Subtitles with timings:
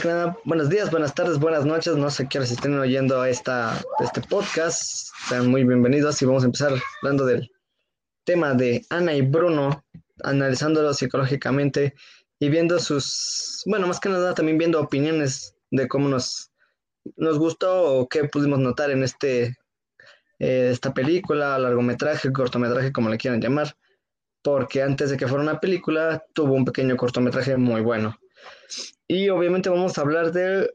[0.00, 1.96] Que nada, buenos días, buenas tardes, buenas noches.
[1.96, 5.10] No sé qué estén oyendo esta, este podcast.
[5.28, 6.72] Sean muy bienvenidos y vamos a empezar
[7.02, 7.50] hablando del
[8.24, 9.84] tema de Ana y Bruno,
[10.22, 11.94] analizándolo psicológicamente
[12.38, 16.52] y viendo sus, bueno, más que nada también viendo opiniones de cómo nos,
[17.16, 19.56] nos gustó o qué pudimos notar en este,
[20.38, 23.74] eh, esta película, largometraje, cortometraje, como le quieran llamar,
[24.42, 28.16] porque antes de que fuera una película tuvo un pequeño cortometraje muy bueno.
[29.06, 30.70] Y obviamente vamos a hablar de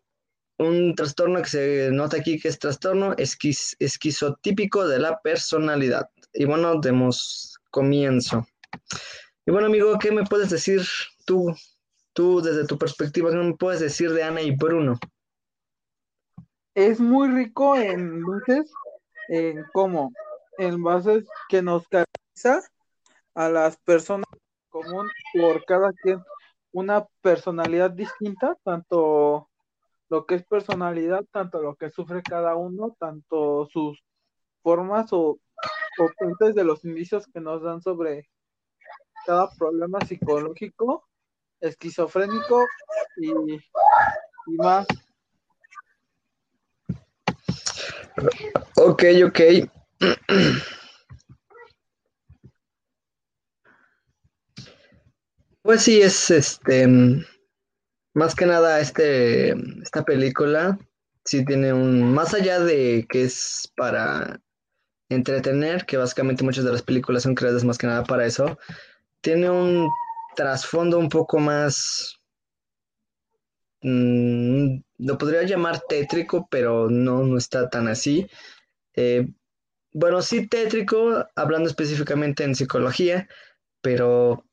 [0.58, 6.10] un trastorno que se nota aquí que es trastorno esquizotípico de la personalidad.
[6.34, 8.48] Y bueno, demos comienzo.
[9.46, 10.82] Y bueno, amigo, ¿qué me puedes decir
[11.26, 11.54] tú,
[12.14, 14.98] tú desde tu perspectiva, qué me puedes decir de Ana y Bruno?
[16.76, 18.72] Es muy rico en luces,
[19.28, 20.12] en cómo,
[20.58, 22.62] en bases que nos caracteriza
[23.36, 24.28] a las personas
[24.70, 26.24] común por cada quien
[26.74, 29.50] una personalidad distinta, tanto
[30.10, 34.04] lo que es personalidad, tanto lo que sufre cada uno, tanto sus
[34.62, 35.40] formas o,
[36.00, 38.28] o de los indicios que nos dan sobre
[39.26, 41.08] cada problema psicológico,
[41.62, 42.66] esquizofrénico
[43.18, 44.86] y, y más.
[48.76, 49.40] Ok, ok.
[55.64, 56.88] Pues sí, es este,
[58.14, 60.78] más que nada este, esta película,
[61.26, 64.42] sí tiene un, más allá de que es para
[65.10, 68.58] entretener, que básicamente muchas de las películas son creadas más que nada para eso,
[69.22, 69.90] tiene un
[70.36, 72.20] trasfondo un poco más,
[73.82, 78.28] mm, lo podría llamar tétrico, pero no, no está tan así.
[78.96, 79.28] Eh,
[79.94, 83.28] bueno, sí tétrico, hablando específicamente en psicología,
[83.82, 84.46] pero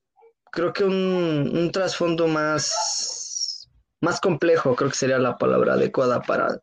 [0.51, 3.69] creo que un, trasfondo más,
[4.01, 6.61] más complejo, creo que sería la palabra adecuada para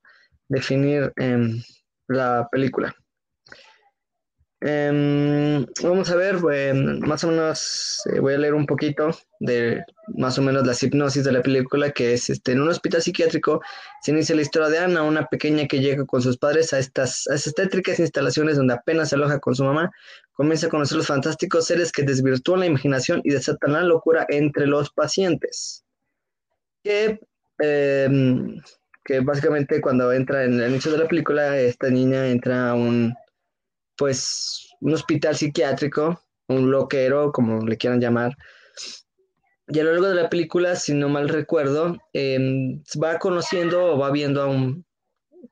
[0.48, 1.62] definir em,
[2.08, 2.96] la película.
[4.60, 6.38] Em, vamos a ver,
[7.02, 9.84] más o menos eh, voy a leer un poquito de
[10.16, 13.62] más o menos la hipnosis de la película, que es este, en un hospital psiquiátrico
[14.02, 17.28] se inicia la historia de Ana, una pequeña que llega con sus padres a estas,
[17.28, 19.92] a instalaciones donde apenas se aloja con su mamá,
[20.34, 24.66] comienza a conocer los fantásticos seres que desvirtúan la imaginación y desatan la locura entre
[24.66, 25.84] los pacientes.
[26.84, 27.20] Que,
[27.60, 28.60] em,
[29.06, 33.14] que básicamente cuando entra en el inicio de la película, esta niña entra a un
[33.98, 38.38] pues un hospital psiquiátrico, un loquero, como le quieran llamar.
[39.68, 43.98] Y a lo largo de la película, si no mal recuerdo, em, va conociendo o
[43.98, 44.48] va viendo a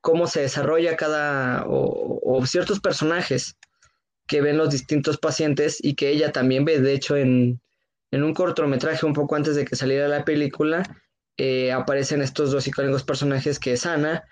[0.01, 3.57] cómo se desarrolla cada o, ciertos personajes
[4.27, 6.79] que ven los distintos pacientes y que ella también ve.
[6.79, 7.61] De hecho, en,
[8.11, 10.83] un cortometraje un poco antes de que saliera la película,
[11.37, 14.23] eh, aparecen estos dos icónicos personajes que es Ana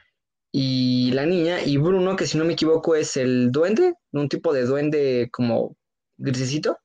[0.56, 4.54] y la niña, y Bruno, que si no me equivoco es el duende, un tipo
[4.54, 5.76] de duende como
[6.18, 6.78] grisecito.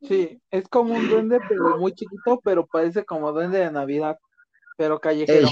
[0.00, 4.16] Sí, es como un duende, pero muy chiquito, pero parece como duende de Navidad,
[4.76, 5.48] pero callejero.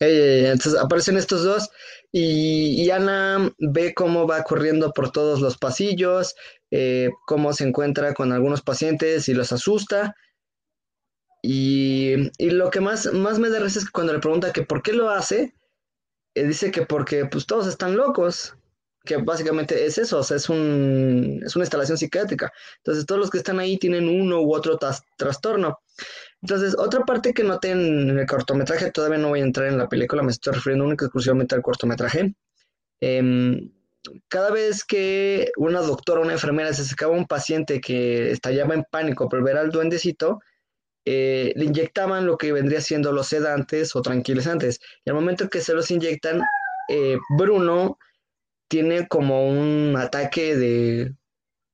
[0.00, 1.70] entonces aparecen estos dos
[2.12, 6.34] y, Ana ve cómo va corriendo por todos los pasillos,
[6.70, 10.14] eh, cómo se encuentra con algunos pacientes y los asusta.
[11.40, 14.62] Y, y lo que más, más me da risa es que cuando le pregunta que
[14.62, 15.54] por qué lo hace,
[16.44, 18.54] dice que porque pues todos están locos,
[19.04, 22.52] que básicamente es eso, o sea, es, un, es una instalación psiquiátrica.
[22.78, 24.78] Entonces todos los que están ahí tienen uno u otro
[25.16, 25.80] trastorno.
[26.42, 29.88] Entonces, otra parte que noté en el cortometraje, todavía no voy a entrar en la
[29.88, 32.34] película, me estoy refiriendo única exclusivamente al cortometraje.
[33.00, 33.72] Em,
[34.28, 38.84] cada vez que una doctora o una enfermera se sacaba un paciente que estallaba en
[38.90, 40.40] pánico por ver al duendecito,
[41.10, 44.78] eh, le inyectaban lo que vendría siendo los sedantes o tranquilizantes.
[45.06, 46.42] Y al momento que se los inyectan,
[46.90, 47.98] eh, Bruno
[48.68, 51.14] tiene como un ataque de,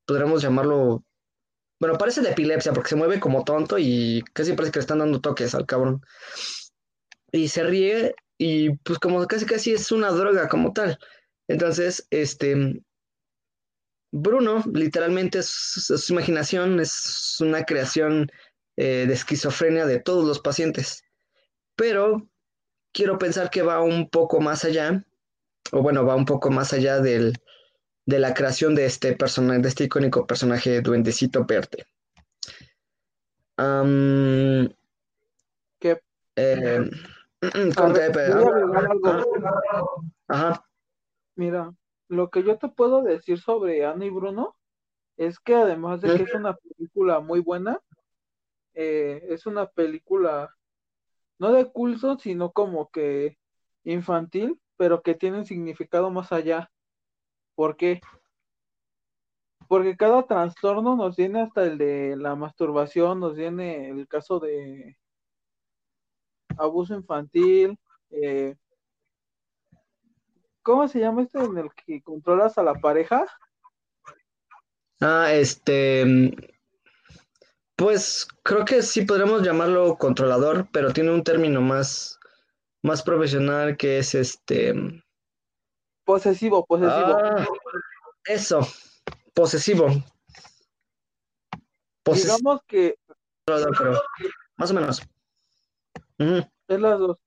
[0.07, 1.05] podríamos llamarlo,
[1.81, 5.01] bueno, parece de epilepsia porque se mueve como tonto y casi parece que le están
[5.01, 6.01] dando toques al cabrón.
[7.33, 10.97] Y se ríe y pues como casi casi es una droga como tal.
[11.49, 12.81] Entonces, este,
[14.13, 18.31] Bruno literalmente su imaginación, es una creación
[18.77, 21.05] eh, de esquizofrenia de todos los pacientes.
[21.77, 22.29] Pero
[22.93, 25.05] quiero pensar que va un poco más allá,
[25.73, 27.35] o bueno, va un poco más allá del,
[28.07, 31.87] de la creación de este personaje, de este icónico personaje Duendecito Verde.
[35.79, 36.01] ¿Qué?
[36.37, 36.91] Eh,
[41.37, 41.73] Mira,
[42.09, 44.57] lo que yo te puedo decir sobre Ana y Bruno
[45.17, 47.81] es que además de que es una película muy buena,
[48.75, 50.55] eh, es una película
[51.39, 53.39] no de culto, sino como que
[53.85, 56.71] infantil, pero que tiene un significado más allá.
[57.55, 58.01] ¿Por qué?
[59.69, 64.97] Porque cada trastorno nos viene hasta el de la masturbación, nos viene el caso de
[66.57, 67.79] abuso infantil,
[68.11, 68.57] eh,
[70.63, 73.27] ¿cómo se llama este en el que controlas a la pareja?
[75.01, 76.33] Ah, este,
[77.77, 82.19] pues creo que sí podríamos llamarlo controlador, pero tiene un término más,
[82.83, 84.75] más profesional que es este.
[86.05, 87.19] Posesivo, posesivo.
[87.23, 87.47] Ah,
[88.25, 88.61] eso,
[89.35, 89.87] posesivo.
[92.03, 92.37] Posesivo.
[92.37, 92.97] Digamos que.
[93.47, 94.03] Pero,
[94.57, 95.03] más o menos.
[96.19, 97.19] Es las dos.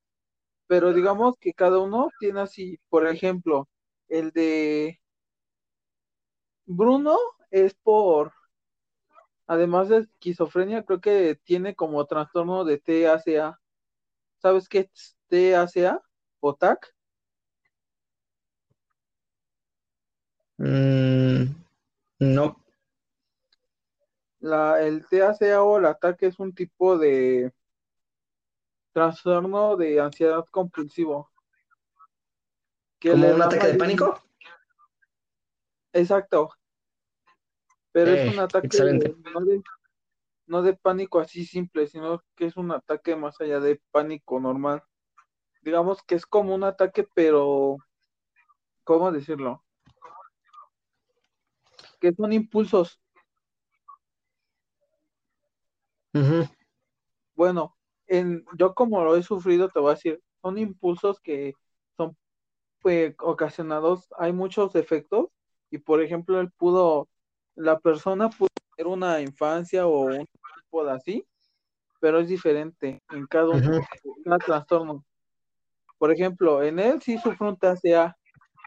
[0.67, 3.67] Pero digamos que cada uno tiene así, por ejemplo,
[4.09, 4.99] el de
[6.65, 7.17] Bruno
[7.49, 8.33] es por,
[9.47, 13.59] además de esquizofrenia, creo que tiene como trastorno de TACA.
[14.37, 16.01] ¿Sabes qué es TACA
[16.41, 16.93] o TAC?
[20.57, 21.45] Mm,
[22.19, 22.63] no.
[24.39, 27.51] La, el TACA o el TAC es un tipo de
[28.91, 31.31] trastorno de ansiedad compulsivo.
[33.01, 34.21] ¿Como un ataque de pánico?
[35.93, 36.49] Exacto.
[37.91, 38.67] Pero es un ataque
[40.47, 44.83] no, de, pánico así simple, sino que es un ataque más allá de pánico normal.
[45.61, 47.77] Digamos que es como un ataque, pero
[48.83, 49.63] ¿cómo decirlo?
[51.99, 53.01] Que son impulsos.
[57.35, 61.53] Bueno, en, yo como lo he sufrido, te voy a decir, son impulsos que
[61.95, 62.17] son
[62.79, 65.27] pues, ocasionados, hay muchos efectos,
[65.69, 67.09] y por ejemplo, él pudo,
[67.57, 70.25] la persona pudo tener una infancia o un
[70.61, 71.27] tipo de así,
[71.99, 73.81] pero es diferente en cada, uno,
[74.23, 75.03] cada trastorno.
[75.97, 78.15] Por ejemplo, en él sí sufre un TCA.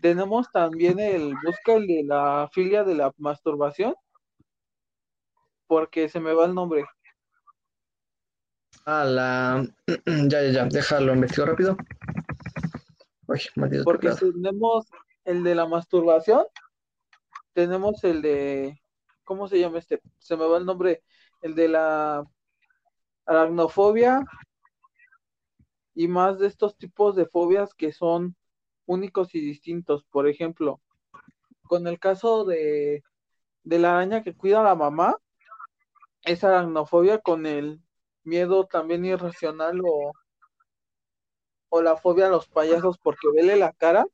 [0.03, 3.95] Tenemos también el busca el de la filia de la masturbación,
[5.69, 6.85] porque se me va el nombre.
[8.87, 9.67] Ah, la.
[10.07, 10.65] ya, ya, ya.
[10.65, 11.77] Déjalo, investigo rápido.
[13.29, 13.41] Uy,
[13.85, 14.87] Porque tenemos
[15.25, 16.45] el de la masturbación,
[17.61, 18.81] tenemos el de.
[19.23, 20.01] ¿Cómo se llama este?
[20.19, 21.03] Se me va el nombre.
[21.43, 22.25] El de la
[23.27, 24.25] aracnofobia
[25.95, 28.35] y más de estos tipos de fobias que son
[28.87, 30.05] únicos y distintos.
[30.05, 30.81] Por ejemplo,
[31.65, 33.05] con el caso de,
[33.63, 35.17] de la araña que cuida a la mamá,
[36.23, 37.83] es aracnofobia con el
[38.25, 40.13] miedo también irracional o,
[41.69, 44.07] o la fobia a los payasos porque vele la cara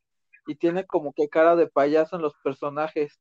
[0.48, 3.20] y tiene como que cara de payaso en los personajes.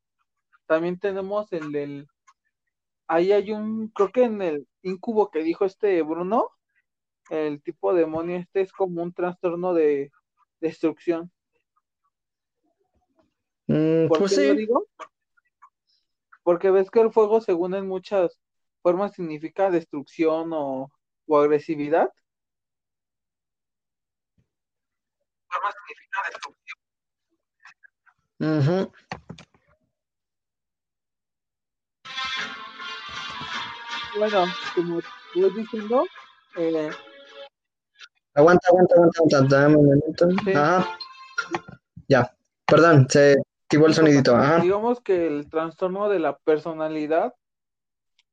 [0.67, 2.07] También tenemos el del
[3.07, 6.51] ahí hay un creo que en el incubo que dijo este Bruno,
[7.29, 10.11] el tipo de demonio este es como un trastorno de
[10.59, 11.31] destrucción.
[13.67, 14.87] Mm, ¿Por pues qué lo digo?
[16.43, 18.39] Porque ves que el fuego según en muchas
[18.81, 20.91] forma significa destrucción o,
[21.25, 22.11] o agresividad.
[25.47, 26.79] Forma significa destrucción.
[34.17, 34.45] Bueno,
[34.75, 35.01] como
[35.35, 36.05] voy diciendo,
[36.57, 36.89] eh...
[38.33, 40.27] aguanta, aguanta, aguanta, aguanta, dame un momento.
[40.55, 40.97] Ajá.
[42.07, 42.33] Ya,
[42.65, 44.35] perdón, se activó el sonidito.
[44.35, 44.59] Ajá.
[44.59, 47.33] Digamos que el trastorno de la personalidad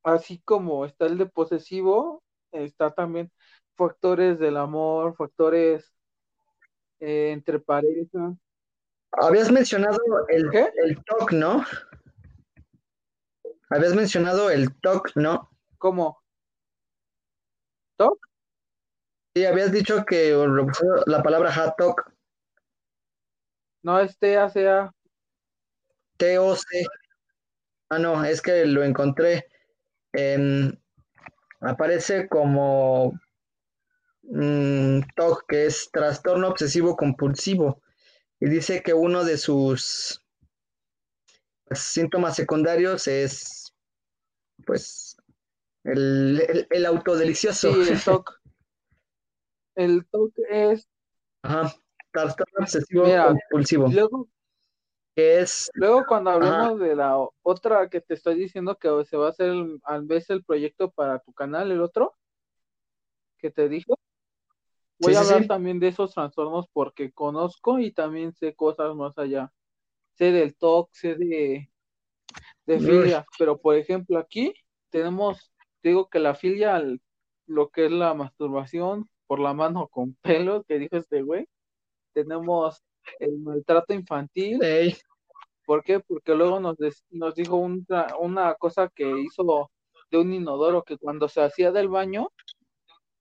[0.02, 3.30] así como está el de posesivo, está también
[3.76, 5.92] factores del amor, factores
[7.00, 8.34] eh, entre parejas.
[9.12, 9.98] Habías mencionado
[10.28, 11.64] el, el TOC, ¿no?
[13.68, 15.50] Habías mencionado el TOC, ¿no?
[15.82, 16.22] ¿Cómo?
[17.96, 18.16] ¿TOC?
[19.34, 20.32] Sí, habías dicho que
[21.06, 22.08] la palabra HATOC.
[23.82, 24.94] No, es T-A-C-A.
[26.18, 26.86] T-O-C.
[27.88, 29.48] Ah, no, es que lo encontré
[31.62, 33.18] aparece como
[34.22, 37.82] mm, TOC, que es trastorno obsesivo compulsivo,
[38.38, 40.24] y dice que uno de sus
[41.72, 43.74] síntomas secundarios es,
[44.64, 45.11] pues,
[45.84, 47.72] el, el, autodelicioso.
[47.72, 48.40] Sí, el TOC.
[49.74, 50.86] El TOC es...
[51.42, 51.74] Ajá,
[52.12, 53.88] trastorno obsesivo compulsivo.
[53.88, 54.28] Luego,
[55.16, 55.70] es...
[55.72, 59.50] Luego cuando hablemos de la otra que te estoy diciendo que se va a hacer
[59.84, 62.14] al vez el proyecto para tu canal, el otro
[63.38, 63.98] que te dijo,
[65.00, 69.52] voy a hablar también de esos trastornos porque conozco y también sé cosas más allá.
[70.14, 71.70] Sé del TOC, sé de,
[72.66, 74.54] de filia, pero por ejemplo aquí
[74.90, 75.51] tenemos,
[75.82, 76.82] digo que la filia,
[77.46, 81.48] lo que es la masturbación, por la mano con pelos que dijo este güey.
[82.12, 82.82] Tenemos
[83.18, 84.62] el maltrato infantil.
[84.62, 84.96] Ey,
[85.64, 86.00] ¿Por qué?
[86.00, 87.86] Porque luego nos, des- nos dijo un
[88.20, 89.70] una cosa que hizo
[90.10, 92.28] de un inodoro, que cuando se hacía del baño,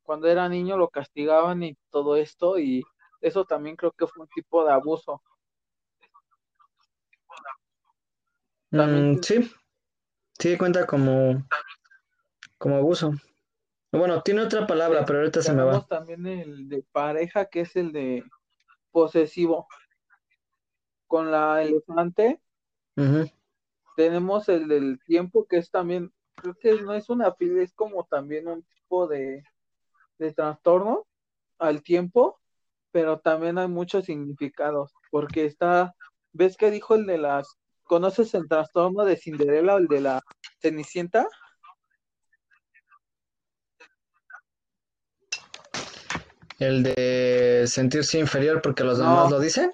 [0.03, 2.83] cuando era niño lo castigaban y todo esto, y
[3.21, 5.21] eso también creo que fue un tipo de abuso.
[8.71, 9.51] Mm, sí,
[10.39, 11.45] sí cuenta como,
[12.61, 13.11] como abuso.
[13.91, 15.85] Bueno, tiene otra palabra, pero ahorita se me va.
[15.87, 18.23] También el de pareja, que es el de
[18.91, 19.67] posesivo.
[21.07, 22.39] Con la elefante
[23.97, 28.05] tenemos el del tiempo, que es también, creo que no es una filia, es como
[28.05, 29.43] también un tipo de,
[30.19, 31.07] de trastorno
[31.57, 32.39] al tiempo,
[32.91, 35.95] pero también hay muchos significados, porque está,
[36.31, 40.21] ¿ves que dijo el de las, ¿conoces el trastorno de Cinderela o el de la
[40.61, 41.27] Cenicienta?
[46.61, 49.05] El de sentirse inferior porque los No.
[49.05, 49.71] demás lo dicen.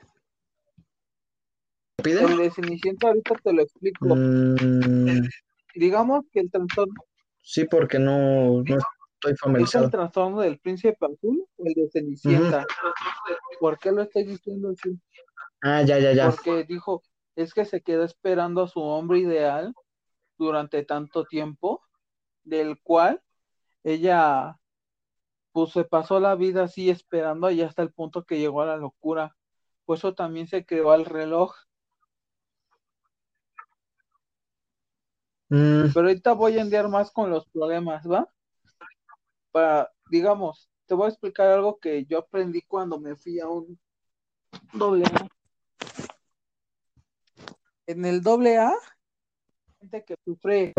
[2.01, 2.23] ¿Pide?
[2.23, 4.15] El de Cenicienta ahorita te lo explico.
[4.15, 5.27] Mm,
[5.75, 6.93] Digamos que el trastorno
[7.43, 9.89] sí, porque no, no estoy es el familiarizado.
[9.89, 12.65] trastorno del príncipe azul o el de Cenicienta.
[13.59, 14.97] ¿Por qué lo estoy diciendo así?
[15.61, 16.29] Ah, ya, ya, ya.
[16.29, 17.03] Porque dijo,
[17.35, 19.73] es que se quedó esperando a su hombre ideal
[20.37, 21.81] durante tanto tiempo,
[22.43, 23.21] del cual
[23.83, 24.57] ella
[25.57, 28.77] pues se pasó la vida así esperando y hasta el punto que llegó a la
[28.77, 29.35] locura.
[29.85, 31.55] Por eso también se creó el reloj.
[35.49, 38.31] Mm, Pero ahorita voy a enviar más con los problemas, ¿va?
[39.51, 43.79] Para, digamos, te voy a explicar algo que yo aprendí cuando me fui a un
[44.73, 45.27] doble A.
[47.87, 48.75] En el doble A,
[49.79, 50.75] gente que sufre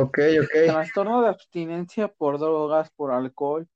[0.69, 3.69] trastorno de abstinencia por drogas, por alcohol,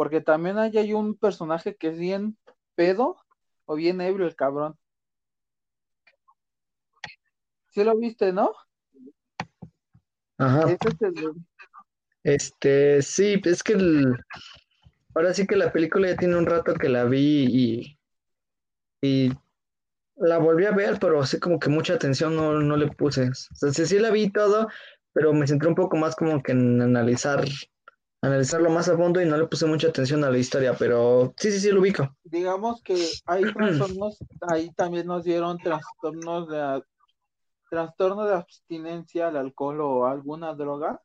[0.00, 2.38] porque también ahí hay un personaje que es bien
[2.74, 3.18] pedo
[3.66, 4.78] o bien ebrio el cabrón.
[7.68, 8.50] ¿Sí lo viste, no?
[10.38, 10.70] Ajá.
[10.70, 11.34] Ese es el-
[12.24, 14.16] Este, sí, es que el-
[15.14, 17.98] ahora sí que la película ya tiene un rato que la vi y,
[19.02, 19.32] y
[20.16, 23.28] la volví a ver, pero así como que mucha atención no, no le puse.
[23.28, 24.66] O sea, sí, sí la vi todo,
[25.12, 27.44] pero me centré un poco más como que en analizar,
[28.22, 31.50] analizarlo más a fondo y no le puse mucha atención a la historia, pero sí,
[31.50, 32.16] sí, sí lo ubico.
[32.24, 36.82] digamos que hay trastornos, ahí también nos dieron trastornos de
[37.70, 41.00] trastorno de abstinencia al alcohol o alguna droga.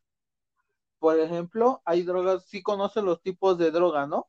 [1.00, 4.28] Por ejemplo, hay drogas, sí conoces los tipos de droga, ¿no?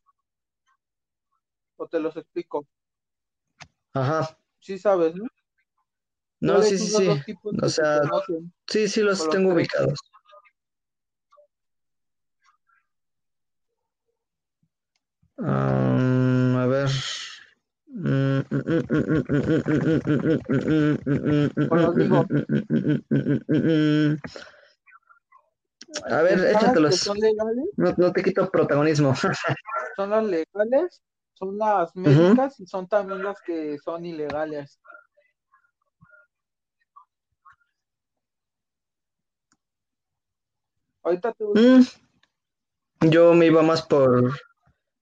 [1.77, 2.67] O te los explico.
[3.95, 4.39] Ajá.
[4.61, 5.25] Sí sabes, ¿no?
[6.41, 6.93] No, ¿Cuáles sí, sí,
[7.25, 7.35] sí.
[7.63, 8.53] O sea, conocen?
[8.67, 9.95] sí, sí los tengo tres.
[15.39, 16.89] Um, a ver.
[26.11, 26.97] A ver, échatelos.
[27.01, 29.15] son legales, No, no te quito protagonismo.
[29.97, 31.03] son las legales,
[31.35, 34.81] son las médicas y son también las que son ilegales.
[41.03, 41.83] Ahorita te Mm,
[43.11, 44.33] Yo me iba más por,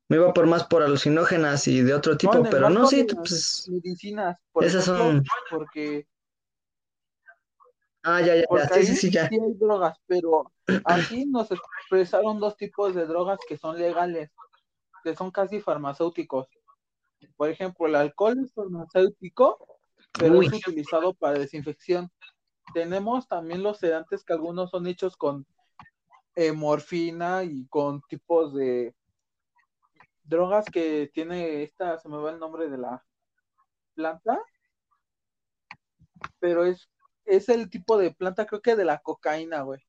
[0.08, 4.38] me iba por más por alucinógenas y de otro tipo, pero no, sí, pues, medicinas,
[4.52, 6.06] por esas ejemplo, son, porque,
[8.02, 9.28] ah, ya, ya, porque ya, sí, sí, sí, ya.
[9.28, 10.52] sí hay drogas, pero
[10.84, 14.30] aquí nos expresaron dos tipos de drogas que son legales,
[15.02, 16.48] que son casi farmacéuticos.
[17.36, 19.78] Por ejemplo, el alcohol es farmacéutico,
[20.12, 22.10] pero Uy, es utilizado para desinfección.
[22.74, 25.46] Tenemos también los sedantes que algunos son hechos con
[26.36, 28.94] eh, morfina y con tipos de
[30.24, 33.04] drogas que tiene esta, se me va el nombre de la
[33.94, 34.40] planta,
[36.38, 36.88] pero es,
[37.24, 39.80] es el tipo de planta, creo que de la cocaína, güey,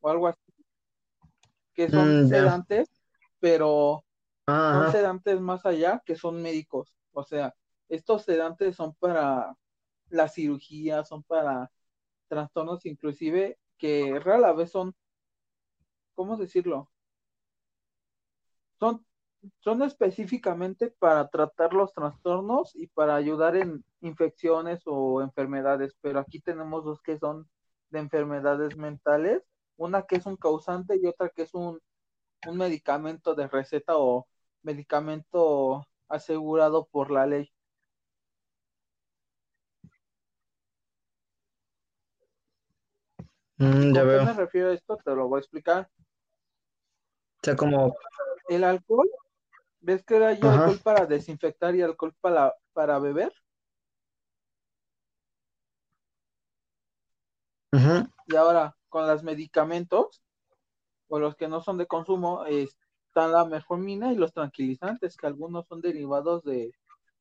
[0.00, 0.52] o algo así,
[1.74, 2.88] que son Mm, sedantes,
[3.40, 4.04] pero
[4.46, 6.96] Ah, son sedantes más allá que son médicos.
[7.12, 7.54] O sea,
[7.90, 9.56] estos sedantes son para
[10.10, 11.72] la cirugía, son para
[12.28, 14.94] trastornos inclusive que rara vez son,
[16.14, 16.91] ¿cómo decirlo?
[18.82, 19.06] Son,
[19.60, 26.40] son específicamente para tratar los trastornos y para ayudar en infecciones o enfermedades, pero aquí
[26.40, 27.48] tenemos dos que son
[27.90, 29.44] de enfermedades mentales,
[29.76, 31.78] una que es un causante y otra que es un,
[32.48, 34.26] un medicamento de receta o
[34.62, 37.52] medicamento asegurado por la ley.
[43.58, 44.24] Mm, ¿Y ya con qué veo.
[44.24, 44.96] me refiero a esto?
[44.96, 45.88] Te lo voy a explicar.
[47.42, 47.94] O sea, como,
[48.52, 49.08] el alcohol,
[49.80, 53.32] ¿ves que hay alcohol para desinfectar y alcohol para, para beber?
[58.26, 60.22] Y ahora, con los medicamentos,
[61.08, 65.66] o los que no son de consumo, están la metformina y los tranquilizantes, que algunos
[65.66, 66.72] son derivados de,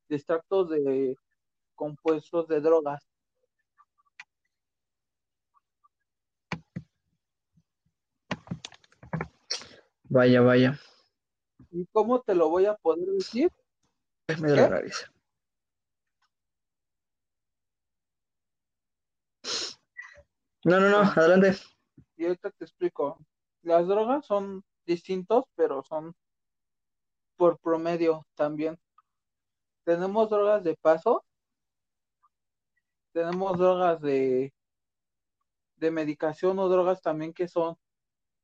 [0.08, 1.16] de extractos de
[1.76, 3.08] compuestos de drogas.
[10.04, 10.78] Vaya, vaya.
[11.72, 13.52] ¿Y cómo te lo voy a poder decir?
[14.28, 15.10] Es medio la nariz.
[20.64, 21.58] No, no, no, adelante.
[22.18, 23.18] Y ahorita te explico.
[23.64, 26.14] Las drogas son distintos, pero son
[27.36, 28.78] por promedio también.
[29.84, 31.26] Tenemos drogas de paso,
[33.12, 34.54] tenemos drogas de,
[35.78, 37.76] de medicación o drogas también que son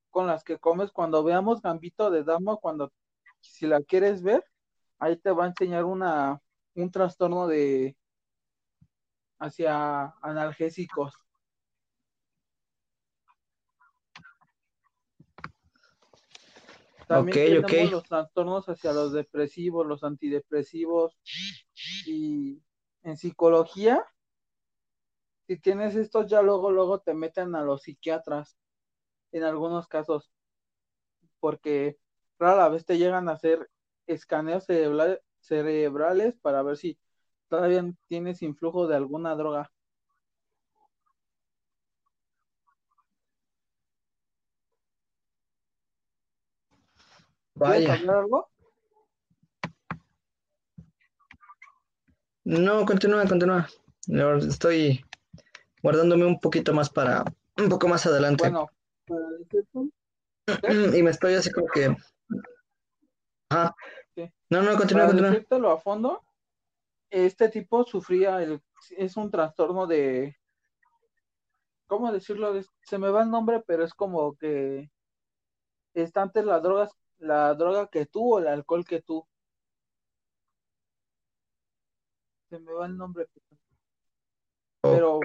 [0.10, 0.92] con las que comes.
[0.92, 2.92] Cuando veamos Gambito de Dama, cuando
[3.42, 4.44] si la quieres ver,
[5.00, 6.42] ahí te va a enseñar una
[6.76, 7.98] un trastorno de
[9.40, 11.14] hacia analgésicos.
[17.08, 21.18] También tenemos los trastornos hacia los depresivos, los antidepresivos
[22.06, 22.62] y
[23.04, 24.06] en psicología,
[25.48, 28.58] si tienes estos ya luego luego te meten a los psiquiatras
[29.32, 30.30] en algunos casos
[31.40, 31.98] porque
[32.40, 33.70] rara vez te llegan a hacer
[34.06, 34.66] escaneos
[35.40, 36.98] cerebrales para ver si
[37.50, 39.72] todavía tienes influjo de alguna droga.
[47.56, 47.94] Vaya.
[47.94, 48.50] hablar algo?
[52.44, 53.68] No, continúa, continúa.
[54.48, 55.04] Estoy
[55.82, 57.26] guardándome un poquito más para
[57.58, 58.50] un poco más adelante.
[58.50, 58.70] Bueno,
[60.96, 61.96] y me estoy así como que.
[63.50, 63.76] Ajá.
[64.50, 65.74] No, no, continúa, para continúa.
[65.74, 66.24] a fondo,
[67.10, 68.62] este tipo sufría el.
[68.92, 70.36] Es un trastorno de.
[71.88, 72.54] ¿Cómo decirlo?
[72.82, 74.90] Se me va el nombre, pero es como que.
[75.94, 79.28] Está antes las drogas la droga que tú o el alcohol que tú.
[82.50, 83.28] Se me va el nombre.
[84.82, 85.20] Pero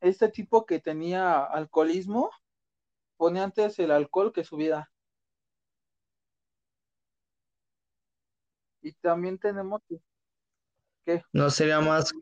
[0.00, 2.30] este tipo que tenía alcoholismo
[3.16, 4.91] ponía antes el alcohol que su vida.
[8.82, 9.80] Y también tenemos
[11.04, 11.22] que...
[11.32, 12.12] No sería más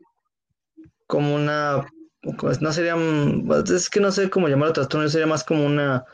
[1.07, 1.85] como una...
[2.37, 2.95] Pues no sería...
[3.73, 6.05] Es que no sé cómo llamarlo trastorno, sería más como una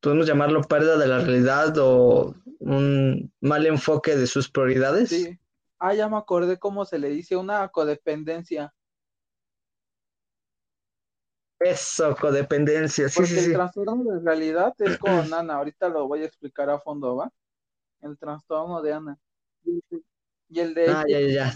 [0.00, 5.10] podemos llamarlo pérdida de la realidad o un mal enfoque de sus prioridades.
[5.10, 5.38] Sí.
[5.78, 8.74] Ah, ya me acordé cómo se le dice una codependencia.
[11.60, 16.22] Eso, codependencia, sí, Porque sí, el trastorno de realidad es con Ana, ahorita lo voy
[16.22, 17.32] a explicar a fondo, ¿va?
[18.00, 19.18] El trastorno de Ana.
[19.64, 20.88] Y el de...
[20.88, 21.50] Ah, ya, ya, ya.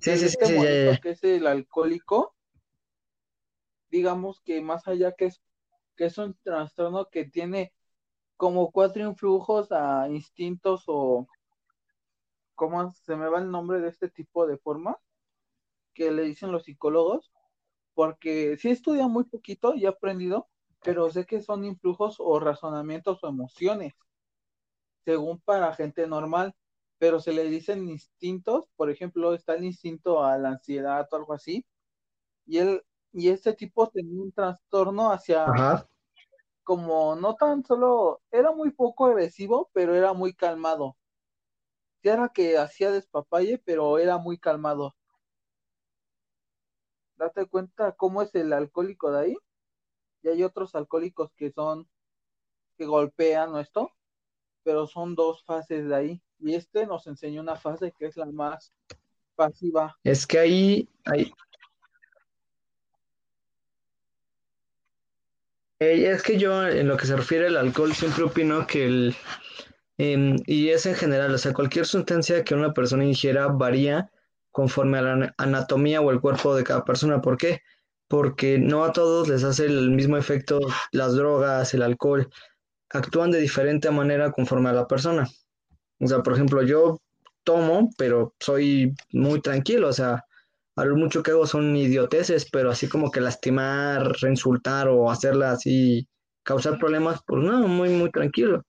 [0.00, 0.98] Sí, sí, sí, sí, ya, ya.
[0.98, 2.34] Que es el alcohólico,
[3.90, 5.40] digamos que más allá que es
[5.96, 7.72] que es un trastorno que tiene
[8.36, 11.28] como cuatro influjos a instintos o
[12.56, 14.98] ¿cómo se me va el nombre de este tipo de forma?
[15.94, 17.32] que le dicen los psicólogos,
[17.94, 20.48] porque sí he estudiado muy poquito y he aprendido,
[20.82, 23.94] pero sé que son influjos o razonamientos o emociones,
[25.04, 26.54] según para gente normal,
[26.98, 31.34] pero se le dicen instintos, por ejemplo, está el instinto a la ansiedad o algo
[31.34, 31.64] así,
[32.46, 35.46] y él y este tipo tenía un trastorno hacia
[36.64, 40.96] como no tan solo, era muy poco agresivo, pero era muy calmado.
[42.02, 44.94] era que hacía despapalle, pero era muy calmado.
[47.16, 49.36] Date cuenta cómo es el alcohólico de ahí.
[50.22, 51.88] Y hay otros alcohólicos que son,
[52.76, 53.92] que golpean esto,
[54.64, 56.22] pero son dos fases de ahí.
[56.40, 58.72] Y este nos enseñó una fase que es la más
[59.36, 59.96] pasiva.
[60.02, 61.32] Es que ahí, ahí,
[65.78, 69.16] es que yo, en lo que se refiere al alcohol, siempre opino que el,
[69.98, 74.10] em, y es en general, o sea, cualquier sustancia que una persona ingiera varía
[74.50, 77.20] conforme a la anatomía o el cuerpo de cada persona.
[77.20, 77.60] ¿Por qué?
[78.08, 80.60] Porque no a todos les hace el mismo efecto
[80.92, 82.30] las drogas, el alcohol,
[82.94, 85.28] actúan de diferente manera conforme a la persona.
[86.00, 87.00] O sea, por ejemplo, yo
[87.42, 90.24] tomo, pero soy muy tranquilo, o sea,
[90.76, 95.52] a lo mucho que hago son idioteces, pero así como que lastimar, reinsultar o hacerla
[95.52, 96.08] así,
[96.42, 98.62] causar problemas, pues no, muy, muy tranquilo.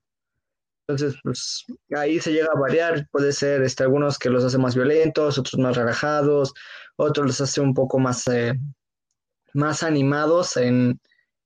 [0.87, 4.75] Entonces, pues ahí se llega a variar, puede ser este, algunos que los hace más
[4.75, 6.53] violentos, otros más relajados,
[6.95, 8.53] otros los hace un poco más, eh,
[9.53, 10.99] más animados en,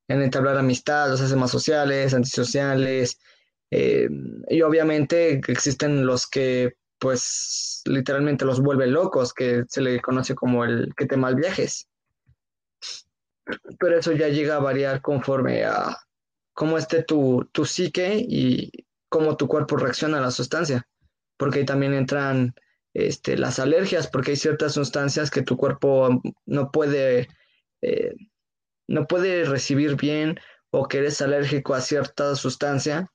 [0.09, 3.17] en entablar amistad, los hace más sociales, antisociales,
[3.71, 4.09] Eh,
[4.49, 10.65] y obviamente existen los que, pues, literalmente los vuelve locos, que se le conoce como
[10.65, 11.87] el que te mal viajes.
[13.79, 15.97] Pero eso ya llega a variar conforme a
[16.53, 18.71] cómo esté tu, tu psique y
[19.07, 20.87] cómo tu cuerpo reacciona a la sustancia.
[21.37, 22.53] Porque ahí también entran
[22.93, 27.27] este, las alergias, porque hay ciertas sustancias que tu cuerpo no puede,
[27.81, 28.15] eh,
[28.89, 30.39] no puede recibir bien
[30.71, 33.11] o que eres alérgico a cierta sustancia,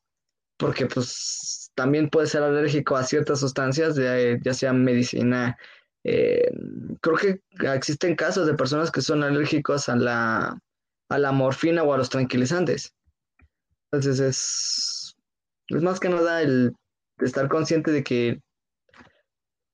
[0.56, 5.58] porque pues también puedes ser alérgico a ciertas sustancias, ya, sea medicina.
[6.04, 6.48] Eh,
[7.00, 7.40] creo que
[7.74, 10.58] existen casos de personas que son alérgicos a la,
[11.08, 12.94] a la morfina o a los tranquilizantes.
[13.90, 15.16] Entonces es,
[15.68, 16.72] es más que nada el
[17.18, 18.40] estar consciente de que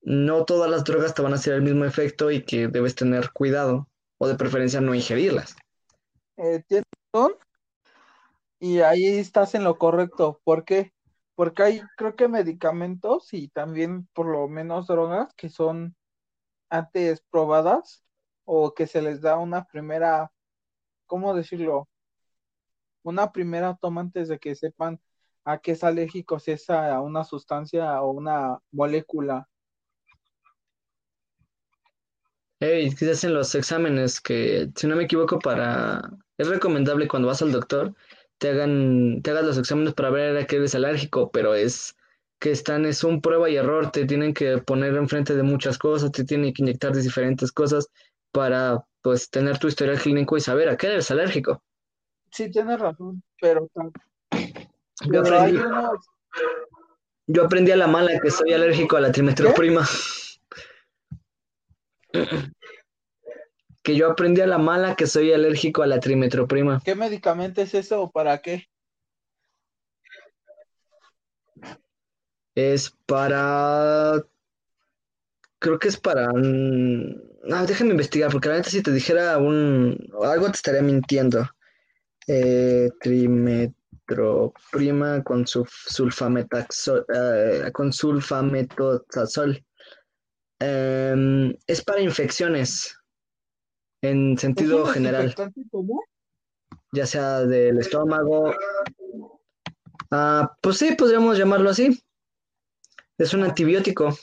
[0.01, 3.29] no todas las drogas te van a hacer el mismo efecto y que debes tener
[3.33, 3.87] cuidado
[4.17, 5.55] o de preferencia no ingerirlas.
[6.43, 7.35] Eh, tienes razón
[8.59, 10.41] y ahí estás en lo correcto.
[10.43, 10.91] ¿Por qué?
[11.35, 15.95] Porque hay, creo que medicamentos y también por lo menos drogas que son
[16.69, 18.03] antes probadas
[18.45, 20.31] o que se les da una primera,
[21.05, 21.87] ¿cómo decirlo?
[23.03, 24.99] Una primera toma antes de que sepan
[25.45, 29.47] a qué es alérgico, si es a una sustancia o una molécula
[32.63, 36.11] Hey, se hacen los exámenes que, si no me equivoco, para...
[36.41, 37.93] Es recomendable cuando vas al doctor,
[38.39, 41.95] te hagan, te hagas los exámenes para ver a qué eres alérgico, pero es
[42.39, 46.11] que están, es un prueba y error, te tienen que poner enfrente de muchas cosas,
[46.11, 47.89] te tienen que inyectar de diferentes cosas
[48.31, 51.61] para, pues, tener tu historial clínico y saber a qué eres alérgico.
[52.31, 53.69] Sí, tienes razón, pero...
[55.11, 55.59] Yo aprendí,
[57.27, 59.87] yo aprendí a la mala que soy alérgico a la trimetroprima.
[63.83, 66.81] Que yo aprendí a la mala que soy alérgico a la trimetroprima.
[66.83, 68.67] ¿Qué medicamento es eso o para qué?
[72.55, 74.23] Es para.
[75.59, 76.27] Creo que es para.
[76.33, 79.97] No, déjame investigar, porque realmente si te dijera un.
[80.21, 81.49] Algo te estaría mintiendo.
[82.27, 89.65] Eh, trimetroprima con sulfametaxol, eh, con sulfametazol.
[90.59, 92.95] Em, es para infecciones,
[94.01, 95.33] en sentido general.
[96.91, 98.53] Ya sea del estómago.
[100.09, 102.03] Ah, pues sí, podríamos llamarlo así.
[103.17, 104.17] Es un antibiótico.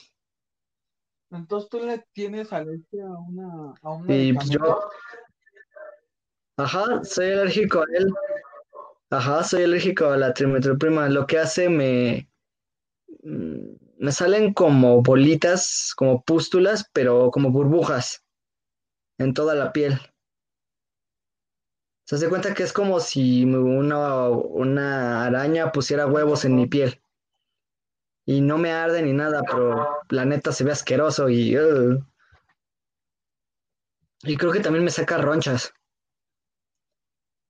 [1.31, 4.81] Entonces tú le tienes alergia a una, a un Y pues yo.
[6.57, 8.13] Ajá, soy alérgico a él.
[9.11, 11.09] Ajá, soy alérgico a la trimetroprima.
[11.09, 12.29] Lo que hace me.
[13.23, 18.25] Mm, me salen como bolitas, como pústulas, pero como burbujas
[19.19, 20.01] en toda la piel.
[22.07, 27.03] Se hace cuenta que es como si una, una araña pusiera huevos en mi piel.
[28.25, 31.57] Y no me arde ni nada, pero la neta se ve asqueroso y...
[34.23, 35.73] Y creo que también me saca ronchas.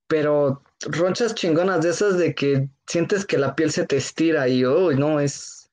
[0.08, 4.64] Pero ronchas chingonas de esas de que sientes que la piel se te estira y,
[4.64, 5.70] oh, no, es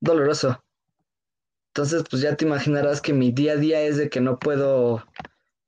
[0.00, 0.62] doloroso.
[1.76, 5.04] Entonces, pues ya te imaginarás que mi día a día es de que no puedo...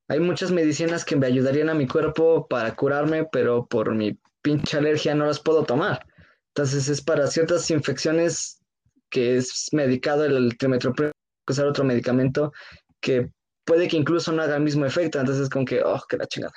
[0.08, 4.78] Hay muchas medicinas que me ayudarían a mi cuerpo para curarme, pero por mi pinche
[4.78, 6.06] alergia no las puedo tomar.
[6.54, 8.64] Entonces es para ciertas infecciones
[9.10, 11.12] que es medicado el trimetropreno,
[11.46, 12.54] usar otro medicamento
[13.00, 13.30] que
[13.66, 15.20] puede que incluso no haga el mismo efecto.
[15.20, 16.54] Entonces es como que, oh, que la chingada.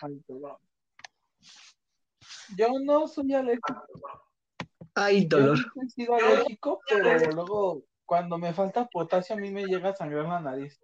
[2.56, 3.84] Yo no soy alérgico
[4.96, 5.58] Ay, dolor.
[5.58, 9.96] Yo he sido alérgico, pero luego cuando me falta potasio a mí me llega a
[9.96, 10.78] sangrar la nariz.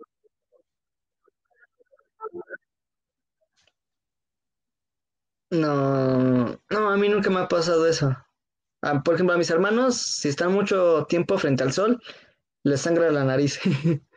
[5.50, 8.16] No, no, a mí nunca me ha pasado eso.
[8.82, 12.02] Ah, por ejemplo, a mis hermanos, si están mucho tiempo frente al sol,
[12.64, 13.60] les sangra la nariz.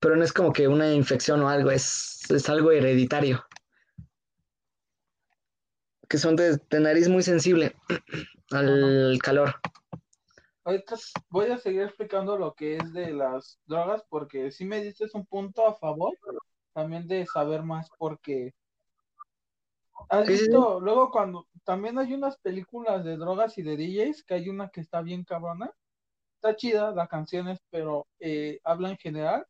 [0.00, 3.46] Pero no es como que una infección o algo, es, es algo hereditario.
[6.08, 7.76] Que son de nariz muy sensible
[8.50, 9.54] al calor.
[10.66, 10.96] Ahorita
[11.30, 15.24] voy a seguir explicando lo que es de las drogas porque si me dices un
[15.24, 16.18] punto a favor
[16.72, 18.52] también de saber más porque
[20.08, 24.48] has visto luego cuando también hay unas películas de drogas y de DJs que hay
[24.48, 25.70] una que está bien cabrona.
[26.34, 29.46] Está chida las canciones pero eh, habla en general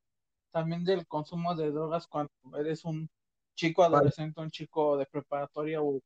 [0.50, 3.09] también del consumo de drogas cuando eres un
[3.55, 5.98] chico adolescente un chico de preparatoria o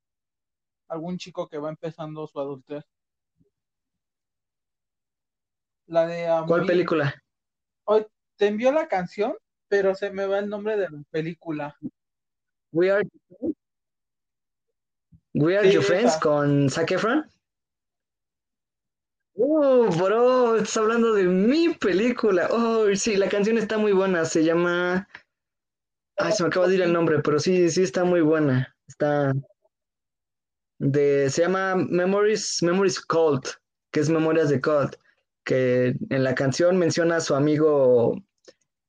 [0.86, 2.84] algún chico que va empezando su adultez.
[5.90, 7.20] La de ¿Cuál película?
[7.84, 9.34] Hoy te envió la canción,
[9.66, 11.76] pero se me va el nombre de la película.
[12.70, 13.02] We Are
[15.34, 16.20] We Are Sí, Your Friends esa.
[16.20, 17.28] con Zac Efron.
[19.34, 22.46] Oh, bro, estás hablando de mi película.
[22.52, 24.24] Oh, sí, la canción está muy buena.
[24.24, 25.08] Se llama.
[26.18, 28.76] Ay, se me acaba de ir el nombre, pero sí, sí está muy buena.
[28.86, 29.32] Está
[30.78, 31.28] de.
[31.30, 33.42] Se llama Memories, Memories Cold,
[33.90, 34.96] que es Memorias de Cold.
[35.44, 38.14] Que en la canción menciona a su amigo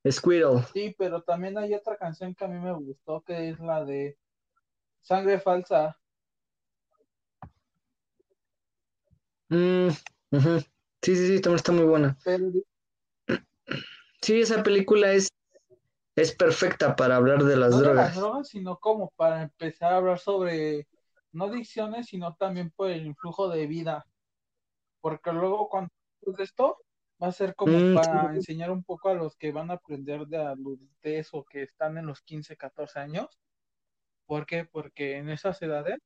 [0.09, 0.63] Squirrel.
[0.73, 4.17] Sí, pero también hay otra canción que a mí me gustó, que es la de
[5.01, 5.97] Sangre Falsa.
[9.49, 9.89] Mm.
[11.01, 12.17] Sí, sí, sí, también está muy buena.
[12.23, 12.51] Pero
[14.21, 15.29] Sí, esa película es,
[16.15, 18.15] es perfecta para hablar de las no de las drogas.
[18.15, 20.87] drogas, sino como para empezar a hablar sobre
[21.31, 24.05] no adicciones, sino también por el influjo de vida.
[25.01, 25.89] Porque luego cuando
[26.21, 26.77] haces esto,
[27.21, 30.25] va a ser como Mm, para enseñar un poco a los que van a aprender
[30.27, 33.27] de adultez o que están en los 15, 14 años.
[34.25, 34.65] ¿Por qué?
[34.65, 35.97] Porque en esas edades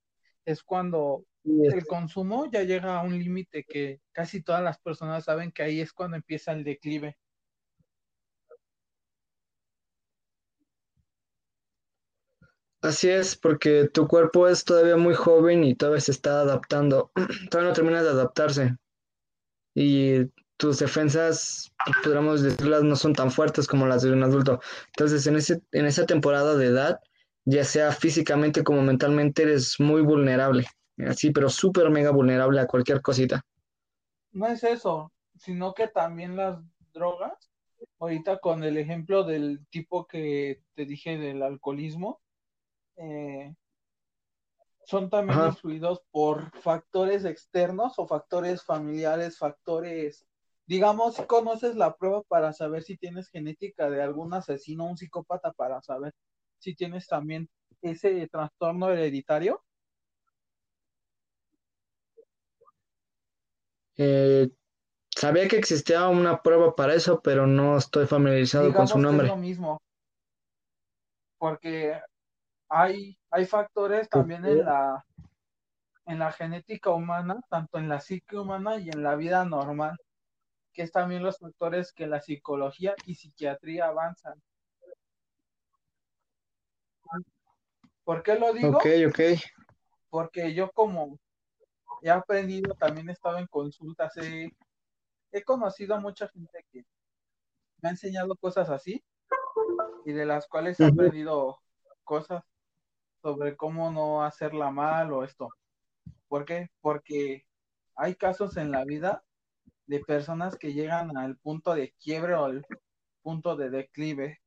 [0.46, 5.52] es cuando el consumo ya llega a un límite que casi todas las personas saben
[5.52, 7.18] que ahí es cuando empieza el declive.
[12.82, 17.12] Así es, porque tu cuerpo es todavía muy joven y todavía se está adaptando.
[17.50, 18.76] Todavía no termina de adaptarse.
[19.76, 21.72] Y tus defensas,
[22.04, 24.62] podríamos decirlas, no son tan fuertes como las de un adulto.
[24.88, 27.00] Entonces, en ese, en esa temporada de edad,
[27.44, 30.66] ya sea físicamente como mentalmente, eres muy vulnerable.
[31.06, 33.46] Así, pero súper mega vulnerable a cualquier cosita.
[34.32, 36.58] No es eso, sino que también las
[36.94, 37.52] drogas,
[38.00, 42.22] ahorita con el ejemplo del tipo que te dije del alcoholismo,
[42.96, 43.54] eh,
[44.86, 45.50] son también Ajá.
[45.50, 50.26] influidos por factores externos o factores familiares, factores,
[50.66, 55.52] digamos, si conoces la prueba para saber si tienes genética de algún asesino un psicópata
[55.54, 56.14] para saber
[56.60, 57.50] si tienes también
[57.82, 59.64] ese trastorno hereditario.
[63.98, 64.50] Eh,
[65.16, 69.24] sabía que existía una prueba para eso, pero no estoy familiarizado con su Digamos que
[69.24, 69.42] es lo nombre.
[69.42, 69.82] mismo,
[71.38, 72.00] porque
[72.70, 75.06] hay, hay factores también en la,
[76.06, 79.98] en la genética humana, tanto en la psique humana y en la vida normal,
[80.72, 84.42] que es también los factores que la psicología y psiquiatría avanzan.
[88.06, 88.78] ¿Por qué lo digo?
[88.78, 89.20] Ok, ok.
[90.10, 91.20] Porque yo como
[92.04, 94.50] he aprendido, también he estado en consultas, he,
[95.34, 96.86] he conocido a mucha gente que
[97.82, 99.04] me ha enseñado cosas así
[100.06, 101.60] y de las cuales he aprendido
[102.06, 102.42] cosas
[103.26, 105.50] sobre cómo no hacerla mal o esto.
[106.28, 106.70] ¿Por qué?
[106.80, 107.44] Porque
[107.96, 109.24] hay casos en la vida
[109.88, 112.68] de personas que llegan al punto de quiebre o al
[113.24, 114.42] punto de declive.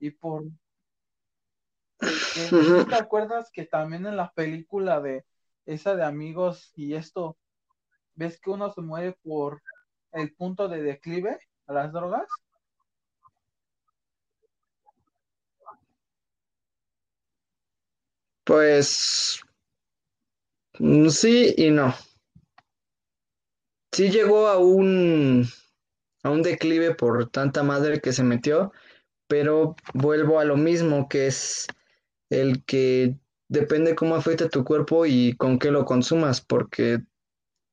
[0.00, 0.44] Y por
[2.00, 5.26] si te acuerdas que también en la película de
[5.66, 7.36] esa de amigos y esto,
[8.14, 9.60] ves que uno se muere por
[10.12, 12.26] el punto de declive a las drogas.
[18.48, 19.42] Pues
[20.78, 21.94] mm, sí y no.
[23.92, 25.46] Sí llegó a un,
[26.22, 28.72] a un declive por tanta madre que se metió,
[29.26, 31.66] pero vuelvo a lo mismo, que es
[32.30, 37.00] el que depende cómo afecta tu cuerpo y con qué lo consumas, porque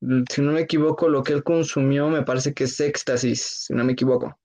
[0.02, 3.74] mm, si no me equivoco, lo que él consumió me parece que es éxtasis, si
[3.74, 4.38] no me equivoco,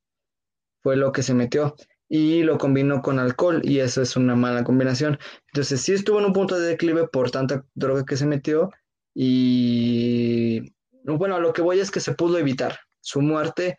[0.81, 1.75] fue lo que se metió
[2.13, 5.19] y lo combinó con alcohol y eso es una mala combinación.
[5.47, 8.71] Entonces sí estuvo en un punto de declive por tanta droga que se metió
[9.15, 13.79] y bueno, lo que voy es que se pudo evitar su muerte,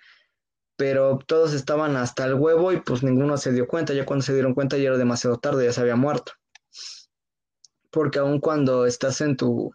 [0.77, 3.93] pero todos estaban hasta el huevo y pues ninguno se dio cuenta.
[3.93, 6.31] Ya cuando se dieron cuenta ya era demasiado tarde, ya se había muerto.
[7.91, 9.73] Porque aun cuando estás en tu,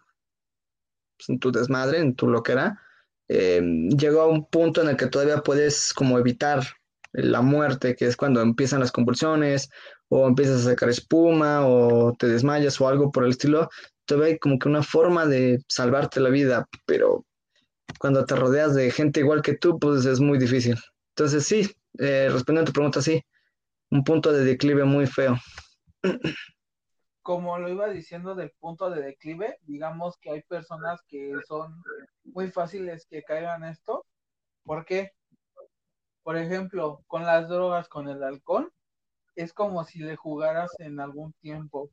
[1.17, 2.81] pues, en tu desmadre, en tu loquera,
[3.27, 6.63] eh, llega a un punto en el que todavía puedes como evitar
[7.17, 9.69] la muerte, que es cuando empiezan las convulsiones
[10.07, 13.69] o empiezas a sacar espuma o te desmayas o algo por el estilo.
[14.05, 17.25] Todavía hay como que una forma de salvarte la vida, pero
[17.99, 20.77] cuando te rodeas de gente igual que tú, pues es muy difícil.
[21.15, 23.23] Entonces sí, eh, respondiendo a tu pregunta, sí,
[23.89, 25.37] un punto de declive muy feo.
[27.23, 31.81] Como lo iba diciendo del punto de declive, digamos que hay personas que son
[32.23, 34.05] muy fáciles que caigan esto.
[34.63, 35.16] ¿Por qué?
[36.27, 38.73] Por ejemplo, con las drogas, con el alcohol,
[39.35, 41.89] es como si le jugaras en algún tiempo.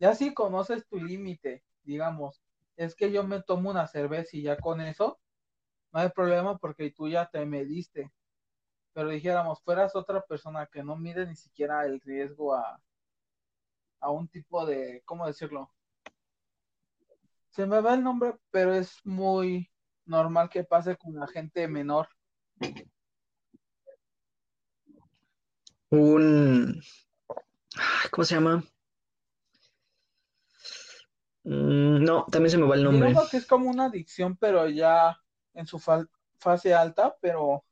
[0.00, 2.40] Ya si conoces tu límite, digamos,
[2.76, 5.20] es que yo me tomo una cerveza y ya con eso,
[5.92, 8.10] no hay problema porque tú ya te mediste.
[8.94, 12.80] Pero dijéramos, fueras otra persona que no mide ni siquiera el riesgo a,
[14.00, 15.70] a un tipo de, ¿cómo decirlo?
[17.50, 19.70] Se me va el nombre, pero es muy
[20.06, 22.08] normal que pase con la gente menor.
[25.90, 26.82] Un...
[28.10, 28.64] ¿Cómo se llama?
[31.44, 33.14] Mm, no, también se me va el nombre.
[33.30, 35.18] Que es como una adicción, pero ya
[35.54, 37.64] en su fase alta, pero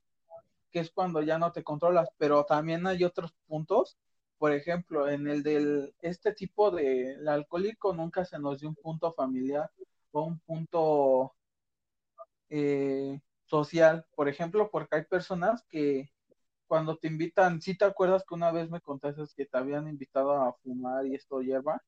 [0.70, 2.08] que es cuando ya no te controlas.
[2.16, 3.98] Pero también hay otros puntos.
[4.38, 9.12] Por ejemplo, en el del este tipo de alcohólico nunca se nos dio un punto
[9.12, 9.70] familiar
[10.12, 11.34] o un punto
[12.48, 16.10] eh, social, por ejemplo, porque hay personas que
[16.66, 20.32] cuando te invitan, si te acuerdas que una vez me contaste que te habían invitado
[20.32, 21.82] a fumar y esto hierba?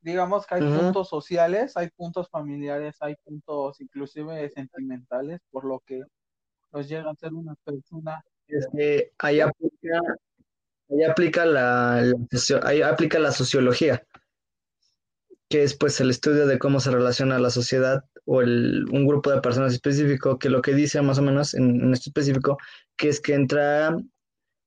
[0.00, 6.02] Digamos que hay puntos sociales, hay puntos familiares, hay puntos inclusive sentimentales, por lo que
[6.72, 8.22] nos llega a ser una persona.
[8.46, 10.00] Es que ahí aplica,
[10.90, 12.04] ahí aplica la,
[12.62, 14.00] ahí aplica la sociología
[15.48, 19.30] que es pues el estudio de cómo se relaciona la sociedad o el, un grupo
[19.30, 22.58] de personas específico, que lo que dice más o menos en, en esto específico,
[22.96, 23.96] que es que entra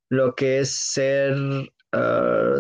[0.09, 2.59] lo que es ser uh,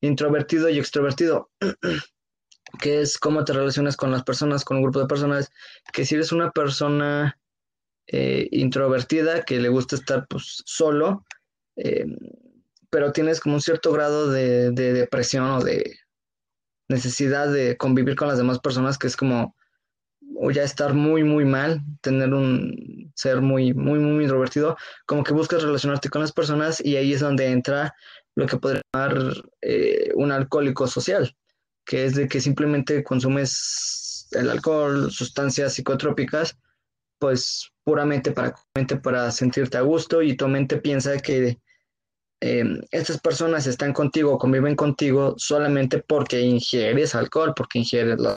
[0.00, 1.50] introvertido y extrovertido,
[2.80, 5.50] que es cómo te relacionas con las personas, con un grupo de personas,
[5.92, 7.38] que si eres una persona
[8.08, 11.24] eh, introvertida, que le gusta estar pues solo,
[11.76, 12.04] eh,
[12.90, 15.98] pero tienes como un cierto grado de depresión o de
[16.88, 19.54] necesidad de convivir con las demás personas, que es como
[20.36, 25.32] o ya estar muy, muy mal, tener un ser muy, muy, muy introvertido, como que
[25.32, 27.94] buscas relacionarte con las personas y ahí es donde entra
[28.34, 31.34] lo que podría llamar eh, un alcohólico social,
[31.84, 36.58] que es de que simplemente consumes el alcohol, sustancias psicotrópicas,
[37.18, 38.54] pues puramente para,
[39.02, 41.58] para sentirte a gusto y tu mente piensa que
[42.46, 48.36] Em, estas personas están contigo, conviven contigo solamente porque ingieres alcohol, porque ingieres lo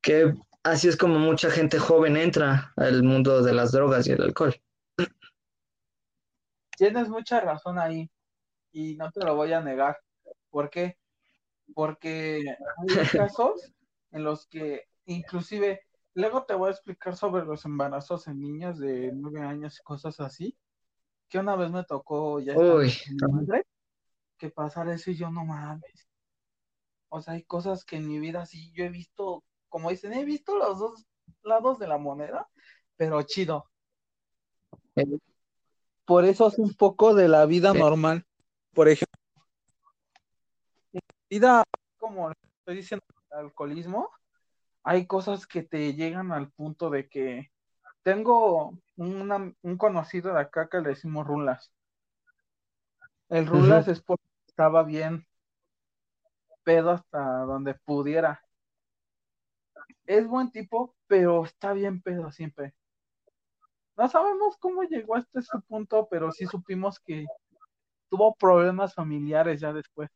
[0.00, 4.22] que así es como mucha gente joven entra al mundo de las drogas y el
[4.22, 4.54] alcohol.
[6.76, 8.08] Tienes mucha razón ahí
[8.70, 9.98] y no te lo voy a negar.
[10.48, 10.96] ¿Por qué?
[11.74, 12.86] Porque hay
[13.28, 13.72] casos
[14.12, 15.80] en los que inclusive,
[16.14, 20.20] luego te voy a explicar sobre los embarazos en niños de nueve años y cosas
[20.20, 20.56] así,
[21.28, 23.66] que una vez me tocó ya madre,
[24.38, 26.08] que pasar eso y yo no mames.
[27.08, 30.24] O sea, hay cosas que en mi vida sí yo he visto, como dicen, he
[30.24, 31.06] visto los dos
[31.42, 32.48] lados de la moneda,
[32.96, 33.70] pero chido.
[36.04, 38.24] Por eso es un poco de la vida normal.
[38.72, 39.20] Por ejemplo,
[41.28, 41.64] vida,
[41.98, 44.10] como estoy diciendo, el alcoholismo,
[44.82, 47.50] hay cosas que te llegan al punto de que
[48.06, 51.72] tengo un conocido de acá que le decimos Rulas.
[53.28, 55.26] El Rulas es porque estaba bien
[56.62, 58.40] pedo hasta donde pudiera.
[60.04, 62.74] Es buen tipo, pero está bien pedo siempre.
[63.96, 67.26] No sabemos cómo llegó hasta ese punto, pero sí supimos que
[68.08, 70.10] tuvo problemas familiares ya después.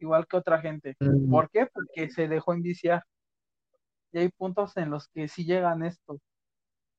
[0.00, 0.96] Igual que otra gente.
[0.98, 1.30] Mm.
[1.30, 1.66] ¿Por qué?
[1.72, 3.04] Porque se dejó enviciar.
[4.10, 6.18] Y hay puntos en los que sí llegan estos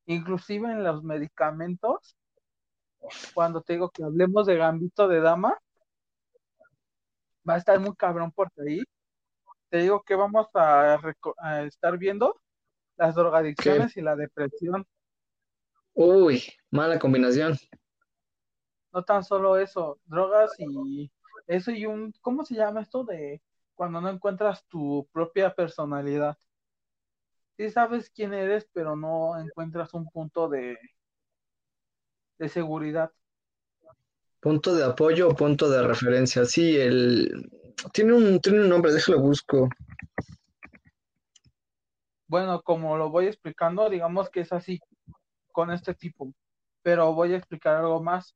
[0.06, 2.18] inclusive en los medicamentos,
[3.34, 5.58] cuando te digo que hablemos de gambito de dama,
[7.48, 8.84] va a estar muy cabrón por ahí.
[9.70, 11.00] Te digo que vamos a,
[11.66, 12.40] estar viendo
[12.96, 14.86] las drogadicciones y la depresión.
[15.94, 17.58] Uy, mala combinación.
[18.92, 21.12] No tan solo eso, drogas y
[21.48, 23.42] eso y un, ¿cómo se llama esto de
[23.74, 26.38] cuando no encuentras tu propia personalidad?
[27.58, 30.78] Sí sabes quién eres, pero no encuentras un punto de,
[32.40, 33.12] de seguridad.
[34.40, 36.46] Punto de apoyo o punto de referencia.
[36.46, 37.50] Sí, el
[37.92, 39.70] tiene un, tiene un nombre, déjalo busco.
[42.28, 44.80] Bueno, como lo voy explicando, digamos que es así
[45.52, 46.34] con este tipo,
[46.82, 48.36] pero voy a explicar algo más.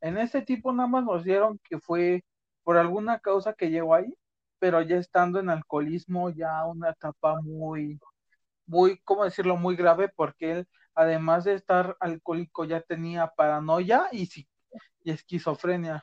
[0.00, 2.24] En este tipo nada más nos dieron que fue
[2.64, 4.12] por alguna causa que llegó ahí,
[4.58, 8.00] pero ya estando en alcoholismo, ya una etapa muy,
[8.66, 14.28] muy, ¿cómo decirlo?, muy grave porque él, además de estar alcohólico, ya tenía paranoia y,
[15.04, 16.02] y esquizofrenia.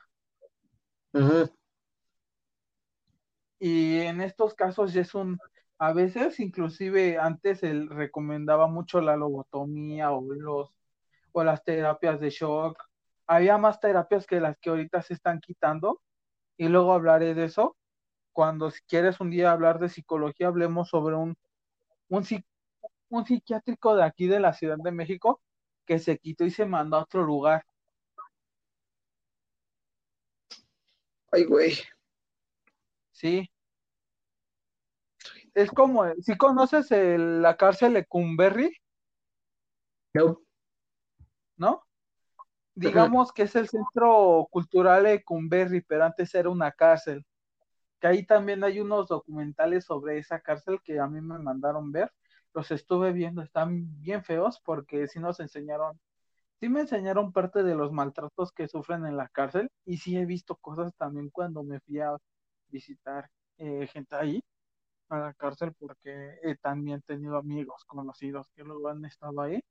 [3.59, 5.39] Y en estos casos ya es un,
[5.77, 10.73] a veces inclusive antes él recomendaba mucho la lobotomía o los
[11.33, 12.81] o las terapias de shock.
[13.27, 16.01] Había más terapias que las que ahorita se están quitando
[16.57, 17.75] y luego hablaré de eso.
[18.31, 21.35] Cuando si quieres un día hablar de psicología, hablemos sobre un,
[22.09, 22.23] un,
[23.13, 25.41] un psiquiátrico de aquí de la Ciudad de México
[25.85, 27.63] que se quitó y se mandó a otro lugar.
[31.31, 31.73] Ay, güey.
[33.11, 33.49] Sí.
[35.53, 38.75] Es como, si conoces el- la cárcel de Cumberry,
[40.15, 40.39] No.
[41.57, 41.83] ¿no?
[42.75, 47.23] Digamos que es el centro cultural de Cumberry, pero antes era una cárcel.
[47.99, 52.11] Que ahí también hay unos documentales sobre esa cárcel que a mí me mandaron ver.
[52.53, 55.99] Los estuve viendo, están bien feos porque sí nos enseñaron,
[56.59, 60.25] sí me enseñaron parte de los maltratos que sufren en la cárcel y sí he
[60.25, 62.17] visto cosas también cuando me fui a
[62.69, 64.43] visitar eh, gente ahí
[65.09, 69.61] a la cárcel porque he también tenido amigos conocidos que luego han estado ahí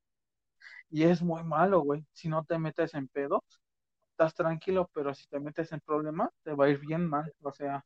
[0.90, 2.04] y es muy malo, güey.
[2.12, 3.42] Si no te metes en pedos,
[4.10, 7.32] estás tranquilo, pero si te metes en problemas, te va a ir bien mal.
[7.42, 7.84] O sea,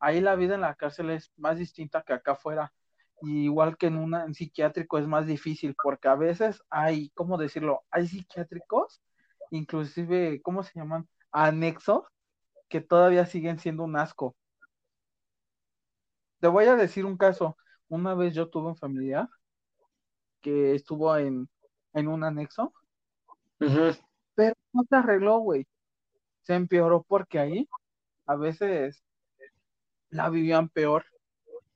[0.00, 2.72] ahí la vida en la cárcel es más distinta que acá afuera.
[3.24, 7.38] Y igual que en un en psiquiátrico es más difícil, porque a veces hay, ¿cómo
[7.38, 7.82] decirlo?
[7.90, 9.02] Hay psiquiátricos,
[9.50, 11.08] inclusive, ¿cómo se llaman?
[11.32, 12.04] Anexos,
[12.68, 14.36] que todavía siguen siendo un asco.
[16.40, 17.56] Te voy a decir un caso.
[17.88, 19.28] Una vez yo tuve un familiar
[20.40, 21.48] que estuvo en,
[21.92, 22.72] en un anexo,
[24.34, 25.66] pero no se arregló, güey.
[26.42, 27.68] Se empeoró porque ahí
[28.26, 29.04] a veces
[30.10, 31.04] la vivían peor.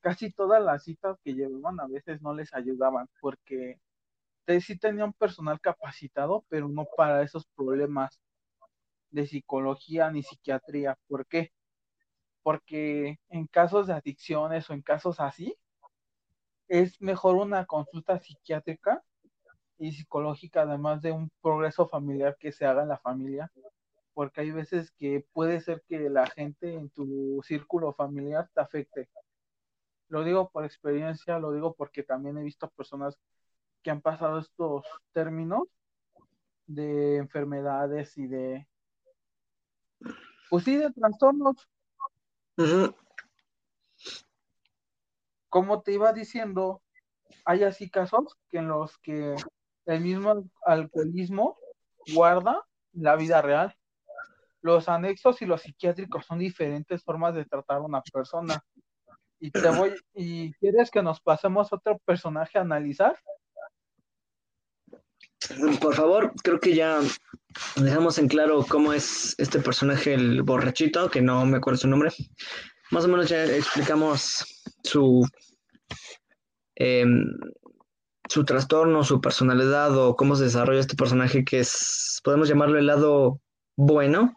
[0.09, 3.79] Casi todas las citas que llevaban a veces no les ayudaban porque
[4.61, 8.19] sí tenían personal capacitado, pero no para esos problemas
[9.11, 10.97] de psicología ni psiquiatría.
[11.09, 11.53] ¿Por qué?
[12.43, 15.55] Porque en casos de adicciones o en casos así,
[16.69, 19.05] es mejor una consulta psiquiátrica
[19.77, 23.53] y psicológica, además de un progreso familiar que se haga en la familia,
[24.15, 29.11] porque hay veces que puede ser que la gente en tu círculo familiar te afecte.
[30.09, 33.19] Lo digo por experiencia, lo digo porque también he visto personas
[33.83, 35.65] que han pasado estos términos
[36.67, 38.67] de enfermedades y de,
[40.51, 41.69] pues sí, de trastornos.
[45.49, 46.83] Como te iba diciendo,
[47.45, 49.37] hay así casos que en los que
[49.87, 51.59] el mismo alcoholismo
[52.15, 53.75] guarda la vida real.
[54.61, 58.63] Los anexos y los psiquiátricos son diferentes formas de tratar a una persona.
[59.41, 63.17] Y te voy, y quieres que nos pasemos otro personaje a analizar.
[65.81, 67.01] Por favor, creo que ya
[67.77, 72.11] dejamos en claro cómo es este personaje, el borrachito, que no me acuerdo su nombre.
[72.91, 74.45] Más o menos ya explicamos
[74.83, 75.27] su,
[76.75, 77.25] em,
[78.29, 82.87] su trastorno, su personalidad o cómo se desarrolla este personaje que es, podemos llamarlo el
[82.87, 83.41] lado
[83.77, 84.37] bueno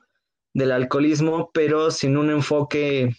[0.53, 3.15] del alcoholismo, pero sin un enfoque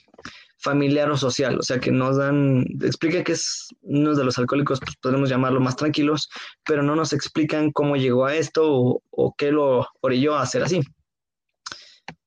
[0.63, 4.81] familiar o social, o sea que nos dan, explica que es uno de los alcohólicos,
[4.81, 6.31] pues podemos llamarlo más tranquilos,
[6.65, 10.63] pero no nos explican cómo llegó a esto o, o qué lo orilló a hacer
[10.63, 10.81] así.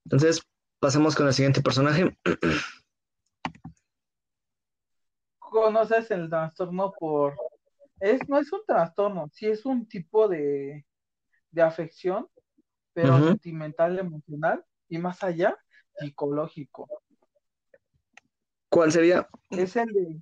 [0.06, 0.42] Entonces,
[0.80, 2.16] pasemos con el siguiente personaje.
[5.40, 7.36] Conoces el trastorno por,
[8.00, 10.86] es, no es un trastorno, sí es un tipo de,
[11.52, 12.28] de afección,
[12.94, 15.58] pero sentimental, emocional y más allá,
[15.98, 16.88] psicológico.
[18.76, 19.26] ¿Cuál sería?
[19.52, 20.22] Es el de,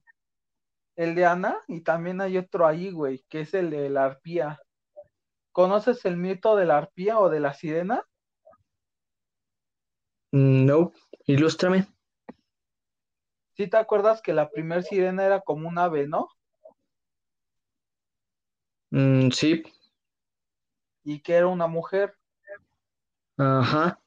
[0.96, 4.60] el de Ana y también hay otro ahí, güey, que es el de la arpía.
[5.52, 8.06] ¿Conoces el mito de la arpía o de la sirena?
[10.32, 10.92] No,
[11.26, 11.88] ilústrame.
[13.58, 16.28] ¿Sí te acuerdas que la primer sirena era como un ave, ¿no?
[18.92, 19.64] Mm, sí,
[21.04, 22.16] Y que era una mujer.
[23.38, 24.03] ajá.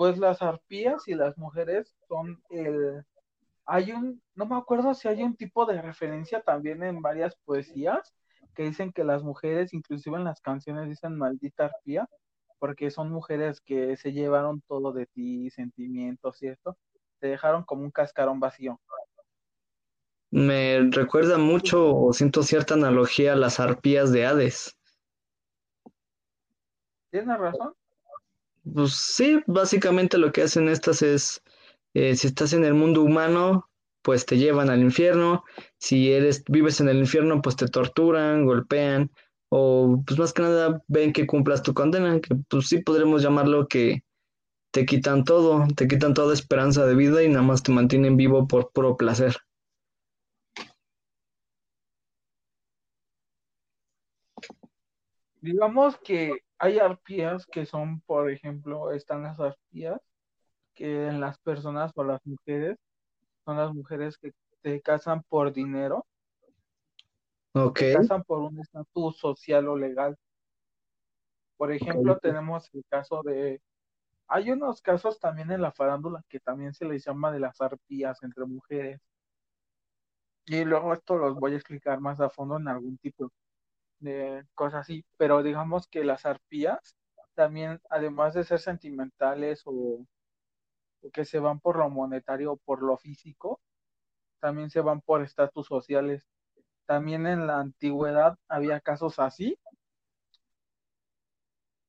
[0.00, 3.04] Pues las arpías y las mujeres son el...
[3.66, 8.14] Hay un, no me acuerdo si hay un tipo de referencia también en varias poesías
[8.54, 12.08] que dicen que las mujeres, inclusive en las canciones, dicen maldita arpía,
[12.58, 16.78] porque son mujeres que se llevaron todo de ti, sentimientos y esto,
[17.18, 18.80] te dejaron como un cascarón vacío.
[20.30, 24.78] Me recuerda mucho, o siento cierta analogía a las arpías de Hades.
[27.10, 27.74] ¿Tienes razón?
[28.74, 31.42] Pues sí, básicamente lo que hacen estas es,
[31.94, 33.68] eh, si estás en el mundo humano,
[34.02, 35.44] pues te llevan al infierno.
[35.78, 39.10] Si eres, vives en el infierno, pues te torturan, golpean,
[39.50, 43.66] o pues más que nada ven que cumplas tu condena, que pues sí podremos llamarlo
[43.68, 44.04] que
[44.72, 48.48] te quitan todo, te quitan toda esperanza de vida y nada más te mantienen vivo
[48.48, 49.36] por puro placer.
[55.42, 59.98] Digamos que hay arpías que son, por ejemplo, están las arpías
[60.74, 62.76] que en las personas o las mujeres
[63.46, 64.32] son las mujeres que
[64.62, 66.06] se casan por dinero,
[67.54, 70.16] Ok, se casan por un estatus social o legal.
[71.56, 73.62] Por ejemplo, tenemos el caso de
[74.28, 78.22] Hay unos casos también en la farándula que también se les llama de las arpías
[78.22, 79.00] entre mujeres.
[80.44, 83.32] Y luego esto los voy a explicar más a fondo en algún tipo
[84.00, 85.04] de cosas así.
[85.16, 86.96] Pero digamos que las arpías
[87.34, 90.06] también, además de ser sentimentales o,
[91.12, 93.60] que se van por lo monetario o por lo físico,
[94.40, 96.26] también se van por estatus sociales.
[96.86, 99.58] También en la antigüedad había casos así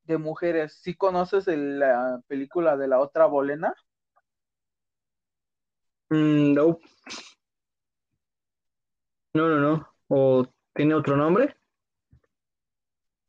[0.03, 0.74] de mujeres.
[0.82, 3.74] ¿Sí conoces el- la película de la otra bolena?
[6.09, 6.80] Mm, no,
[9.34, 9.88] no, no, no.
[10.07, 11.55] ¿O tiene otro nombre?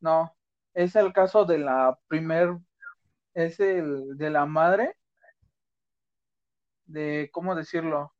[0.03, 0.35] No,
[0.73, 2.57] es el caso de la primer,
[3.33, 4.97] es el de la madre,
[6.85, 8.13] de, ¿cómo decirlo?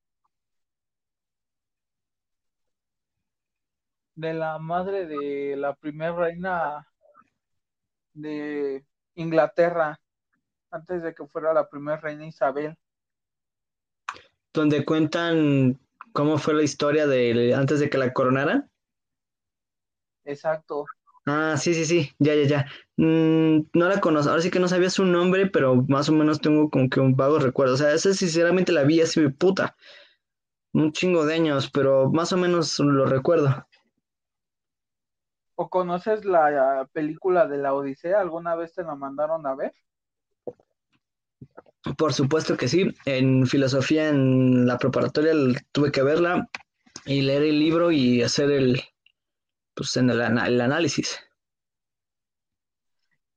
[4.16, 6.88] De la madre de la primer reina
[8.14, 10.00] de Inglaterra,
[10.72, 12.78] antes de que fuera la primera reina Isabel.
[14.54, 15.78] Donde cuentan
[16.14, 18.72] cómo fue la historia de antes de que la coronaran.
[20.24, 20.86] Exacto.
[21.26, 22.66] Ah, sí, sí, sí, ya, ya, ya.
[22.98, 26.42] Mm, no la conozco, ahora sí que no sabía su nombre, pero más o menos
[26.42, 27.76] tengo como que un vago recuerdo.
[27.76, 29.78] O sea, esa sinceramente la vi así, puta,
[30.74, 33.66] un chingo de años, pero más o menos lo recuerdo.
[35.56, 38.20] ¿O conoces la película de la Odisea?
[38.20, 39.74] ¿Alguna vez te la mandaron a ver?
[41.98, 45.34] Por supuesto que sí, en filosofía en la preparatoria
[45.72, 46.50] tuve que verla
[47.06, 48.82] y leer el libro y hacer el,
[49.76, 50.22] pues, en el,
[50.62, 51.20] análisis.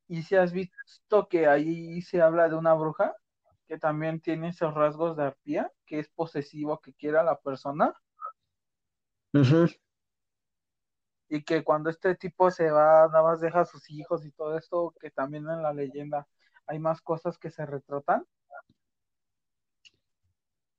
[0.07, 3.15] Y si has visto que ahí se habla de una bruja
[3.67, 7.93] que también tiene esos rasgos de arpía, que es posesivo, que quiere a la persona,
[11.29, 14.57] y que cuando este tipo se va, nada más deja a sus hijos y todo
[14.57, 16.25] esto, que también en la leyenda
[16.65, 18.25] hay más cosas que se retratan.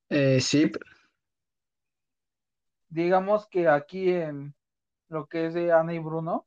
[0.09, 0.73] Eh, sí,
[2.89, 4.55] Digamos que aquí en
[5.09, 6.47] lo que es de Ana y Bruno,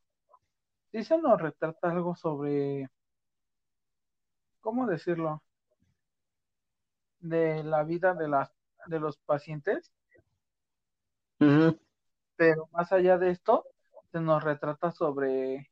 [0.90, 2.88] sí se nos retrata algo sobre,
[4.60, 5.42] ¿cómo decirlo?
[7.20, 8.52] De la vida de las,
[8.86, 9.92] de los pacientes,
[12.36, 13.64] pero más allá de esto,
[14.12, 15.70] se nos retrata sobre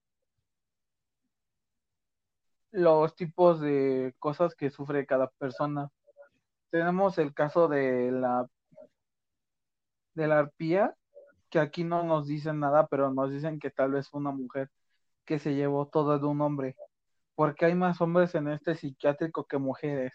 [2.72, 5.90] los tipos de cosas que sufre cada persona.
[6.70, 8.48] Tenemos el caso de la
[10.14, 10.96] de la arpía,
[11.50, 14.70] que aquí no nos dicen nada, pero nos dicen que tal vez fue una mujer
[15.24, 16.76] que se llevó todo de un hombre,
[17.34, 20.12] porque hay más hombres en este psiquiátrico que mujeres.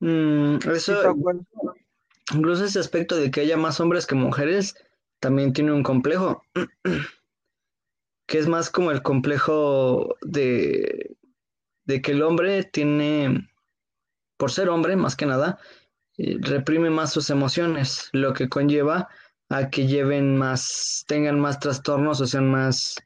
[0.00, 0.58] Mm,
[2.34, 4.76] incluso ese aspecto de que haya más hombres que mujeres,
[5.18, 6.42] también tiene un complejo,
[8.26, 11.16] que es más como el complejo de,
[11.84, 13.50] de que el hombre tiene,
[14.36, 15.58] por ser hombre más que nada,
[16.18, 19.08] reprime más sus emociones, lo que conlleva
[19.48, 22.96] a que lleven más, tengan más trastornos o sean más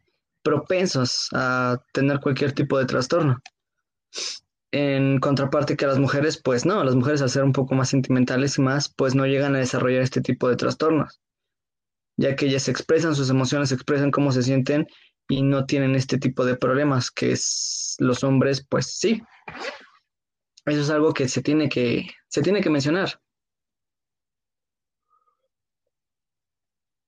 [0.42, 3.38] propensos a tener cualquier tipo de trastorno.
[4.72, 8.58] En contraparte que las mujeres, pues no, las mujeres al ser un poco más sentimentales
[8.58, 11.20] y más, pues no llegan a desarrollar este tipo de trastornos,
[12.16, 14.86] ya que ellas expresan sus emociones, expresan cómo se sienten
[15.28, 19.22] y no tienen este tipo de problemas, que es los hombres, pues sí.
[20.64, 23.20] Eso es algo que se tiene que, se tiene que mencionar.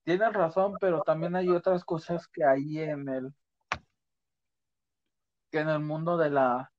[0.03, 3.33] Tienes razón, pero también hay otras cosas que hay en el
[5.51, 6.71] que en el mundo de la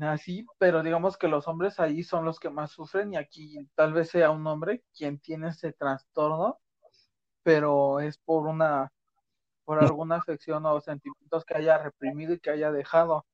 [0.00, 3.92] así, pero digamos que los hombres ahí son los que más sufren y aquí tal
[3.92, 6.58] vez sea un hombre quien tiene ese trastorno,
[7.42, 8.92] pero es por una
[9.64, 13.24] por alguna afección o sentimientos que haya reprimido y que haya dejado.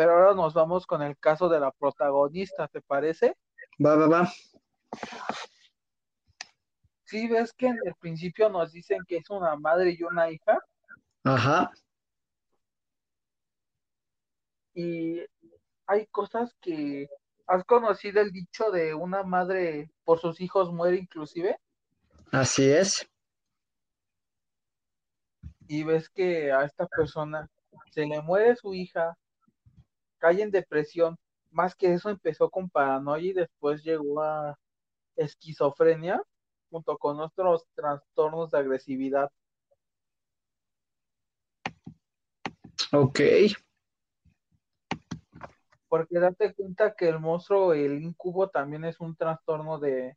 [0.00, 3.36] Pero ahora nos vamos con el caso de la protagonista, ¿te parece?
[3.84, 4.32] Va, va, va.
[7.04, 10.58] Sí, ves que en el principio nos dicen que es una madre y una hija,
[11.22, 11.70] Ajá.
[14.72, 15.20] y
[15.86, 17.06] hay cosas que
[17.46, 21.58] has conocido el dicho de una madre por sus hijos muere inclusive,
[22.32, 23.06] Así es.
[25.68, 27.50] y ves que a esta persona
[27.90, 29.14] se le muere su hija,
[30.20, 31.16] cae en depresión,
[31.50, 34.56] más que eso empezó con paranoia y después llegó a
[35.16, 36.22] esquizofrenia
[36.70, 39.32] junto con otros trastornos de agresividad.
[42.92, 43.20] Ok.
[45.88, 50.16] Porque date cuenta que el monstruo, el incubo, también es un trastorno de,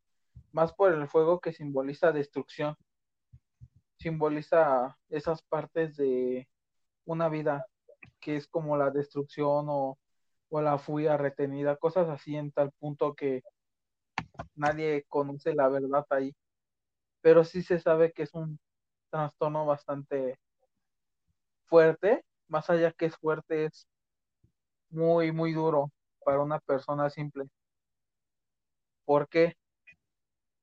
[0.51, 2.75] más por el fuego que simboliza destrucción,
[3.97, 6.47] simboliza esas partes de
[7.05, 7.65] una vida,
[8.23, 9.97] que es como la destrucción o,
[10.49, 13.43] o la furia retenida, cosas así en tal punto que
[14.55, 16.33] nadie conoce la verdad ahí.
[17.21, 18.59] Pero sí se sabe que es un
[19.09, 20.37] trastorno bastante
[21.65, 23.87] fuerte, más allá que es fuerte, es
[24.89, 25.91] muy, muy duro
[26.23, 27.45] para una persona simple.
[29.05, 29.55] ¿Por qué?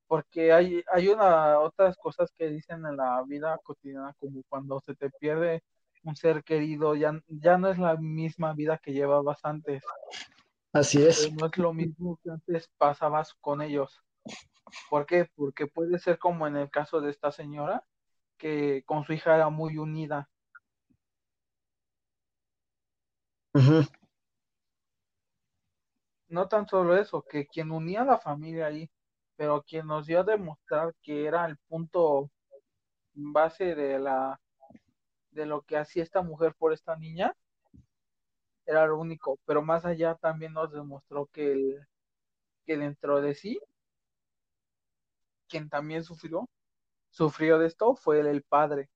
[0.06, 4.94] Porque hay, hay una, otras cosas que dicen en la vida cotidiana, como cuando se
[4.96, 5.62] te pierde
[6.02, 9.82] un ser querido, ya, ya no es la misma vida que llevabas antes.
[10.72, 11.32] Así es.
[11.32, 14.02] No es lo mismo que antes pasabas con ellos.
[14.88, 15.28] ¿Por qué?
[15.34, 17.84] Porque puede ser como en el caso de esta señora,
[18.38, 20.28] que con su hija era muy unida.
[26.28, 28.88] No tan solo eso, que quien unía a la familia ahí,
[29.36, 32.30] pero quien nos dio a demostrar que era el punto
[33.12, 34.40] base de la
[35.30, 37.34] de lo que hacía esta mujer por esta niña,
[38.66, 41.86] era lo único, pero más allá también nos demostró que, el,
[42.64, 43.60] que dentro de sí,
[45.48, 46.48] quien también sufrió,
[47.10, 48.90] sufrió de esto fue el, padre.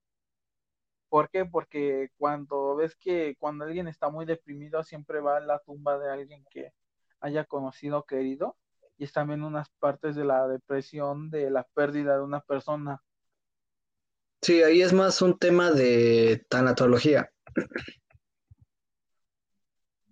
[1.09, 1.45] ¿Por qué?
[1.45, 6.11] Porque cuando ves que cuando alguien está muy deprimido, siempre va a la tumba de
[6.11, 6.73] alguien que
[7.21, 8.57] haya conocido, querido,
[8.99, 13.03] y es también unas partes de la depresión, de la pérdida de una persona.
[14.45, 17.29] Sí, ahí es más un tema de tanatología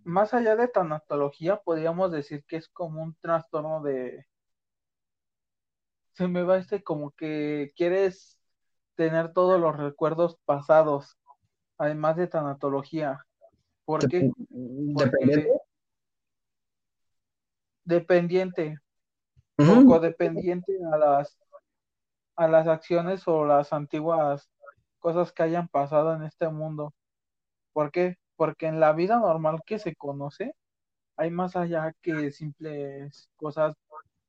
[0.04, 4.26] más allá de tanatología, podríamos decir que es como un trastorno de...
[6.12, 8.38] Se me va este como que quieres
[8.94, 11.16] tener todos los recuerdos pasados,
[11.78, 13.24] además de tanatología.
[13.84, 14.30] ¿Por qué?
[14.48, 15.52] ¿Dependiente?
[17.84, 18.78] Dependiente.
[19.56, 21.38] Poco dependiente a las
[22.42, 24.50] a las acciones o las antiguas
[24.98, 26.94] cosas que hayan pasado en este mundo.
[27.72, 28.18] ¿Por qué?
[28.42, 30.54] porque en la vida normal que se conoce,
[31.16, 33.74] hay más allá que simples cosas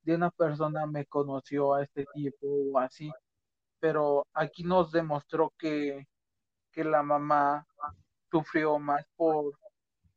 [0.03, 3.11] de una persona me conoció a este tipo o así,
[3.79, 6.05] pero aquí nos demostró que,
[6.71, 7.65] que la mamá
[8.29, 9.57] sufrió más por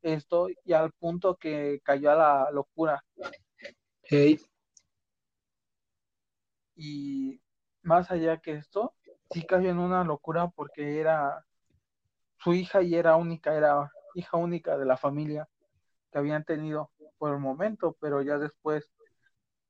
[0.03, 3.03] esto y al punto que cayó a la locura.
[6.75, 7.41] Y
[7.87, 8.95] más allá que esto,
[9.31, 11.45] sí cayó en una locura porque era
[12.39, 15.49] su hija y era única, era hija única de la familia
[16.11, 18.91] que habían tenido por el momento, pero ya después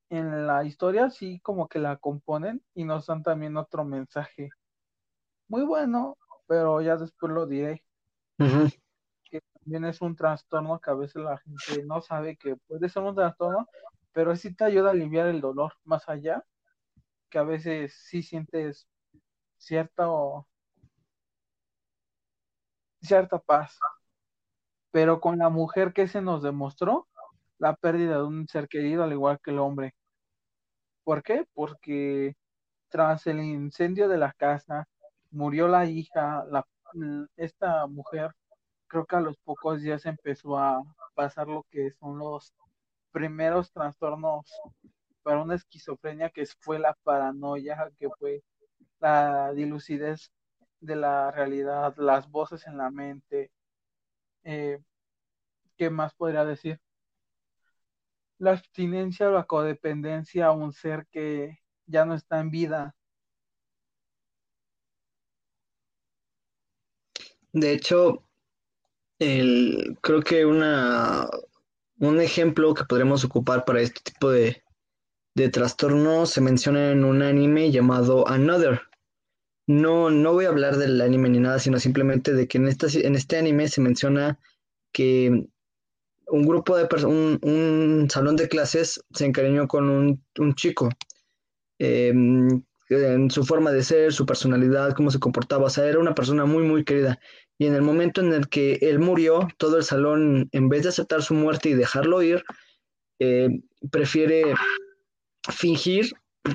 [0.08, 4.48] en la historia sí como que la componen y nos dan también otro mensaje
[5.48, 7.84] muy bueno, pero ya después lo diré.
[9.24, 13.02] Que también es un trastorno que a veces la gente no sabe que puede ser
[13.02, 13.68] un trastorno,
[14.12, 16.44] pero sí te ayuda a aliviar el dolor más allá,
[17.36, 18.88] que a veces sí sientes
[19.58, 20.06] cierta
[23.02, 23.78] cierta paz.
[24.90, 27.06] Pero con la mujer que se nos demostró,
[27.58, 29.94] la pérdida de un ser querido al igual que el hombre.
[31.04, 31.44] ¿Por qué?
[31.52, 32.34] Porque
[32.88, 34.88] tras el incendio de la casa
[35.30, 36.66] murió la hija, la,
[37.36, 38.32] esta mujer
[38.86, 40.82] creo que a los pocos días empezó a
[41.14, 42.54] pasar lo que son los
[43.12, 44.50] primeros trastornos
[45.26, 48.44] para una esquizofrenia que fue la paranoia, que fue
[49.00, 50.30] la dilucidez
[50.78, 53.50] de la realidad, las voces en la mente.
[54.44, 54.78] Eh,
[55.76, 56.78] ¿Qué más podría decir?
[58.38, 62.94] La abstinencia o la codependencia a un ser que ya no está en vida.
[67.50, 68.22] De hecho,
[69.18, 71.28] el, creo que una,
[71.98, 74.62] un ejemplo que podremos ocupar para este tipo de,
[75.36, 78.80] de trastorno se menciona en un anime llamado Another,
[79.66, 82.86] no, no voy a hablar del anime ni nada, sino simplemente de que en, esta,
[82.94, 84.38] en este anime se menciona
[84.92, 85.46] que
[86.28, 90.88] un grupo de personas, un, salón de clases se encariñó con un, chico.
[91.78, 96.14] Em, en su forma de ser, su personalidad, cómo se comportaba, o sea, era una
[96.14, 97.18] persona muy, muy querida.
[97.58, 100.88] Y en el momento en el que él murió, todo el salón, en vez de
[100.90, 102.42] aceptar su muerte y dejarlo ir,
[103.18, 103.50] eh,
[103.90, 104.54] prefiere
[105.52, 106.10] fingir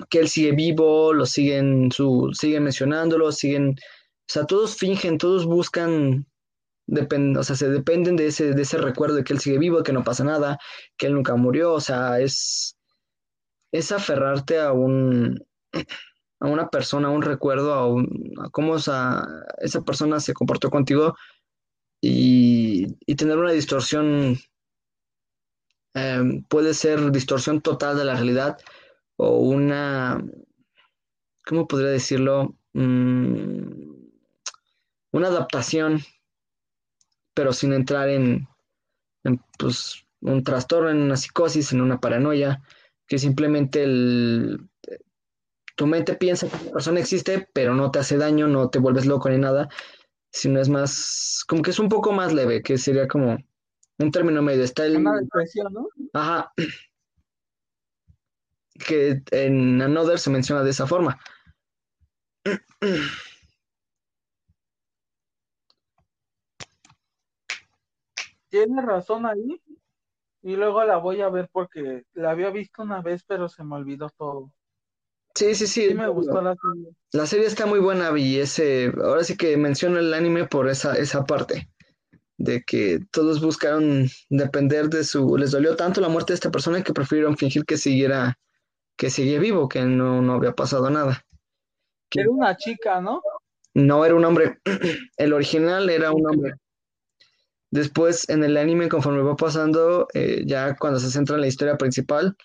[0.09, 5.45] que él sigue vivo, lo siguen, su, siguen mencionándolo, siguen, o sea, todos fingen, todos
[5.45, 6.25] buscan,
[7.37, 9.93] o sea, se dependen de ese, de ese recuerdo de que él sigue vivo, que
[9.93, 10.57] no pasa nada,
[10.97, 12.77] que él nunca murió, o sea, es,
[13.71, 15.45] es aferrarte a un,
[16.39, 19.27] a una persona, a un recuerdo, a, cómo esa,
[19.59, 21.15] esa persona se comportó contigo
[22.01, 24.37] y, tener una distorsión,
[25.93, 28.57] em, puede ser distorsión total de la realidad
[29.23, 30.23] o una,
[31.45, 32.55] ¿cómo podría decirlo?
[32.73, 33.91] Mm,
[35.11, 36.01] una adaptación
[37.33, 38.47] pero sin entrar en,
[39.23, 42.61] en, pues, un trastorno, en una psicosis, en una paranoia,
[43.07, 44.69] que simplemente el,
[45.75, 49.05] tu mente piensa que la persona existe, pero no te hace daño, no te vuelves
[49.05, 49.69] loco ni nada,
[50.29, 53.37] sino es más, como que es un poco más leve, que sería como
[53.97, 54.63] un término medio.
[54.63, 54.97] Está el...
[54.97, 55.87] Una depresión, ¿no?
[56.13, 56.53] Ajá.
[58.85, 61.19] Que en Another se menciona de esa forma.
[68.49, 69.61] Tienes razón ahí.
[70.43, 73.75] Y luego la voy a ver porque la había visto una vez, pero se me
[73.75, 74.51] olvidó todo.
[75.35, 75.87] Sí, sí, sí.
[75.87, 76.89] Sí me gustó la serie.
[77.13, 80.95] La serie está muy buena y ese, ahora sí que menciono el anime por esa,
[80.95, 81.69] esa parte,
[82.37, 86.83] de que todos buscaron depender de su, les dolió tanto la muerte de esta persona
[86.83, 88.37] que prefirieron fingir que siguiera,
[89.01, 91.25] que seguía vivo, que no, no había pasado nada.
[92.07, 93.23] Que Era una chica, ¿no?
[93.73, 94.59] no era un hombre,
[95.17, 96.53] el original era un hombre.
[97.71, 101.79] Después, en el anime, conforme va pasando, eh, ya cuando se centra en la historia
[101.79, 102.37] principal,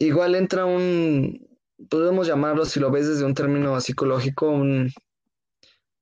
[0.00, 1.46] igual entra un,
[1.90, 4.90] podemos llamarlo, si lo ves desde un término psicológico, un,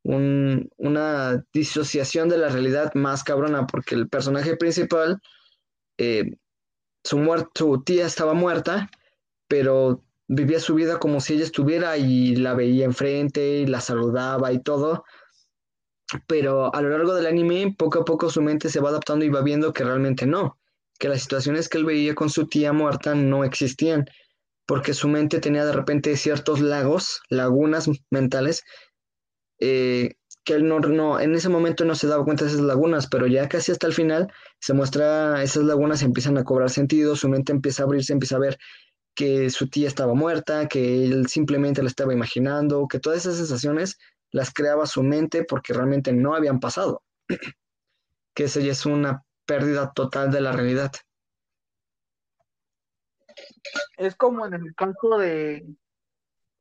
[0.04, 5.20] un- una disociación de la realidad más cabrona, porque el personaje principal,
[5.98, 6.30] eh,
[7.04, 8.88] su muer- su tía estaba muerta,
[9.48, 14.52] pero vivía su vida como si ella estuviera y la veía enfrente y la saludaba
[14.52, 15.04] y todo.
[16.26, 19.30] Pero a lo largo del anime, poco a poco su mente se va adaptando y
[19.30, 20.58] va viendo que realmente no,
[20.98, 24.04] que las situaciones que él veía con su tía muerta no existían,
[24.66, 28.64] porque su mente tenía de repente ciertos lagos, lagunas mentales,
[29.60, 30.14] eh,
[30.44, 33.26] que él no, no, en ese momento no se daba cuenta de esas lagunas, pero
[33.26, 34.30] ya casi hasta el final
[34.60, 38.40] se muestra, esas lagunas empiezan a cobrar sentido, su mente empieza a abrirse, empieza a
[38.40, 38.58] ver
[39.14, 43.98] que su tía estaba muerta, que él simplemente la estaba imaginando, que todas esas sensaciones
[44.30, 47.02] las creaba su mente porque realmente no habían pasado,
[48.34, 50.92] que eso ya es una pérdida total de la realidad.
[53.96, 55.64] Es como en el caso de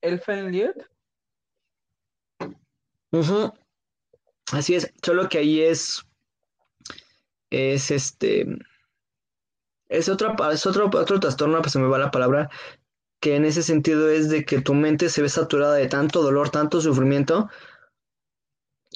[0.02, 0.74] Elfenlied.
[4.52, 6.04] Así es, solo que ahí es,
[7.50, 8.46] es este,
[9.94, 12.50] es es otro, otro trastorno, pues se me va la palabra,
[13.20, 16.50] que en ese sentido es de que tu mente se ve saturada de tanto dolor,
[16.50, 17.50] tanto sufrimiento,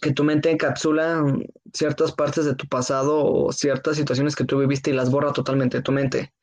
[0.02, 4.58] que tu mente encapsula mm, ciertas partes de tu pasado o ciertas situaciones que tú
[4.58, 6.34] viviste y las borra totalmente de tu mente,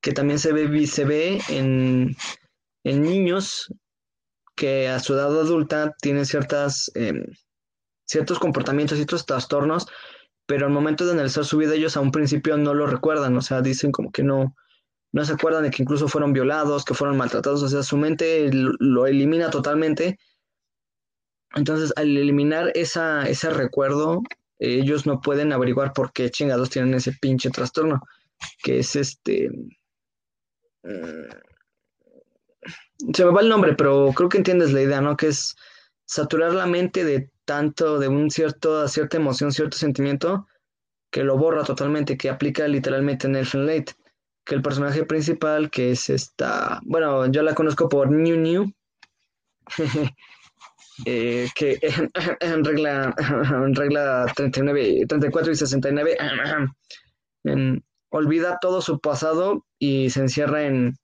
[0.00, 2.16] que también se ve, se ve en,
[2.84, 3.72] en niños
[4.54, 7.24] que a su edad adulta tienen ciertas, em,
[8.04, 9.86] ciertos comportamientos, ciertos trastornos,
[10.46, 13.42] pero al momento de analizar su vida ellos a un principio no lo recuerdan, o
[13.42, 14.54] sea, dicen como que no,
[15.12, 18.50] no se acuerdan de que incluso fueron violados, que fueron maltratados, o sea, su mente
[18.52, 20.18] lo, elimina totalmente.
[21.54, 24.22] Entonces, al eliminar esa, ese recuerdo,
[24.58, 28.00] ellos no pueden averiguar por qué chingados tienen ese pinche trastorno,
[28.62, 29.50] que es este...
[30.82, 31.28] mm,
[33.14, 35.16] se me va el nombre, pero creo que entiendes la idea, ¿no?
[35.16, 35.54] Que es
[36.06, 40.46] saturar la mente de tanto, de un cierto, cierta emoción, cierto sentimiento,
[41.10, 43.90] que lo borra totalmente, que aplica literalmente en Elfen Light,
[44.44, 48.72] que el personaje principal, que es esta, bueno, yo la conozco por New New,
[51.06, 56.16] eh, que en, en regla, en regla 39, 34 y 69,
[57.44, 60.94] en- olvida todo su pasado y se encierra en,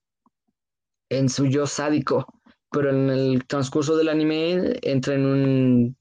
[1.09, 2.26] en su yo sádico,
[2.70, 5.97] pero en el transcurso del anime entra en un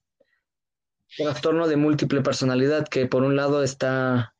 [1.18, 4.36] trastorno de múltiple personalidad, que por un lado está,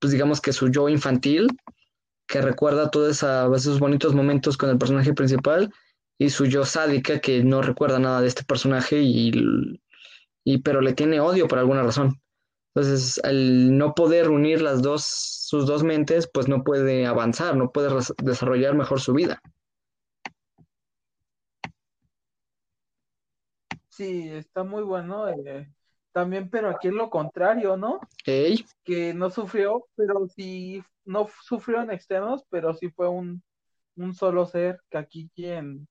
[0.00, 1.48] pues digamos que su yo infantil,
[2.26, 5.72] que recuerda todos esos bonitos momentos con el personaje principal,
[6.18, 9.32] y su yo sádica, que no recuerda nada de este personaje, y,
[10.44, 12.20] y pero le tiene odio por alguna razón.
[12.74, 17.70] Entonces, al no poder unir las dos, sus dos mentes, pues no puede avanzar, no
[17.70, 17.88] puede
[18.22, 19.40] desarrollar mejor su vida.
[23.96, 25.28] Sí, está muy bueno.
[25.28, 25.70] eh,
[26.12, 28.00] también, pero aquí es lo contrario, ¿no?
[28.24, 33.42] Ey, Que no sufrió, pero sí, no sufrió en extremos, pero sí fue un,
[33.96, 35.86] un solo ser que aquí quien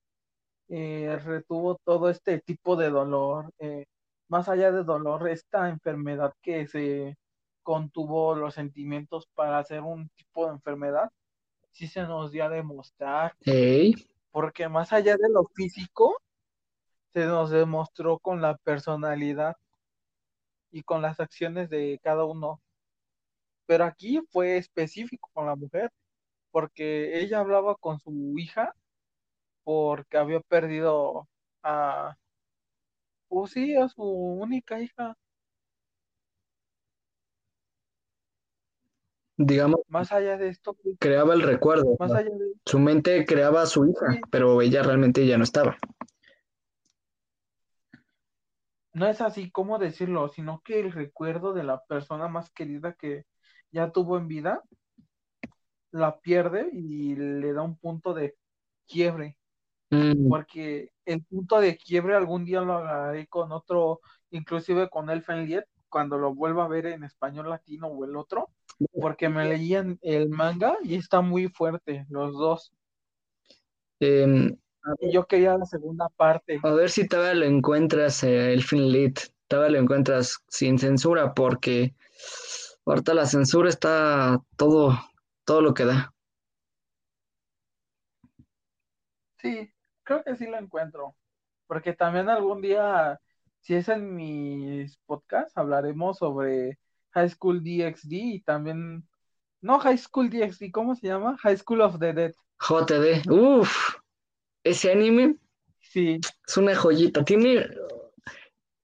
[0.69, 3.85] eh, retuvo todo este tipo de dolor, eh,
[4.27, 7.17] más allá de dolor, esta enfermedad que se
[7.61, 11.09] contuvo los sentimientos para hacer un tipo de enfermedad,
[11.71, 13.93] sí se nos dio a demostrar, ey,
[14.31, 16.17] porque más allá de lo físico,
[17.13, 19.55] se nos demostró con la personalidad
[20.71, 22.61] y con las acciones de cada uno.
[23.65, 25.91] Pero aquí fue específico con la mujer,
[26.51, 28.75] porque ella hablaba con su hija
[29.63, 31.27] porque había perdido
[31.63, 32.17] a,
[33.29, 35.15] pues sí, a su única hija.
[39.37, 41.95] digamos, Más allá de esto, creaba el recuerdo.
[41.99, 42.53] más allá de...
[42.65, 44.21] Su mente creaba a su hija, Sí.
[44.29, 45.77] pero ella realmente ya no estaba.
[48.93, 53.25] No es así como decirlo, sino que el recuerdo de la persona más querida que
[53.71, 54.61] ya tuvo en vida,
[55.91, 58.35] la pierde y le da un punto de
[58.87, 59.37] quiebre.
[59.89, 65.45] Mm, porque el punto de quiebre algún día lo haré con otro, inclusive con Elfen
[65.45, 68.49] Lied, cuando lo vuelva a ver en español latino o el otro,
[68.99, 72.73] porque me leían el manga y está muy fuerte, los dos.
[73.99, 74.57] em,
[74.99, 76.59] Y yo quería la segunda parte.
[76.61, 81.95] a ver si todavía lo encuentras, eh, el Finlit, todavía lo encuentras sin censura, porque
[82.85, 84.97] ahorita la censura está todo,
[85.45, 86.13] todo lo que da.
[89.37, 89.71] Sí,
[90.03, 91.15] creo que sí lo encuentro,
[91.67, 93.19] porque también algún día,
[93.59, 96.79] si es en mis podcasts, hablaremos sobre
[97.11, 99.07] High School DxD y también,
[99.61, 101.37] no High School DxD, ¿cómo se llama?
[101.39, 102.33] High School of the Dead.
[102.59, 103.97] JD, uff,
[104.63, 105.37] ese anime
[105.93, 107.67] Sí, es una joyita, tiene,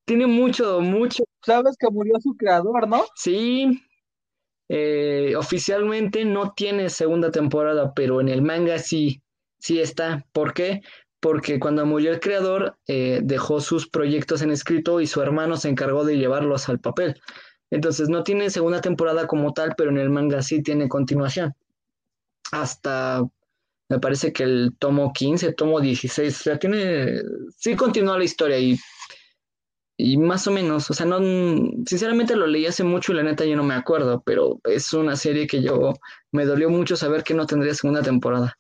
[0.06, 3.04] tiene mucho, mucho, sabes que murió su creador, ¿no?
[3.16, 3.82] sí,
[4.70, 9.24] eh, oficialmente no tiene segunda temporada, pero en el manga sí,
[9.58, 10.24] sí está.
[10.32, 10.82] ¿Por qué?
[11.20, 15.70] Porque cuando murió el creador, eh, dejó sus proyectos en escrito y su hermano se
[15.70, 17.20] encargó de llevarlos al papel.
[17.72, 21.56] Entonces no tiene segunda temporada como tal, pero en el manga sí tiene continuación.
[22.52, 23.24] Hasta,
[23.90, 27.22] me parece que el tomo 15, tomo 16, o sea, tiene,
[27.58, 28.78] sí continúa la historia y,
[29.98, 31.18] y más o menos, o sea, no,
[31.86, 35.16] sinceramente lo leí hace mucho y la neta yo no me acuerdo, pero es una
[35.16, 35.94] serie que yo,
[36.32, 38.56] me dolió mucho saber que no tendría segunda temporada.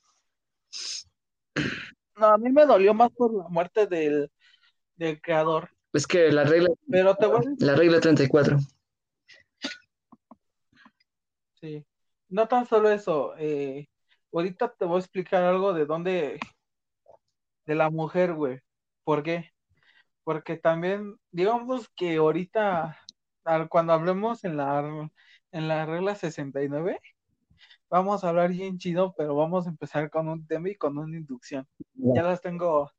[2.17, 4.32] No, a mí me dolió más por la muerte del,
[4.95, 8.57] del creador, Es que la regla, pero te voy a la regla 34.
[11.61, 11.86] sí,
[12.30, 13.88] no tan solo eso, eh,
[14.32, 16.39] ahorita te voy a explicar algo de dónde,
[17.65, 18.59] de la mujer, güey,
[19.03, 19.51] ¿por qué?
[20.23, 22.97] Porque también, digamos que ahorita,
[23.69, 25.09] cuando hablemos en la,
[25.51, 26.99] en la regla 69,
[27.89, 31.17] vamos a hablar bien chido, pero vamos a empezar con un tema y con una
[31.17, 31.67] inducción.
[31.93, 32.91] Ya las tengo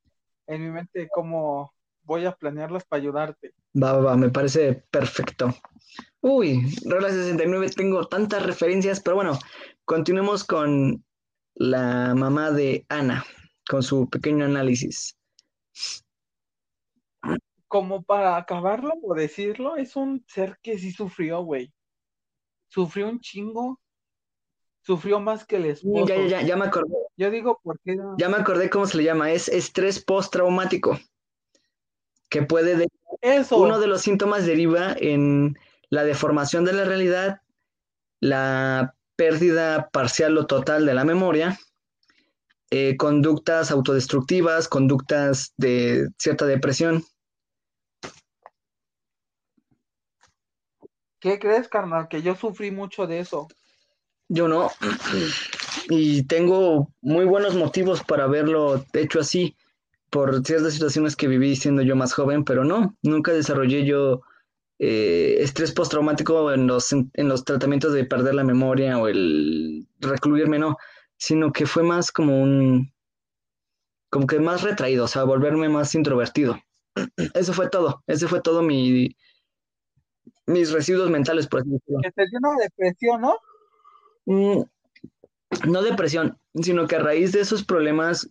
[0.47, 1.72] en mi mente cómo
[2.03, 3.55] voy a planearlas para ayudarte.
[3.81, 5.55] Va, va, va, me parece perfecto.
[6.20, 9.39] Uy, regla 69, tengo tantas referencias, pero bueno,
[9.85, 11.05] continuemos con
[11.61, 13.23] la mamá de Ana,
[13.69, 15.15] con su pequeño análisis.
[17.69, 21.71] Como para acabarlo o decirlo, es un ser que sí sufrió, güey.
[22.69, 23.79] Sufrió un chingo.
[24.81, 26.07] Sufrió más que el esposo.
[26.07, 27.95] Ya, ya, ya, ya me acordé, Yo digo, ¿por qué?
[27.95, 28.17] no?
[28.19, 30.99] ya me acordé cómo se le llama, es estrés postraumático,
[32.31, 32.89] que puede, de-
[33.21, 33.59] Eso.
[33.59, 35.59] uno de los síntomas deriva en
[35.91, 37.43] la deformación de la realidad,
[38.21, 41.61] la pérdida parcial o total de la memoria,
[42.71, 47.05] eh, conductas autodestructivas, conductas de cierta depresión.
[51.21, 52.09] ¿Qué crees, carnal?
[52.09, 53.47] Que yo sufrí mucho de eso.
[54.31, 54.71] Yo no.
[55.91, 59.55] Y tengo muy buenos motivos para haberlo hecho así,
[60.09, 64.23] por ciertas situaciones que viví siendo yo más joven, pero no, nunca desarrollé yo
[64.83, 70.59] eh, estrés postraumático en los, en los tratamientos de perder la memoria o el recluirme,
[70.59, 70.78] no,
[71.18, 72.91] sino que fue más como un,
[74.09, 76.59] como que más retraído, o sea, volverme más introvertido.
[77.35, 79.14] Eso fue todo, ese fue todo mi,
[80.47, 82.01] mis residuos mentales, por así decirlo.
[82.03, 83.37] Que te dio una depresión, ¿no?
[84.24, 84.62] Mm,
[85.68, 88.31] no depresión, sino que a raíz de esos problemas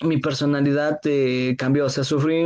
[0.00, 2.42] mi personalidad eh, cambió, o sea, sufrí,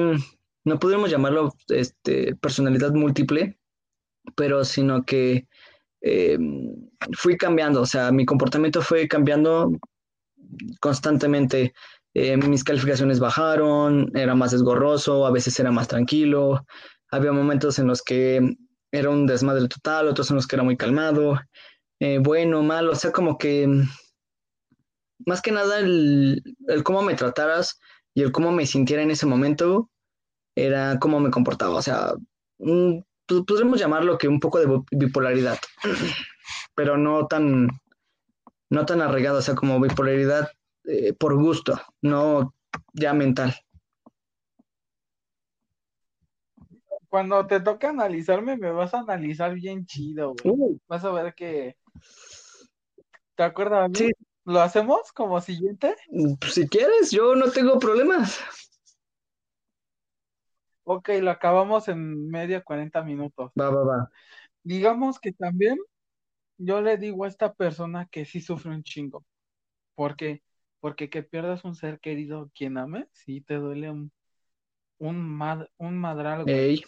[0.64, 3.58] no podríamos llamarlo este, personalidad múltiple,
[4.36, 5.48] pero sino que
[6.02, 6.38] eh,
[7.16, 9.70] fui cambiando, o sea, mi comportamiento fue cambiando
[10.80, 11.72] constantemente.
[12.14, 16.66] Eh, mis calificaciones bajaron, era más desgorroso, a veces era más tranquilo,
[17.10, 18.54] había momentos en los que
[18.90, 21.40] era un desmadre total, otros en los que era muy calmado,
[22.00, 23.66] eh, bueno, malo, o sea, como que
[25.24, 27.78] más que nada el, el cómo me trataras
[28.12, 29.88] y el cómo me sintiera en ese momento
[30.55, 32.12] era cómo me comportaba, o sea,
[32.59, 35.59] mm, pues, podríamos llamarlo que un poco de bipolaridad,
[36.74, 37.68] pero no tan,
[38.70, 40.50] no tan arraigado, o sea, como bipolaridad
[40.84, 42.55] eh, por gusto, no
[42.92, 43.55] ya mental.
[47.09, 50.55] Cuando te toca analizarme, me vas a analizar bien chido, güey.
[50.57, 51.76] Uh, Vas a ver que.
[53.34, 53.90] ¿Te acuerdas?
[53.94, 54.11] Sí.
[54.44, 55.94] ¿Lo hacemos como siguiente?
[56.40, 58.40] pues, si quieres, yo no tengo problemas.
[60.84, 63.52] Ok, lo acabamos en media 40 minutos.
[63.58, 64.10] Va, va, va.
[64.64, 65.78] Digamos que también
[66.58, 69.24] yo le digo a esta persona que sí sufre un chingo.
[69.94, 70.42] ¿Por qué?
[70.80, 74.12] Porque que pierdas un ser querido quien ame, sí te duele un,
[74.98, 76.48] un, mad, un madral.
[76.48, 76.82] Ey.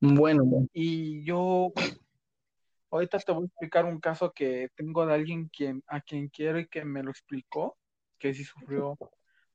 [0.00, 0.68] Bueno, bueno.
[0.72, 1.72] Y yo,
[2.90, 6.58] ahorita te voy a explicar un caso que tengo de alguien quien, a quien quiero
[6.58, 7.76] y que me lo explicó,
[8.18, 8.98] que sí sufrió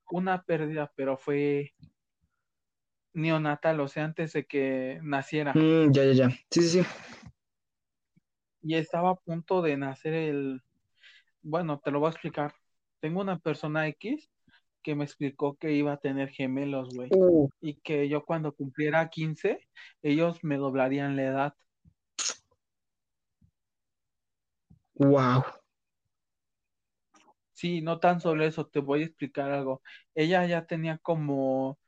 [0.09, 1.73] una pérdida, pero fue
[3.17, 5.53] neonatal, o sea, antes de que naciera.
[5.53, 6.29] Mm, ya, ya, ya.
[6.51, 6.85] Sí, sí, sí.
[8.61, 10.61] Y estaba a punto de nacer el,
[11.41, 12.53] bueno, te lo voy a explicar.
[12.99, 14.29] Tengo una persona X
[14.83, 17.09] que me explicó que iba a tener gemelos, güey.
[17.11, 19.59] Uh, Y que yo cuando cumpliera 15,
[20.03, 21.53] ellos me doblarían la edad.
[24.95, 25.43] wow.
[27.53, 29.81] Sí, no tan solo eso, te voy a explicar algo.
[30.13, 31.79] Ella ya tenía como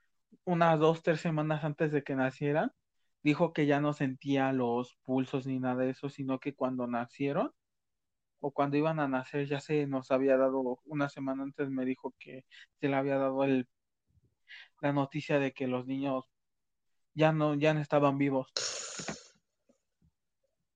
[0.45, 2.73] unas dos, tres semanas antes de que naciera,
[3.23, 7.51] dijo que ya no sentía los pulsos ni nada de eso, sino que cuando nacieron
[8.39, 12.15] o cuando iban a nacer ya se nos había dado, una semana antes me dijo
[12.19, 12.45] que
[12.79, 13.67] se le había dado el,
[14.81, 16.25] la noticia de que los niños
[17.13, 18.51] ya no, ya no estaban vivos.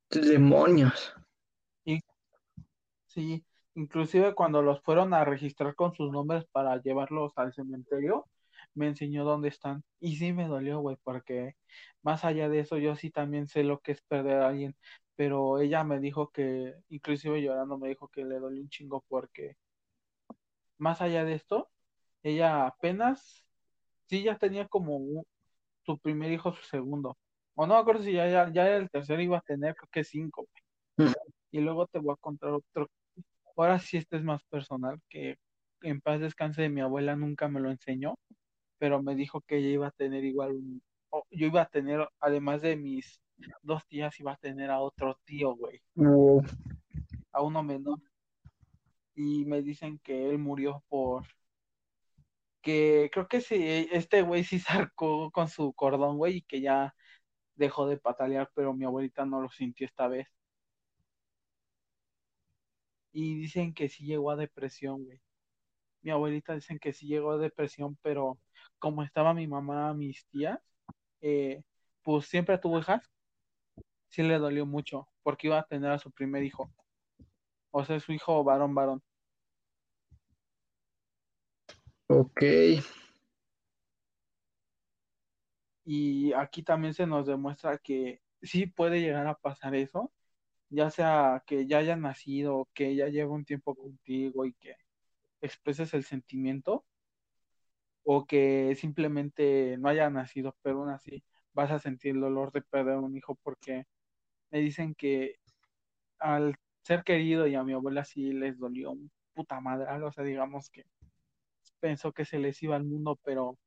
[0.10, 1.14] Demonios.
[3.14, 3.46] Sí,
[3.76, 8.26] inclusive cuando los fueron a registrar con sus nombres para llevarlos al cementerio,
[8.76, 9.84] me enseñó dónde están.
[10.00, 11.56] Y sí me dolió, güey, porque
[12.04, 14.76] más allá de eso, yo sí también sé lo que es perder a alguien.
[15.16, 19.56] Pero ella me dijo que, inclusive llorando, me dijo que le dolió un chingo porque
[20.78, 21.70] más allá de esto,
[22.24, 23.46] ella apenas,
[24.08, 25.26] sí ya tenía como un-
[25.86, 27.18] su primer hijo, su segundo.
[27.56, 30.04] O no me acuerdo si ya, ya, ya el tercero iba a tener, creo que
[30.04, 30.48] cinco,
[30.98, 31.10] güey.
[31.10, 31.14] Mm.
[31.52, 32.90] Y luego te voy a contar otro.
[33.56, 35.38] Ahora sí este es más personal, que
[35.82, 38.16] en paz descanse de mi abuela nunca me lo enseñó,
[38.84, 40.84] pero me dijo que ella iba a tener igual un,
[41.32, 43.22] yo iba a tener, además de mis
[43.62, 45.82] dos tías, iba a tener a otro tío, güey,
[47.32, 48.00] a uno menor.
[49.16, 51.26] Y me dicen que él murió por
[52.62, 53.56] que creo que sí,
[53.90, 54.60] este güey sí
[54.92, 56.94] sacó con su cordón, güey, y que ya
[57.56, 60.28] dejó de patalear, pero mi abuelita no lo sintió esta vez.
[63.14, 65.22] Y dicen que sí llegó a depresión, güey.
[66.02, 68.40] Mi abuelita dicen que sí llegó a depresión, pero
[68.80, 70.60] como estaba mi mamá, mis tías,
[71.22, 71.64] eh,
[72.04, 73.10] pues siempre tuvo hijas,
[74.10, 76.72] sí le dolió mucho, porque iba a tener a su primer hijo.
[77.72, 79.02] O sea, su hijo varón, varón.
[82.08, 82.42] Ok.
[85.86, 90.12] Y aquí también se nos demuestra que sí puede llegar a pasar eso,
[90.70, 94.76] ya sea que ya haya nacido, que ya lleve un tiempo contigo y que
[95.42, 96.86] expreses el sentimiento,
[98.04, 101.24] o que simplemente no haya nacido, pero aún así
[101.54, 103.86] vas a sentir el dolor de perder un hijo porque
[104.52, 105.38] me dicen que
[106.20, 110.24] al ser querido y a mi abuela sí les dolió un puta madre, o sea,
[110.24, 110.86] digamos que
[111.80, 113.58] pensó que se les iba al mundo, pero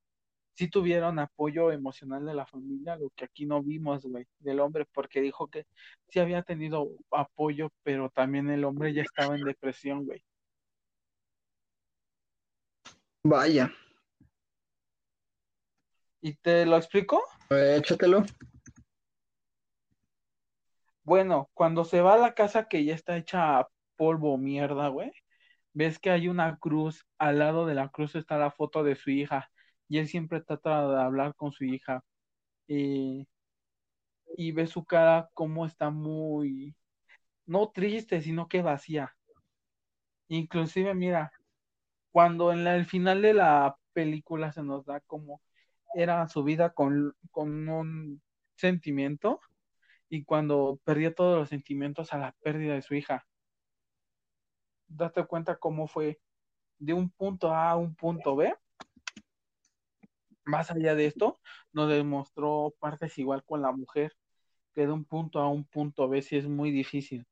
[0.54, 4.86] sí tuvieron apoyo emocional de la familia, lo que aquí no vimos, güey, del hombre,
[4.92, 5.66] porque dijo que
[6.08, 10.22] sí había tenido apoyo, pero también el hombre ya estaba en depresión, güey.
[13.22, 13.72] Vaya.
[16.26, 17.22] ¿Y te lo explico?
[17.50, 18.24] Eh, Échatelo.
[21.04, 25.12] Bueno, cuando se va a la casa que ya está hecha polvo mierda, güey,
[25.72, 29.10] ves que hay una cruz, al lado de la cruz está la foto de su
[29.10, 29.48] hija,
[29.88, 32.02] y él siempre trata de hablar con su hija,
[32.66, 33.28] y,
[34.36, 36.74] y ve su cara como está muy,
[37.46, 39.14] no triste, sino que vacía.
[40.26, 41.30] Inclusive, mira,
[42.10, 45.40] cuando en la- el final de la película se nos da como
[45.96, 48.22] era su vida con, con un
[48.54, 49.40] sentimiento,
[50.08, 53.26] y cuando perdió todos los sentimientos a la pérdida de su hija.
[54.88, 56.20] Date cuenta cómo fue
[56.78, 58.54] de un punto A a un punto B.
[60.44, 61.40] Más allá de esto,
[61.72, 64.12] nos demostró partes igual con la mujer,
[64.74, 67.26] que de un punto A un punto B sí es muy difícil.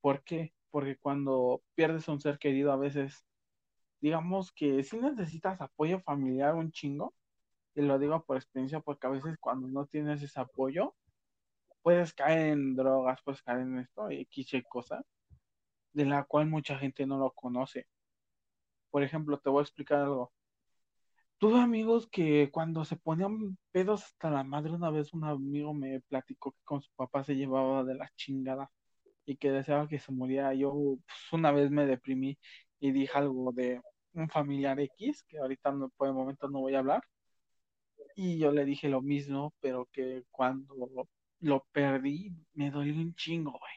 [0.00, 0.54] ¿Por qué?
[0.70, 3.26] Porque cuando pierdes a un ser querido a veces,
[4.00, 7.14] digamos que sí necesitas apoyo familiar un chingo,
[7.76, 10.94] y lo digo por experiencia porque a veces cuando no tienes ese apoyo,
[11.82, 15.04] puedes caer en drogas, puedes caer en esto, X y cosas,
[15.92, 17.86] de la cual mucha gente no lo conoce.
[18.90, 20.32] Por ejemplo, te voy a explicar algo.
[21.38, 26.00] Tuve amigos que cuando se ponían pedos hasta la madre, una vez un amigo me
[26.00, 28.70] platicó que con su papá se llevaba de la chingada
[29.26, 30.54] y que deseaba que se muriera.
[30.54, 32.38] Yo pues, una vez me deprimí
[32.80, 33.82] y dije algo de
[34.14, 37.02] un familiar X, que ahorita no, por el momento no voy a hablar.
[38.16, 40.74] Y yo le dije lo mismo, pero que cuando
[41.40, 43.74] lo perdí me dolió un chingo, güey.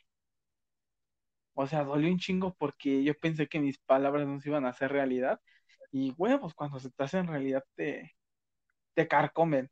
[1.54, 4.70] O sea, dolió un chingo porque yo pensé que mis palabras no se iban a
[4.70, 5.42] hacer realidad.
[5.92, 8.16] Y huevos, cuando se te hacen realidad te,
[8.94, 9.70] te carcomen.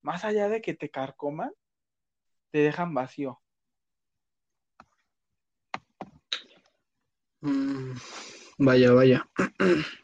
[0.00, 1.52] Más allá de que te carcoman,
[2.50, 3.42] te dejan vacío.
[7.42, 7.92] Mm,
[8.58, 9.28] vaya, vaya.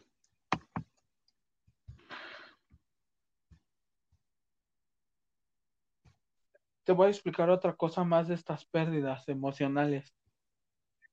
[6.91, 10.13] Te voy a explicar otra cosa más de estas pérdidas emocionales.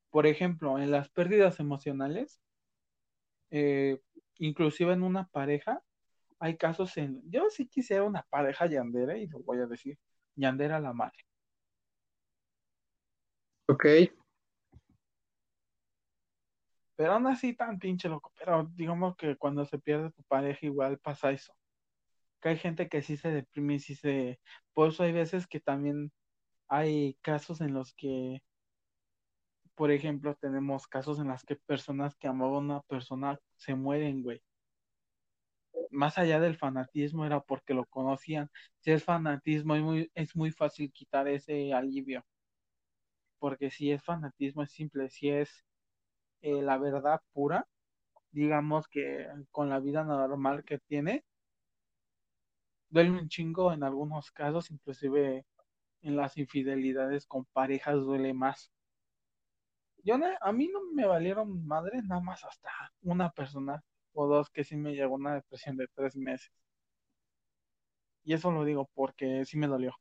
[0.10, 2.42] Por ejemplo, en las pérdidas emocionales,
[3.52, 4.02] eh,
[4.40, 5.84] inclusive en una pareja,
[6.40, 10.00] hay casos en, yo sí quisiera una pareja yandera y lo voy a decir,
[10.34, 11.28] yandera la madre.
[13.68, 13.86] Ok.
[16.96, 20.98] Pero aún así tan pinche loco, pero digamos que cuando se pierde tu pareja igual
[20.98, 21.54] pasa eso.
[22.42, 24.40] Que hay gente que sí se deprime y sí se...
[24.74, 26.12] Por eso hay veces que también
[26.70, 28.42] hay casos en los que,
[29.76, 34.24] por ejemplo, tenemos casos en los que personas que amaban a una persona se mueren,
[34.24, 34.42] güey
[35.92, 38.50] más allá del fanatismo era porque lo conocían.
[38.80, 42.26] Si es fanatismo es muy, es muy fácil quitar ese alivio.
[43.40, 45.66] Porque si es fanatismo es simple, si es
[46.42, 47.68] eh, la verdad pura,
[48.32, 51.26] digamos que con la vida normal que tiene,
[52.90, 55.46] duele un chingo en algunos casos, inclusive
[56.02, 58.72] en las infidelidades con parejas duele más.
[60.04, 62.70] Yo a mí no me valieron madre nada más hasta
[63.02, 63.84] una persona
[64.14, 66.52] o dos que sí me llegó una depresión de tres meses.
[68.24, 69.96] Y eso lo digo porque sí me dolió.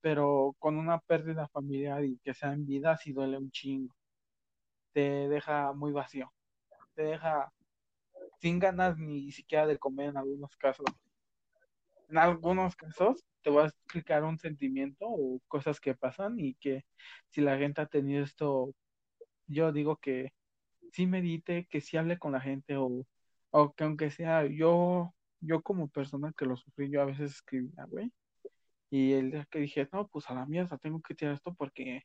[0.00, 3.94] Pero con una pérdida familiar y que sea en vida, sí duele un chingo.
[4.92, 6.32] Te deja muy vacío.
[6.94, 7.52] Te deja
[8.40, 10.86] sin ganas ni siquiera de comer en algunos casos.
[12.08, 16.84] En algunos casos te voy a explicar un sentimiento o cosas que pasan y que
[17.28, 18.74] si la gente ha tenido esto,
[19.46, 20.32] yo digo que
[20.92, 23.06] sí medite, que sí hable con la gente o,
[23.50, 27.84] o que aunque sea yo, yo como persona que lo sufrí, yo a veces escribía,
[27.86, 28.12] güey.
[28.90, 32.02] Y el día que dije, no, pues a la mierda, tengo que tirar esto porque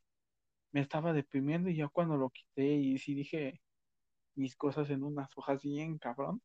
[0.71, 3.61] me estaba deprimiendo y ya cuando lo quité y sí dije
[4.35, 6.41] mis cosas en unas hojas bien cabrón,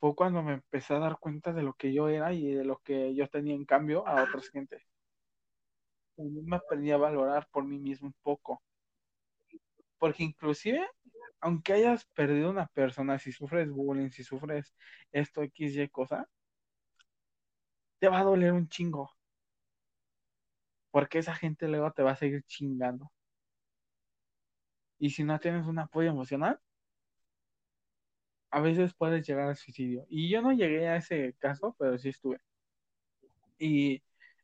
[0.00, 2.78] fue cuando me empecé a dar cuenta de lo que yo era y de lo
[2.78, 4.84] que yo tenía en cambio a otras gente.
[6.16, 8.62] me aprendí a valorar por mí mismo un poco.
[9.98, 10.86] Porque inclusive
[11.40, 14.74] aunque hayas perdido una persona, si sufres bullying, si sufres
[15.12, 16.28] esto, X, Y cosa,
[17.98, 19.10] te va a doler un chingo.
[20.90, 23.12] Porque esa gente luego te va a seguir chingando.
[24.98, 26.60] Y si no tienes un apoyo emocional,
[28.50, 30.06] a veces puedes llegar al suicidio.
[30.08, 32.38] Y yo no llegué a ese caso, pero sí estuve.
[33.58, 34.02] Y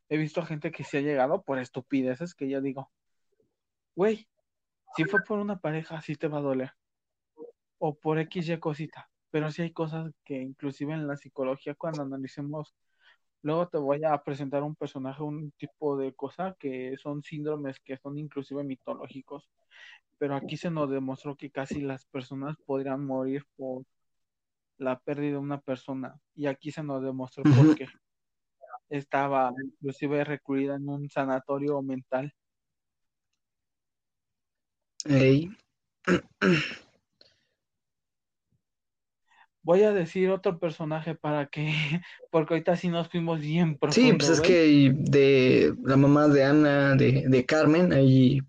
[0.09, 2.91] he visto gente que se ha llegado por estupideces que yo digo,
[3.95, 4.27] güey,
[4.95, 6.71] si fue por una pareja, sí te va a doler
[7.85, 9.09] o por X y cosita.
[9.29, 12.73] Pero sí hay cosas que inclusive en la psicología cuando analicemos,
[13.41, 17.97] luego te voy a presentar un personaje, un tipo de cosa que son síndromes que
[17.97, 19.49] son inclusive mitológicos.
[20.17, 23.83] Pero aquí se nos demostró que casi las personas podrían morir por
[24.77, 26.19] la pérdida de una persona.
[26.35, 27.87] Y aquí se nos demostró por qué
[28.89, 32.33] estaba inclusive recluida en un sanatorio mental.
[39.65, 41.71] Voy a decir otro personaje para que,
[42.31, 44.09] porque ahorita sí nos fuimos bien profundo.
[44.09, 48.41] Sí, pues es que de la mamá de Ana, de, Carmen, hay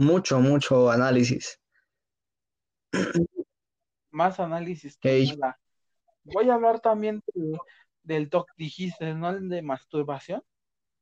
[0.00, 1.60] mucho, mucho análisis.
[4.10, 5.58] Más análisis que nada.
[6.24, 7.22] Voy a hablar también
[8.02, 9.30] del TOC, dijiste, ¿no?
[9.30, 10.42] El de masturbación.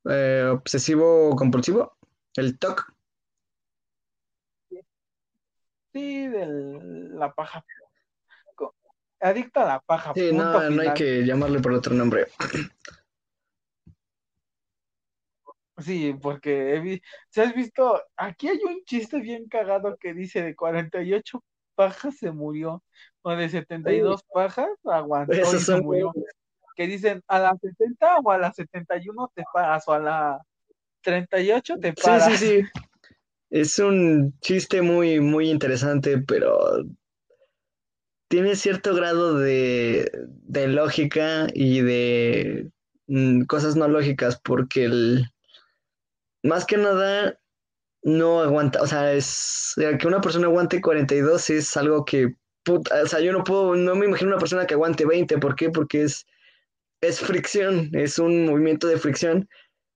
[0.08, 1.96] Eh, obsesivo compulsivo,
[2.34, 2.92] el TOC.
[5.92, 6.46] Sí, de
[7.10, 7.64] la paja
[9.20, 10.12] adicto a la paja.
[10.14, 12.28] Sí, no, no hay que llamarle por otro nombre.
[15.78, 17.00] Sí, porque
[17.30, 21.42] si has visto, aquí hay un chiste bien cagado que dice de 48
[21.74, 22.82] pajas se murió,
[23.22, 26.12] o de 72 pajas aguantó y se murió.
[26.74, 30.40] Que dicen a las 70 o a las 71 te paras, o a la
[31.02, 32.32] 38 te paras.
[32.32, 32.68] Sí, sí, sí.
[33.50, 36.58] Es un chiste muy, muy interesante, pero
[38.28, 40.10] tiene cierto grado de,
[40.48, 42.70] lógica y de
[43.06, 45.24] mm, cosas no lógicas, porque el,
[46.42, 47.38] más que nada
[48.02, 53.06] no aguanta, o sea, es que una persona aguante 42 es algo que, puta, o
[53.06, 55.70] sea, yo no puedo, no me imagino una persona que aguante 20, ¿por qué?
[55.70, 56.26] Porque es,
[57.00, 59.48] es fricción, es un movimiento de fricción,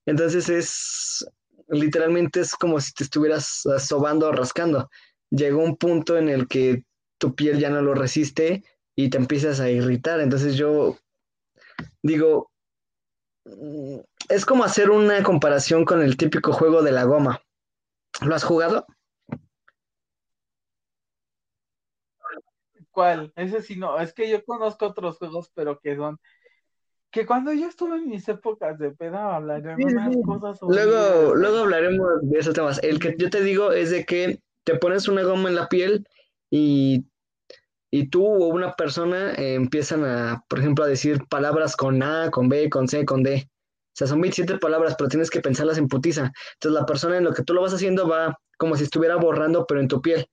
[0.07, 1.27] entonces es,
[1.69, 4.91] literalmente es como si te estuvieras sobando o rascando.
[5.31, 6.85] Llegó un punto en el que
[7.19, 8.63] tu piel ya no lo resiste
[8.95, 10.21] y te empiezas a irritar.
[10.21, 10.99] Entonces yo
[12.03, 12.52] digo,
[14.29, 17.43] es como hacer una comparación con el típico juego de la goma.
[18.21, 18.87] ¿Lo has jugado?
[22.91, 23.33] ¿Cuál?
[23.37, 26.19] Ese sí no, es que yo conozco otros juegos, pero que son
[27.11, 32.09] que cuando yo estuve en mis épocas de peda hablaremos de cosas Luego, luego hablaremos
[32.23, 32.83] de esos temas.
[32.83, 36.07] El que yo te digo es de que te pones una goma en la piel
[36.51, 37.05] y,
[37.95, 42.31] y tú o una persona eh, empiezan a, por ejemplo, a decir palabras con A,
[42.31, 43.47] con B, con C, con D.
[43.47, 46.33] O sea, son 27 palabras, pero tienes que pensarlas en putiza.
[46.55, 49.67] Entonces la persona en lo que tú lo vas haciendo va como si estuviera borrando,
[49.67, 50.27] pero en tu piel.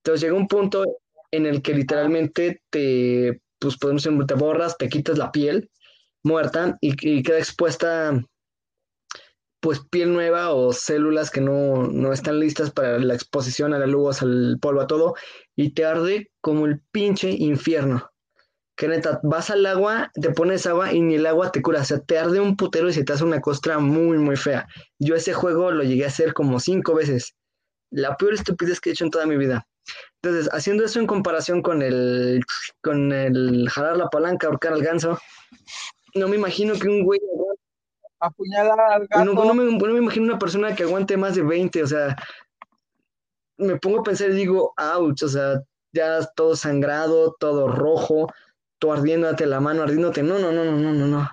[0.00, 0.84] Entonces llega un punto
[1.30, 5.70] en el que literalmente te, pues podemos te borras, te quitas la piel
[6.22, 8.22] muerta y, queda expuesta
[9.62, 13.86] pues piel nueva o células que no, no, están listas para la exposición a la
[13.86, 15.14] luz, al polvo, a todo,
[15.54, 18.10] y te arde como el pinche infierno.
[18.76, 21.84] Que neta, vas al agua, te pones agua y ni el agua te cura, o
[21.84, 24.66] sea, te arde un putero y se te hace una costra muy, muy fea.
[24.98, 27.36] Yo ese juego lo llegué a hacer como cinco veces.
[27.92, 29.64] La peor estupidez que he hecho en toda mi vida.
[30.20, 32.42] Entonces, haciendo eso en comparación con el,
[32.82, 35.20] con el jalar la palanca, ahorcar al ganso,
[36.16, 37.20] no me imagino que un güey
[38.26, 39.24] apuñalar al gato.
[39.24, 42.16] No, me, imagino una persona que aguante más de 20, o sea,
[43.58, 45.62] me pongo a pensar y digo, ouch, o sea,
[45.92, 48.28] ya todo sangrado, todo rojo,
[48.78, 51.28] todo ardiéndote la mano, ardiéndote, no, no, no, no, no, no, no.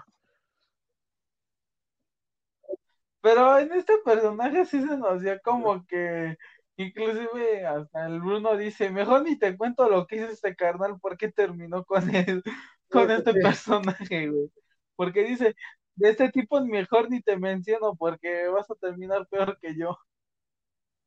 [3.21, 6.37] Pero en este personaje sí se nos dio como que
[6.79, 11.29] Inclusive hasta el Bruno dice, mejor ni te cuento lo que hizo este carnal, porque
[11.29, 12.41] terminó con él,
[12.89, 14.49] con este personaje, güey.
[14.95, 15.57] Porque dice,
[15.99, 19.97] de este tipo mejor ni te menciono, porque vas a terminar peor que yo.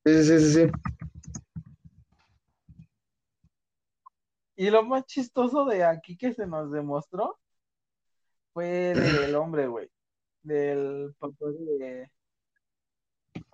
[0.05, 0.71] Sí, sí, sí, sí.
[4.55, 7.41] Y lo más chistoso de aquí que se nos demostró
[8.53, 9.91] fue del hombre, güey.
[10.43, 12.11] Del papá de,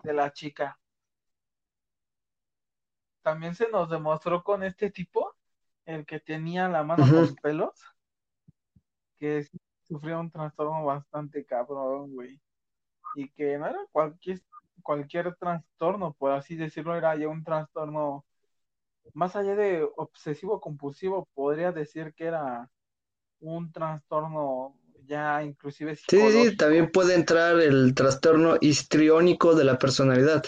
[0.02, 0.77] de la chica
[3.23, 5.36] también se nos demostró con este tipo,
[5.85, 7.78] el que tenía la mano con pelos,
[9.19, 9.47] que
[9.89, 12.40] sufrió un trastorno bastante cabrón, güey.
[13.15, 14.40] Y que no era cualquier,
[14.82, 18.24] cualquier trastorno, por así decirlo, era ya un trastorno
[19.15, 22.70] más allá de obsesivo compulsivo, podría decir que era
[23.40, 30.44] un trastorno ya inclusive Sí, sí, también puede entrar el trastorno histriónico de la personalidad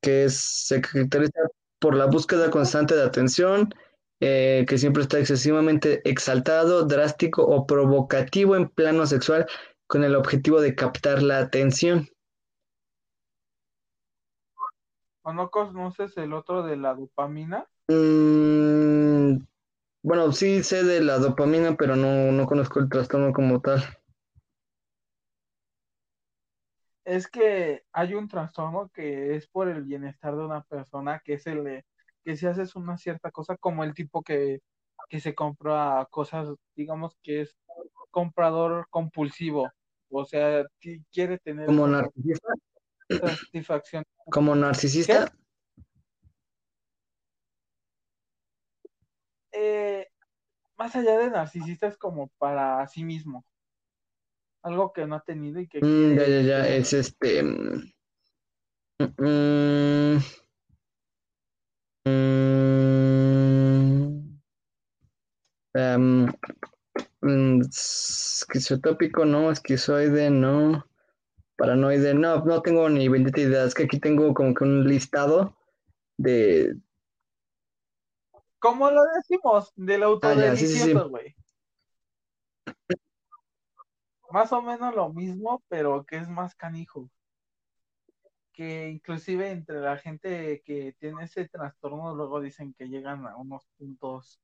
[0.00, 1.40] que se caracteriza
[1.78, 3.74] por la búsqueda constante de atención,
[4.20, 9.46] eh, que siempre está excesivamente exaltado, drástico o provocativo en plano sexual
[9.86, 12.08] con el objetivo de captar la atención.
[15.22, 17.66] ¿O no conoces el otro de la dopamina?
[17.88, 19.44] Mm,
[20.02, 23.82] bueno, sí sé de la dopamina, pero no, no conozco el trastorno como tal.
[27.06, 31.46] es que hay un trastorno que es por el bienestar de una persona, que es
[31.46, 31.86] el de
[32.26, 34.58] que si haces una cierta cosa, como el tipo que,
[35.08, 37.56] que se compra cosas, digamos que es
[38.10, 39.70] comprador compulsivo,
[40.10, 40.64] o sea,
[41.12, 42.48] quiere tener como narcisista
[43.08, 44.02] satisfacción.
[44.28, 45.32] Como narcisista.
[49.52, 50.08] Eh,
[50.76, 53.44] más allá de narcisista es como para sí mismo
[54.62, 57.40] algo que no ha tenido y que mm, ya, ya, ya, es este.
[57.40, 57.92] Mm,
[59.16, 60.18] mm,
[65.74, 66.28] um,
[67.68, 70.84] esquizotópico, no, esquizoide, no,
[71.56, 75.56] paranoide, no, no tengo ni 20 ideas, es que aquí tengo como que un listado
[76.16, 76.76] de...
[78.58, 79.72] ¿Cómo lo decimos?
[79.76, 81.36] Del ah, sí, sí, güey
[84.30, 87.08] más o menos lo mismo, pero que es más canijo.
[88.56, 93.66] Que inclusive entre la gente que tiene ese trastorno, luego dicen que llegan a unos
[93.76, 94.40] puntos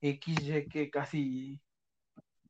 [0.00, 1.60] XY que casi,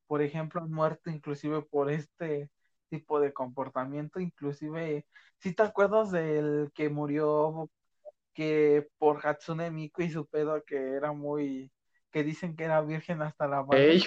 [0.07, 2.51] por ejemplo, han muerto inclusive por este
[2.89, 5.05] tipo de comportamiento, inclusive,
[5.39, 7.69] si te acuerdas del que murió
[8.33, 11.73] que por Hatsune Miku y su pedo que era muy,
[12.13, 13.99] que dicen que era virgen hasta la madre.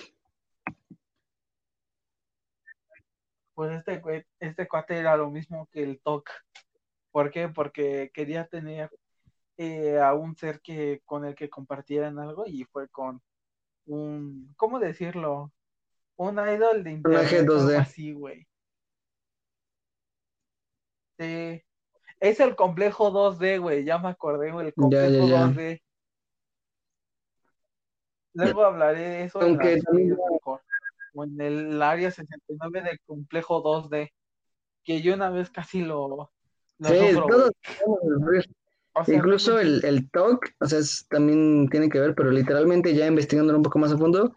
[3.60, 6.30] pues este, este cuate era lo mismo que el TOC.
[7.12, 7.50] ¿Por qué?
[7.50, 8.90] Porque quería tener
[9.58, 13.22] eh, a un ser que con el que compartieran algo y fue con
[13.86, 15.52] un, ¿cómo decirlo?
[16.16, 17.48] Un idol de internet
[17.80, 18.48] así, güey.
[21.18, 21.62] Sí.
[22.20, 23.84] Es el complejo 2D, güey.
[23.86, 24.68] Ya me acordé, güey.
[24.68, 25.48] El complejo ya, ya.
[25.48, 25.82] 2D.
[28.34, 30.18] Luego hablaré de eso en, Aunque las también-
[31.16, 34.14] en el área 69 del complejo 2D.
[34.84, 36.32] Que yo una vez casi lo,
[36.82, 37.52] Sí, sufro, todos
[38.20, 38.42] güey.
[38.94, 42.32] O sea, Incluso no el, el TOC, o sea, es- también tiene que ver, pero
[42.32, 44.36] literalmente ya investigándolo un poco más a fondo,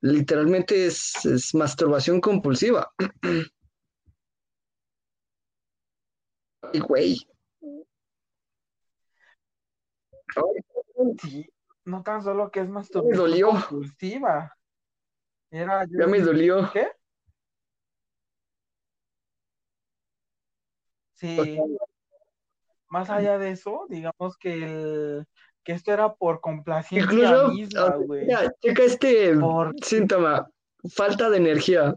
[0.00, 2.90] literalmente es, es masturbación compulsiva.
[6.62, 7.16] Ay, güey.
[11.22, 11.46] Sí,
[11.84, 14.56] no tan solo que es me masturbación dolió, compulsiva.
[15.50, 16.70] Era ya me dolió.
[16.72, 16.80] ¿Qué?
[16.80, 16.92] O sea,
[21.16, 21.58] Sí,
[22.88, 25.26] más allá de eso, digamos que el
[25.64, 28.26] que esto era por complacencia incluso, misma, güey.
[28.26, 30.48] mira, checa este Por síntoma,
[30.94, 31.94] falta de energía.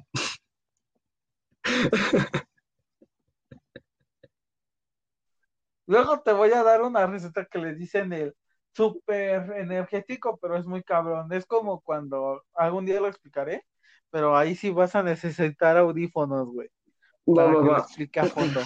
[5.86, 8.36] luego te voy a dar una receta que le dicen el
[8.74, 11.32] súper energético, pero es muy cabrón.
[11.32, 13.66] Es como cuando algún día lo explicaré,
[14.10, 16.70] pero ahí sí vas a necesitar audífonos, güey,
[17.26, 18.62] para va, que lo explique a fondo.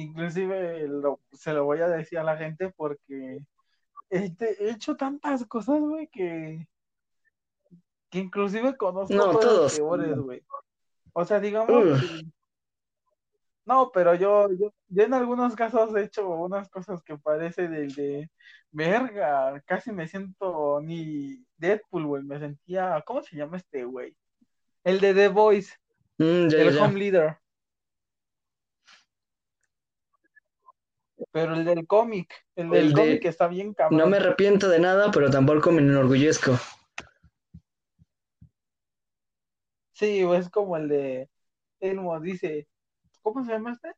[0.00, 3.38] Inclusive lo- se lo voy a decir a la gente porque
[4.10, 6.66] he, he hecho tantas cosas, güey, que,
[8.10, 9.72] que inclusive conozco No, cosas todos.
[9.72, 10.42] peores, güey.
[11.12, 12.24] O sea, digamos que...
[13.66, 17.92] No, pero yo, yo, yo en algunos casos he hecho unas cosas que parece del
[17.94, 18.30] de
[18.70, 24.16] verga, casi me siento ni Deadpool, güey, me sentía, ¿cómo se llama este güey?
[24.84, 25.74] El de The Voice,
[26.18, 26.82] Mm, ya, el ya.
[26.84, 27.38] home leader,
[31.30, 34.10] pero el del cómic, el del El de- cómic está bien No cabrón.
[34.10, 36.52] me arrepiento de nada, pero tampoco me enorgullezco.
[39.92, 41.28] Sí, es como el de
[41.80, 42.68] Elmo, dice,
[43.22, 43.94] ¿cómo se llama este?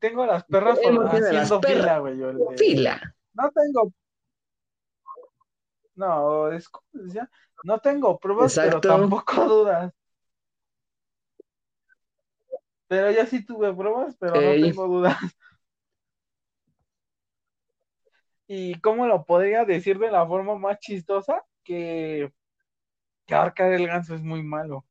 [0.00, 1.80] Tengo las perras Elmo las haciendo perras.
[1.80, 3.14] fila, güey, de- Fila.
[3.34, 3.92] No tengo.
[5.96, 7.30] No, es como decía,
[7.62, 8.80] no tengo pruebas, Exacto.
[8.80, 9.92] pero tampoco dudas.
[12.88, 14.62] Pero yo sí tuve pruebas, pero Ey.
[14.62, 15.16] no tengo dudas.
[18.52, 21.40] ¿Y cómo lo podría decir de la forma más chistosa?
[21.62, 22.32] Que,
[23.24, 24.84] que ahorcar el ganso es muy malo.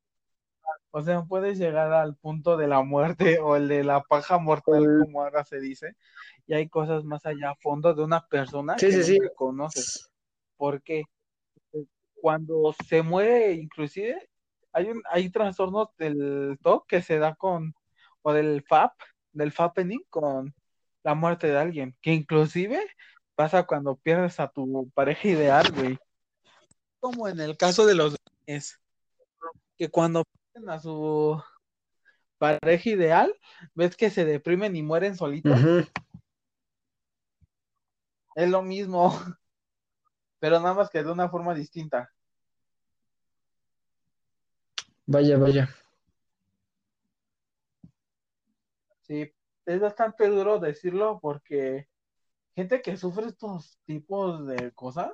[0.92, 4.86] O sea, puedes llegar al punto de la muerte o el de la paja mortal,
[5.04, 5.98] como ahora se dice.
[6.48, 10.10] Y hay cosas más allá a fondo de una persona Sí, que sí, conoces.
[10.56, 11.04] porque
[12.14, 14.30] cuando se muere, inclusive,
[14.72, 17.74] hay un, hay trastornos del TOC que se da con,
[18.22, 18.94] o del FAP,
[19.34, 20.56] del FAPening con
[21.04, 22.80] la muerte de alguien, que inclusive
[23.40, 25.98] pasa cuando pierdes a tu pareja ideal, güey.
[27.00, 28.78] Como en el caso de los es
[29.78, 31.42] que cuando pierden a su
[32.38, 33.34] pareja ideal,
[33.74, 35.58] ves que se deprimen y mueren solitos.
[38.36, 39.10] Es lo mismo,
[40.40, 42.12] pero nada más que de una forma distinta.
[45.06, 45.70] Vaya, vaya.
[49.04, 49.34] Sí,
[49.66, 51.88] es bastante duro decirlo porque
[52.60, 55.12] gente que sufre estos tipos de cosas,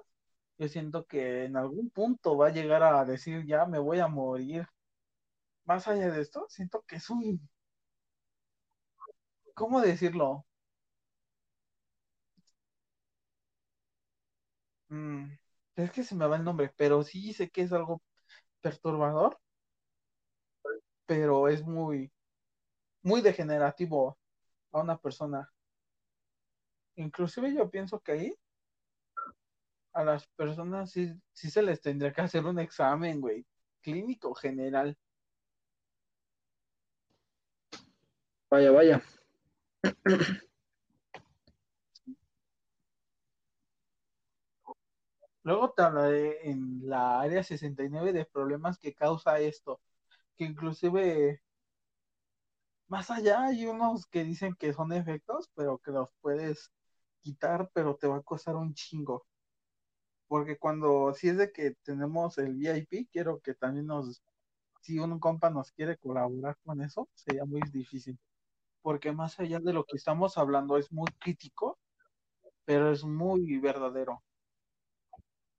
[0.58, 4.08] yo siento que en algún punto va a llegar a decir, ya me voy a
[4.08, 4.68] morir.
[5.66, 7.50] Más allá de esto, siento que es un...
[9.56, 10.46] ¿Cómo decirlo?
[14.90, 15.32] Mm,
[15.76, 18.02] es que se me va el nombre, pero sí sé que es algo
[18.62, 19.40] perturbador,
[21.06, 22.12] pero es muy,
[23.04, 24.18] muy degenerativo
[24.74, 25.54] a una persona.
[26.96, 28.36] Inclusive yo pienso que ahí
[29.94, 33.46] a las personas sí, sí se les tendría que hacer un examen, güey,
[33.82, 34.98] clínico general.
[38.50, 39.02] Vaya, vaya.
[45.44, 49.80] Luego te hablaré en la área 69 de problemas que causa esto,
[50.36, 51.42] que inclusive
[52.88, 56.72] más allá hay unos que dicen que son efectos, pero que los puedes
[57.26, 59.26] quitar, pero te va a costar un chingo.
[60.28, 64.24] Porque cuando, si es de que tenemos el VIP, quiero que también nos,
[64.82, 68.18] si un compa nos quiere colaborar con eso, sería muy difícil.
[68.84, 71.80] Porque más allá de lo que estamos hablando es muy crítico,
[72.66, 74.24] pero es muy verdadero.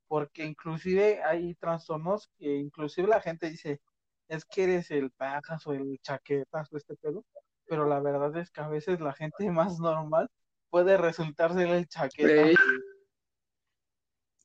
[0.07, 3.81] Porque inclusive hay trastornos que inclusive la gente dice,
[4.29, 7.25] es que eres el pajas o el chaquetas o este pedo,
[7.65, 10.29] pero la verdad es que a veces la gente más normal
[10.69, 12.59] puede resultar ser el chaqueta.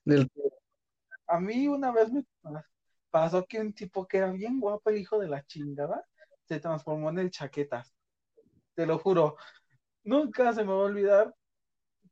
[0.05, 0.31] Del-
[1.27, 2.25] A mí una vez me,
[3.11, 6.05] pasó que un tipo que era bien guapo, el hijo de la chingada,
[6.45, 7.95] se transformó en el chaquetas.
[8.75, 9.37] Te lo juro.
[10.05, 11.35] Nunca se me va a olvidar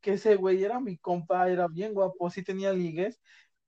[0.01, 3.20] que ese güey era mi compa, era bien guapo, sí tenía ligues,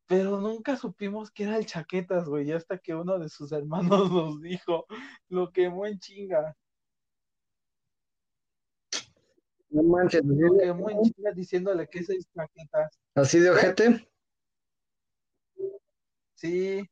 [0.07, 4.41] pero nunca supimos que era el chaquetas, güey, hasta que uno de sus hermanos nos
[4.41, 4.87] dijo,
[5.29, 6.57] lo quemó en chinga.
[9.73, 13.01] No manches, Lo quemó en chinga diciéndole que ese es chaquetas.
[13.15, 14.07] ¿Así de ojete?
[16.35, 16.87] Sí.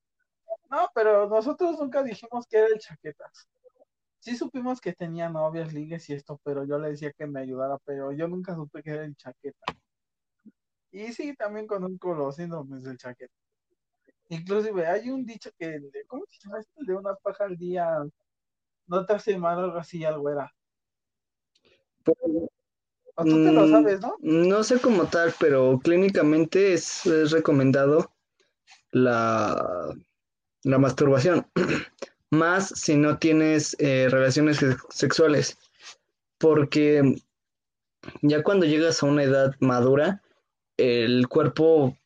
[0.70, 3.48] No, pero nosotros nunca dijimos que era el chaquetas.
[4.20, 7.78] Sí supimos que tenía novias, ligues y esto, pero yo le decía que me ayudara,
[7.84, 9.64] pero yo nunca supe que era el chaqueta.
[10.90, 13.34] Y sí, también conozco los síndromes del chaqueta.
[14.28, 16.72] Inclusive hay un dicho que, ¿cómo se llama esto?
[16.84, 17.98] De una paja al día,
[18.86, 20.52] no te hace mal algo así, algo era.
[22.04, 22.16] Pues,
[23.16, 24.16] O tú te lo mm, sabes, ¿no?
[24.20, 28.12] No sé como tal, pero clínicamente es, es recomendado
[28.92, 29.94] la,
[30.64, 31.46] la masturbación,
[32.30, 35.58] más si no tienes eh, relaciones se- sexuales,
[36.38, 37.16] porque
[38.22, 40.22] ya cuando llegas a una edad madura,
[40.76, 41.96] el cuerpo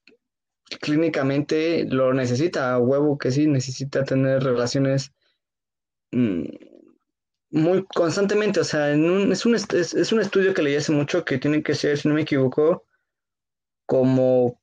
[0.81, 5.12] clínicamente lo necesita, a huevo que sí, necesita tener relaciones
[6.12, 6.44] mm,
[7.55, 11.24] muy constantemente, o sea, en un- es un, es, un estudio que leí hace mucho
[11.24, 12.85] que tiene que ser, si no me equivoco,
[13.86, 14.60] como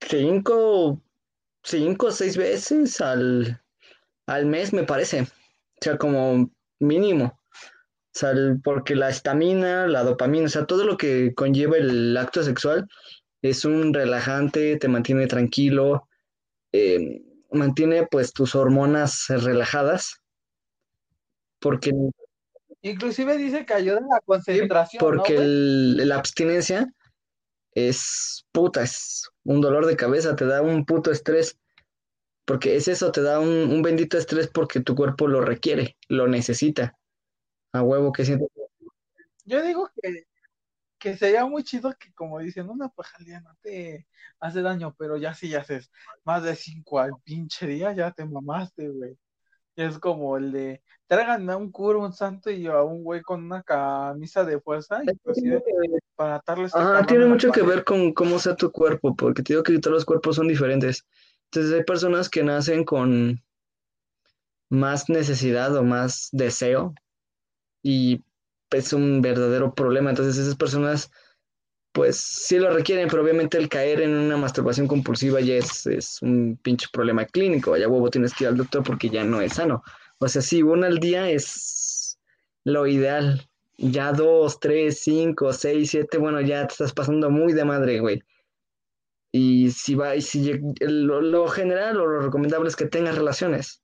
[0.00, 1.00] cinco,
[1.62, 3.60] cinco o seis veces al,
[4.26, 5.26] al mes, me parece, o
[5.80, 6.50] sea, como
[6.80, 7.38] mínimo,
[8.64, 12.88] porque la estamina, la dopamina, o sea, todo lo que conlleva el acto sexual
[13.42, 16.08] es un relajante, te mantiene tranquilo,
[16.72, 17.22] eh,
[17.52, 20.20] mantiene pues tus hormonas relajadas,
[21.60, 21.92] porque
[22.82, 26.92] Inclusive dice que ayuda en la concentración, ¿no, porque el- la abstinencia
[27.72, 31.58] es puta, es un dolor de cabeza, te da un puto estrés,
[32.44, 36.28] porque es eso, te da un, un bendito estrés porque tu cuerpo lo requiere, lo
[36.28, 36.96] necesita,
[37.72, 38.46] a huevo que siento.
[39.44, 40.24] Yo digo que,
[40.98, 44.06] que sería muy chido que, como dicen, una paja al día no te
[44.40, 45.90] hace daño, pero ya si haces
[46.24, 49.16] más de cinco al pinche día, ya te mamaste, güey.
[49.78, 53.44] Es como el de, tráiganme a un cura, un santo y a un güey con
[53.44, 55.62] una camisa de fuerza, inclusive
[56.16, 59.52] para atarle este cabrón tiene mucho que ver con cómo sea tu cuerpo, porque te
[59.52, 61.06] digo que todos los cuerpos son diferentes.
[61.44, 63.40] Entonces hay personas que nacen con
[64.68, 66.92] más necesidad o más deseo
[67.80, 68.24] y
[68.70, 70.10] es un verdadero problema.
[70.10, 71.12] Entonces esas personas
[71.92, 76.22] pues sí lo requieren, pero obviamente el caer en una masturbación compulsiva ya es, es
[76.22, 77.76] un pinche problema clínico.
[77.76, 79.82] Ya huevo tienes que ir al doctor porque ya no es sano.
[80.18, 82.18] O sea, sí, una al día es
[82.64, 83.48] lo ideal.
[83.78, 88.22] Ya dos, tres, cinco, seis, siete, bueno, ya te estás pasando muy de madre, güey.
[89.32, 93.82] Y si va, y si lo, lo general o lo recomendable es que tengas relaciones.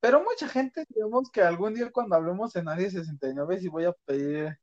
[0.00, 3.92] Pero mucha gente, digamos que algún día cuando hablemos en Área 69, si voy a
[4.06, 4.58] pedir,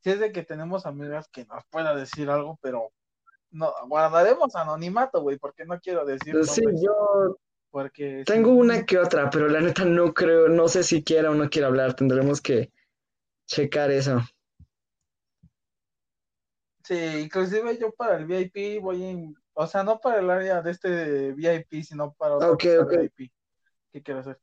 [0.00, 2.92] si es de que tenemos amigas que nos pueda decir algo, pero
[3.50, 7.36] no, guardaremos anonimato, güey, porque no quiero decir Pues sí, yo
[7.70, 11.30] porque tengo no- una que otra, pero la neta no creo, no sé si quiera
[11.30, 11.94] o no quiera hablar.
[11.94, 12.70] Tendremos que
[13.46, 14.20] checar eso.
[16.84, 16.94] Sí,
[17.24, 21.32] inclusive yo para el VIP voy en, o sea, no para el área de este
[21.32, 22.92] VIP, sino para otra Ok, cosa ok.
[22.92, 23.32] VIP.
[23.92, 24.40] ¿Qué quiero hacer?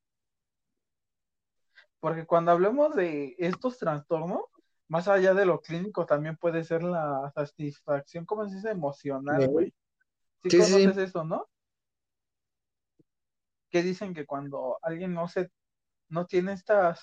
[1.99, 4.41] Porque cuando hablemos de estos trastornos,
[4.87, 8.69] más allá de lo clínico, también puede ser la satisfacción, ¿cómo se dice?
[8.69, 9.73] Emocional, güey.
[10.43, 10.71] Sí Sí, sí, sí.
[10.71, 11.47] conoces eso, ¿no?
[13.69, 15.51] Que dicen que cuando alguien no se,
[16.09, 16.95] no tiene esta,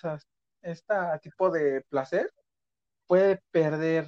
[0.62, 2.32] esta tipo de placer,
[3.06, 4.06] puede perder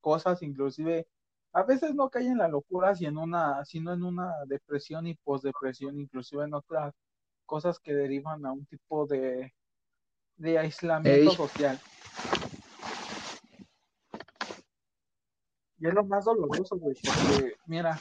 [0.00, 1.06] cosas, inclusive
[1.52, 5.14] a veces no cae en la locura, sino en una, sino en una depresión y
[5.14, 6.94] posdepresión, inclusive en otras
[7.46, 9.54] cosas que derivan a un tipo de,
[10.38, 11.36] de aislamiento Ey.
[11.36, 11.80] social.
[15.80, 17.98] Y es lo más doloroso, güey, porque, mira,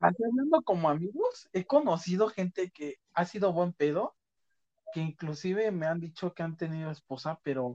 [0.00, 4.14] hablando como amigos, he conocido gente que ha sido buen pedo,
[4.92, 7.74] que inclusive me han dicho que han tenido esposa, pero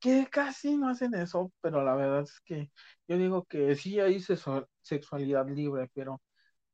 [0.00, 2.72] que casi no hacen eso, pero la verdad es que
[3.06, 6.20] yo digo que sí hay sexu- sexualidad libre, pero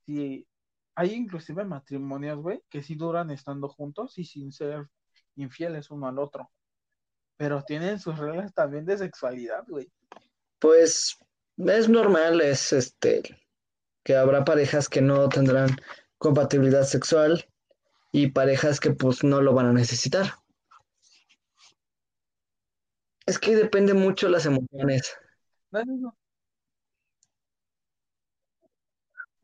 [0.07, 0.49] sí
[0.95, 4.89] hay inclusive matrimonios, güey, que sí duran estando juntos y sin ser
[5.43, 6.51] infieles uno al otro,
[7.37, 9.91] pero tienen sus reglas también de sexualidad, güey.
[10.59, 11.19] Pues
[11.57, 13.23] es normal, es este,
[14.03, 15.71] que habrá parejas que no tendrán
[16.19, 17.49] compatibilidad sexual
[18.13, 20.35] y parejas que pues no lo van a necesitar.
[23.27, 25.15] Es que depende mucho las emociones.
[25.71, 26.17] No es eso.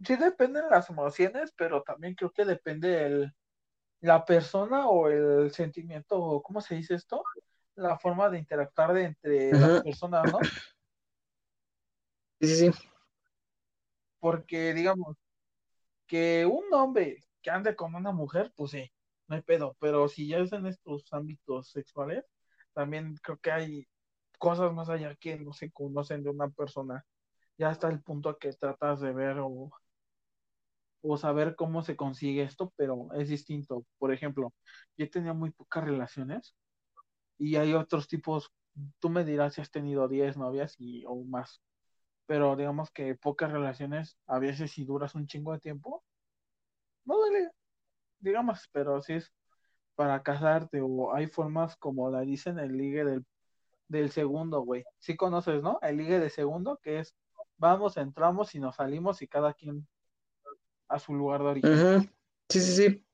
[0.04, 3.34] sí dependen las emociones, pero también creo que depende el,
[4.04, 7.24] la persona o el sentimiento, o ¿cómo se dice esto?
[7.74, 10.38] La forma de interactuar de entre las personas, ¿no?
[12.40, 12.88] Sí, sí, sí.
[14.18, 15.16] Porque, digamos,
[16.06, 18.92] que un hombre que ande con una mujer, pues sí,
[19.28, 22.26] no hay pedo, pero si ya es en estos ámbitos sexuales,
[22.74, 23.88] también creo que hay
[24.36, 27.06] cosas más allá que no se conocen de una persona.
[27.56, 29.70] Ya hasta el punto que tratas de ver o,
[31.06, 33.84] o saber cómo se consigue esto, pero es distinto.
[33.98, 34.54] Por ejemplo,
[34.96, 36.56] yo tenía muy pocas relaciones
[37.38, 38.52] y hay otros tipos,
[39.00, 41.62] tú me dirás si has tenido 10 novias y, o más,
[42.26, 46.04] pero digamos que pocas relaciones, a veces si duras un chingo de tiempo,
[47.04, 47.50] no duele,
[48.20, 49.32] digamos, pero si es
[49.96, 53.26] para casarte o hay formas como la dicen el ligue del,
[53.88, 54.84] del segundo, güey.
[55.00, 55.78] Sí conoces, ¿no?
[55.82, 57.14] El ligue de segundo, que es
[57.58, 59.86] vamos, entramos y nos salimos y cada quien
[60.94, 62.10] a su lugar de origen.
[62.48, 63.04] Sí, sí, sí.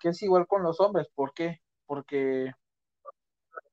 [0.00, 1.60] Que es igual con los hombres, ¿por qué?
[1.86, 2.52] Porque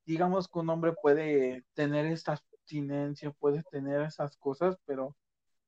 [0.06, 5.16] digamos que un hombre puede tener esta abstinencia, puede tener esas cosas, pero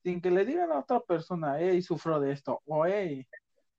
[0.03, 3.27] sin que le digan a otra persona, hey, sufro de esto, o hey,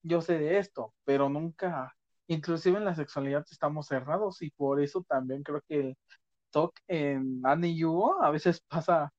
[0.03, 1.97] yo sé de esto, pero nunca,
[2.27, 5.97] inclusive en la sexualidad estamos cerrados y por eso también creo que el
[6.51, 9.13] talk en Annie y Hugo a veces pasa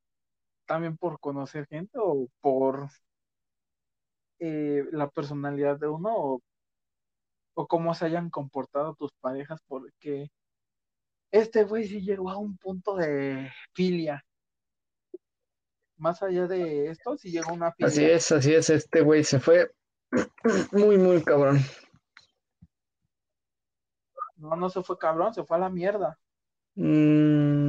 [0.66, 2.90] también por conocer gente o por
[4.40, 6.42] eh, la personalidad de uno o,
[7.56, 10.30] o cómo se hayan comportado tus parejas porque
[11.32, 14.24] este güey sí llegó a un punto de filia
[16.04, 17.88] más allá de esto, si llega una filia.
[17.88, 19.72] Así es, así es, este güey se fue
[20.72, 21.60] muy, muy cabrón.
[24.36, 26.20] No, no se fue cabrón, se fue a la mierda.
[26.76, 27.63] Mm.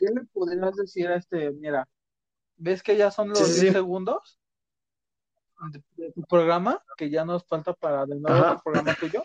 [0.00, 1.50] ¿Qué le podrías decir a este?
[1.50, 1.86] Mira,
[2.56, 4.40] ¿ves que ya son los 10 segundos
[5.98, 6.82] de, tu programa?
[6.96, 9.22] Que ya nos falta para de nuevo el programa tuyo.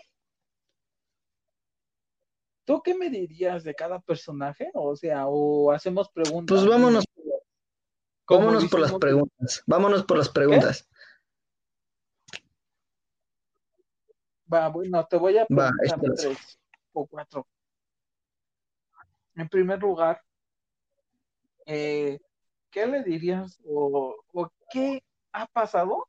[2.66, 4.70] ¿Tú qué me dirías de cada personaje?
[4.74, 6.58] O sea, o hacemos preguntas.
[6.58, 7.04] Pues vámonos.
[8.28, 9.62] Vámonos por las preguntas.
[9.66, 10.86] Vámonos por las preguntas.
[14.52, 16.58] Va, bueno, te voy a preguntar tres
[16.92, 17.46] o cuatro.
[19.36, 20.20] En primer lugar,
[21.66, 22.18] eh,
[22.70, 24.16] ¿qué le dirías o,
[24.70, 25.02] qué
[25.32, 26.08] ha pasado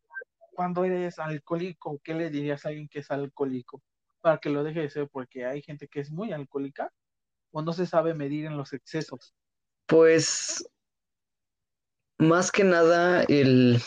[0.54, 2.00] cuando eres alcohólico?
[2.04, 3.82] ¿Qué le dirías a alguien que es alcohólico?
[4.22, 6.92] para que lo deje de ser, porque hay gente que es muy alcohólica
[7.52, 9.34] o no se sabe medir en los excesos.
[9.86, 10.68] Pues
[12.18, 13.80] más que nada el,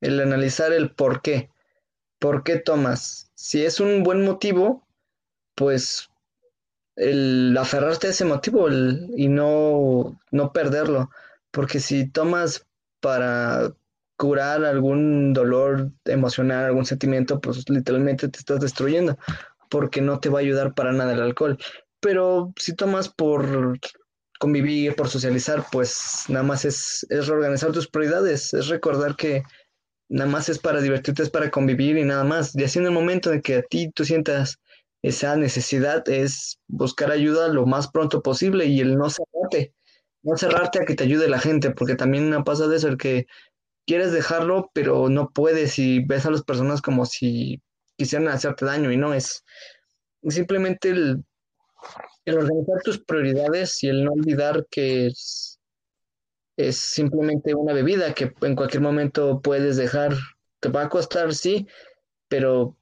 [0.00, 1.50] el analizar el por qué.
[2.18, 3.30] ¿Por qué tomas?
[3.34, 4.86] Si es un buen motivo,
[5.54, 6.09] pues
[6.96, 11.10] el aferrarte a ese motivo y no, no perderlo.
[11.50, 12.66] Porque si tomas
[13.00, 13.72] para
[14.16, 19.16] curar algún dolor emocional, algún sentimiento, pues literalmente te estás destruyendo,
[19.70, 21.58] porque no te va a ayudar para nada el alcohol.
[22.00, 23.78] Pero si tomas por
[24.38, 29.42] convivir, por socializar, pues nada más es, es reorganizar tus prioridades, es recordar que
[30.10, 32.54] nada más es para divertirte, es para convivir y nada más.
[32.54, 34.58] Y así en el momento en que a ti tú sientas
[35.02, 39.74] esa necesidad, es buscar ayuda lo más pronto posible y el no cerrarte,
[40.22, 42.98] no cerrarte a que te ayude la gente, porque también me pasa de eso, el
[42.98, 43.26] que
[43.86, 47.62] quieres dejarlo, pero no puedes y ves a las personas como si
[47.96, 49.44] quisieran hacerte daño y no es
[50.28, 51.24] simplemente el,
[52.26, 55.58] organizar tus prioridades y el no olvidar que es,
[56.56, 60.14] es simplemente una bebida que en cualquier momento puedes dejar.
[60.60, 61.66] Te va a costar, sí,
[62.28, 62.76] pero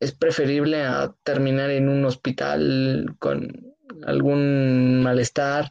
[0.00, 3.74] es preferible a terminar en un hospital con
[4.06, 5.70] algún malestar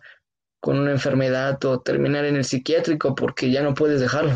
[0.60, 4.36] con una enfermedad o terminar en el psiquiátrico porque ya no puedes dejarlo.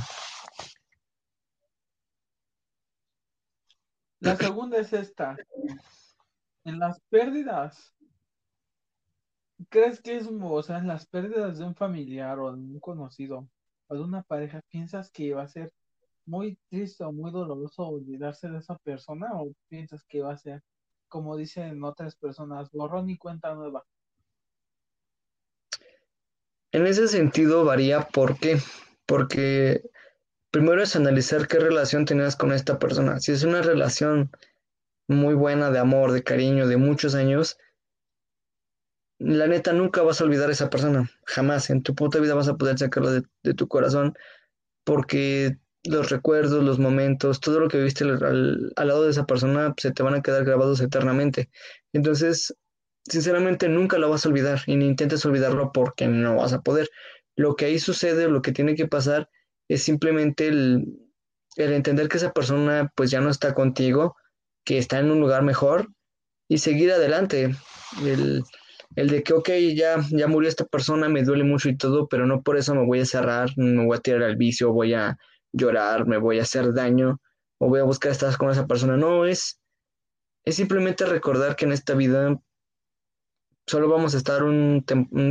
[4.19, 5.35] La segunda es esta.
[6.63, 7.95] En las pérdidas,
[9.69, 13.49] ¿crees que es, o sea, en las pérdidas de un familiar o de un conocido
[13.87, 15.73] o de una pareja, piensas que va a ser
[16.25, 20.61] muy triste o muy doloroso olvidarse de esa persona o piensas que va a ser,
[21.07, 23.85] como dicen otras personas, borrón y cuenta nueva?
[26.71, 28.57] En ese sentido varía, ¿por qué?
[29.05, 29.83] Porque
[30.51, 33.19] primero es analizar qué relación tenías con esta persona.
[33.19, 34.31] Si es una relación
[35.07, 37.57] muy buena de amor, de cariño, de muchos años,
[39.19, 41.69] la neta nunca vas a olvidar a esa persona, jamás.
[41.69, 44.15] En tu puta vida vas a poder sacarlo de, tu corazón
[44.83, 49.73] porque los recuerdos, los momentos, todo lo que viste al, al, lado de esa persona
[49.77, 51.49] se te van a quedar grabados eternamente.
[51.93, 52.55] Entonces,
[53.03, 56.89] sinceramente nunca lo vas a olvidar y ni intentes olvidarlo porque no vas a poder.
[57.35, 59.29] Lo que ahí sucede, lo que tiene que pasar
[59.67, 60.85] es simplemente el,
[61.55, 64.15] el entender que esa persona pues ya no está contigo,
[64.63, 65.87] que está en un lugar mejor
[66.47, 67.55] y seguir adelante.
[68.03, 68.43] El,
[68.95, 72.27] el de que, ok, ya, ya murió esta persona, me duele mucho y todo, pero
[72.27, 75.17] no por eso me voy a cerrar, me voy a tirar al vicio, voy a
[75.53, 77.19] llorar, me voy a hacer daño
[77.59, 78.97] o voy a buscar estar con esa persona.
[78.97, 79.59] No, es,
[80.45, 82.39] es simplemente recordar que en esta vida
[83.67, 84.83] solo vamos a estar un,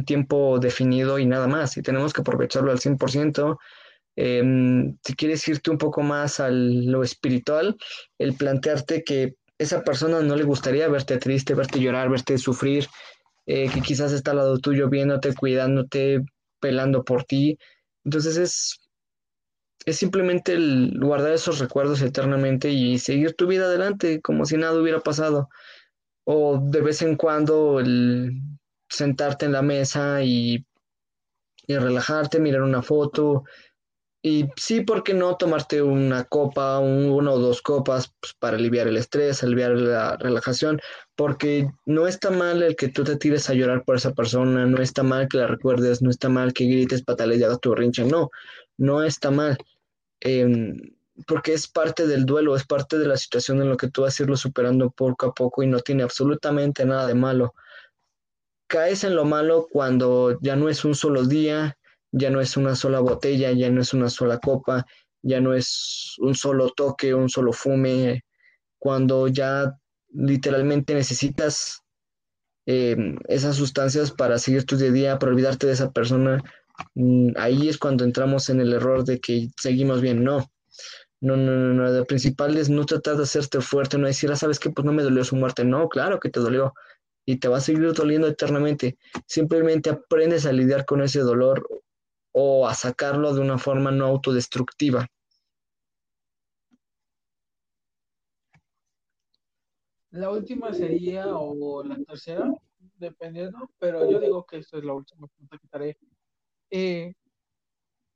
[0.07, 3.59] tiempo definido y nada más, y tenemos que aprovecharlo al 100%.
[4.17, 7.77] Em, si quieres irte un poco más a lo espiritual,
[8.19, 12.87] el plantearte que esa persona no le gustaría verte triste, verte llorar, verte sufrir,
[13.47, 16.23] eh, que quizás está al lado tuyo viéndote, cuidándote,
[16.61, 17.59] pelando por ti.
[18.05, 18.80] Entonces es,
[19.87, 24.81] es simplemente el guardar esos recuerdos eternamente y seguir tu vida adelante como si nada
[24.81, 25.49] hubiera pasado.
[26.25, 28.41] O de vez en cuando el
[28.89, 30.67] sentarte en la mesa y,
[31.67, 33.45] y relajarte, mirar una foto,
[34.23, 38.87] y sí, ¿por qué no tomarte una copa, una o dos copas pues, para aliviar
[38.87, 40.79] el estrés, aliviar la relajación?
[41.17, 44.83] Porque no está mal el que tú te tires a llorar por esa persona, no
[44.83, 48.05] está mal que la recuerdes, no está mal que grites, patales y hagas tu rincha,
[48.05, 48.31] no,
[48.81, 49.59] no está mal.
[50.21, 50.77] Em,
[51.27, 54.19] porque es parte del duelo, es parte de la situación en la que tú vas
[54.19, 57.55] a irlo superando poco a poco y no tiene absolutamente nada de malo.
[58.69, 61.77] Caes en lo malo cuando ya no es un solo día,
[62.11, 64.87] ya no es una sola botella, ya no es una sola copa,
[65.23, 68.25] ya no es un solo toque, un solo fume,
[68.79, 69.77] cuando ya
[70.09, 71.83] literalmente necesitas
[72.67, 72.97] eh,
[73.29, 76.43] esas sustancias para seguir tu día a día, para olvidarte de esa persona,
[77.37, 80.51] ahí es cuando entramos en el error de que seguimos bien, no.
[81.23, 84.37] No, no, no, no, lo principal es no tratar de hacerte fuerte, no decir, ah,
[84.37, 86.73] sabes que pues no me dolió su muerte, no, claro que te dolió
[87.27, 88.99] y te va a seguir doliendo eternamente.
[89.27, 91.69] Simplemente aprendes a lidiar con ese dolor
[92.33, 95.07] o a sacarlo de una forma no autodestructiva.
[100.11, 102.53] La última sería, o la tercera,
[102.97, 105.99] dependiendo, pero yo digo que esta es la última pregunta que haré.
[106.71, 107.13] Eh,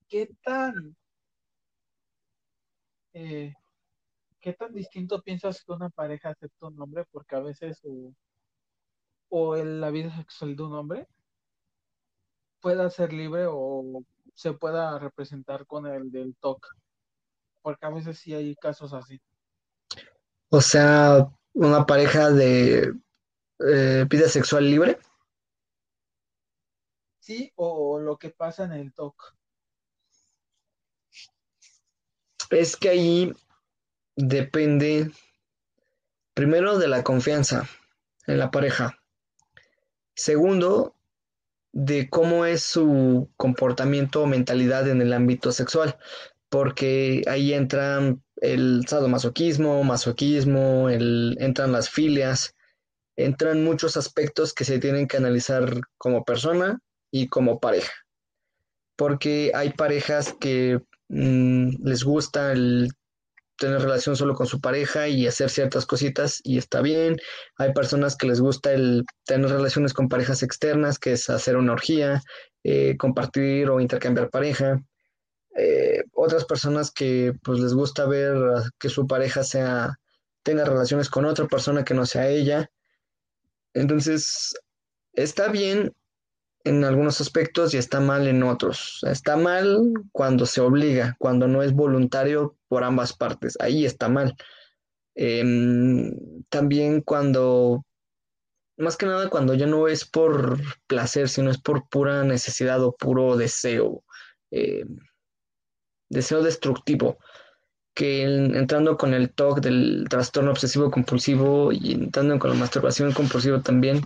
[0.08, 0.96] ¿Qué tan
[3.12, 3.54] eh,
[4.40, 7.04] qué tan distinto piensas que una pareja acepta un hombre?
[7.10, 8.14] Porque a veces o,
[9.30, 11.08] o la vida sexual de un hombre
[12.60, 14.04] pueda ser libre o
[14.34, 16.66] se pueda representar con el del TOC.
[17.62, 19.20] Porque a veces sí hay casos así.
[20.50, 22.92] O sea, una pareja de
[23.60, 24.98] eh, vida sexual libre.
[27.24, 29.34] Sí, o lo que pasa en el TOC.
[32.50, 33.32] Es que ahí
[34.14, 35.10] depende
[36.34, 37.66] primero de la confianza
[38.26, 38.98] en la pareja.
[40.14, 40.96] Segundo,
[41.72, 45.96] de cómo es su comportamiento o mentalidad en el ámbito sexual,
[46.50, 52.54] porque ahí entran el sadomasoquismo, masoquismo, el, entran las filias,
[53.16, 56.82] entran muchos aspectos que se tienen que analizar como persona
[57.16, 57.92] y como pareja,
[58.96, 62.90] porque hay parejas que mm, les gusta el
[63.56, 67.16] tener relación solo con su pareja y hacer ciertas cositas y está bien.
[67.56, 71.74] Hay personas que les gusta el tener relaciones con parejas externas, que es hacer una
[71.74, 72.20] orgía,
[72.64, 74.82] eh, compartir o intercambiar pareja.
[75.56, 78.36] Eh, otras personas que pues les gusta ver
[78.80, 80.00] que su pareja sea
[80.42, 82.68] tenga relaciones con otra persona que no sea ella.
[83.72, 84.56] Entonces,
[85.12, 85.92] está bien
[86.64, 89.00] en algunos aspectos y está mal en otros.
[89.06, 93.56] Está mal cuando se obliga, cuando no es voluntario por ambas partes.
[93.60, 94.34] Ahí está mal.
[95.14, 97.84] Em, también cuando,
[98.78, 102.96] más que nada cuando ya no es por placer, sino es por pura necesidad o
[102.96, 104.02] puro deseo,
[104.50, 104.96] em,
[106.08, 107.18] deseo destructivo,
[107.94, 113.62] que entrando con el TOC del trastorno obsesivo compulsivo y entrando con la masturbación compulsiva
[113.62, 114.02] también,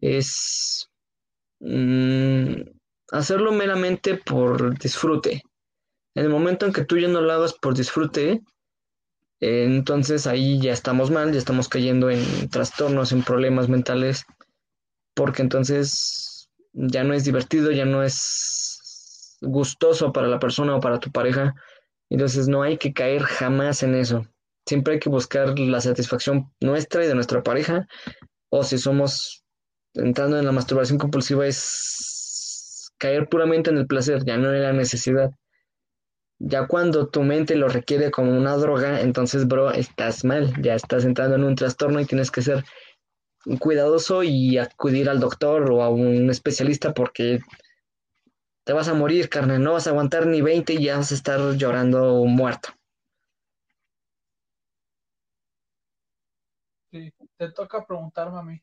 [0.00, 0.88] es
[1.60, 2.62] Mm,
[3.10, 5.42] hacerlo meramente por disfrute.
[6.14, 8.42] En el momento en que tú ya no lo hagas por disfrute,
[9.40, 14.24] entonces ahí ya estamos mal, ya estamos cayendo en trastornos, en problemas mentales,
[15.14, 21.00] porque entonces ya no es divertido, ya no es gustoso para la persona o para
[21.00, 21.54] tu pareja.
[22.10, 24.26] Entonces no hay que caer jamás en eso.
[24.66, 27.86] Siempre hay que buscar la satisfacción nuestra y de nuestra pareja,
[28.50, 29.45] o si somos
[29.96, 34.72] entrando en la masturbación compulsiva es caer puramente en el placer, ya no en la
[34.72, 35.30] necesidad.
[36.38, 41.04] Ya cuando tu mente lo requiere como una droga, entonces, bro, estás mal, ya estás
[41.04, 42.64] entrando en un trastorno y tienes que ser
[43.58, 47.40] cuidadoso y acudir al doctor o a un especialista porque
[48.64, 51.14] te vas a morir, carne, no vas a aguantar ni 20 y ya vas a
[51.14, 52.70] estar llorando muerto.
[56.90, 58.62] Sí, te toca preguntarme a mí.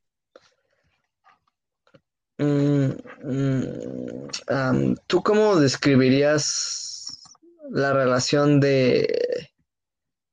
[2.37, 2.89] Mm,
[3.23, 7.21] mm, ¿Tú cómo describirías
[7.69, 9.49] la relación de,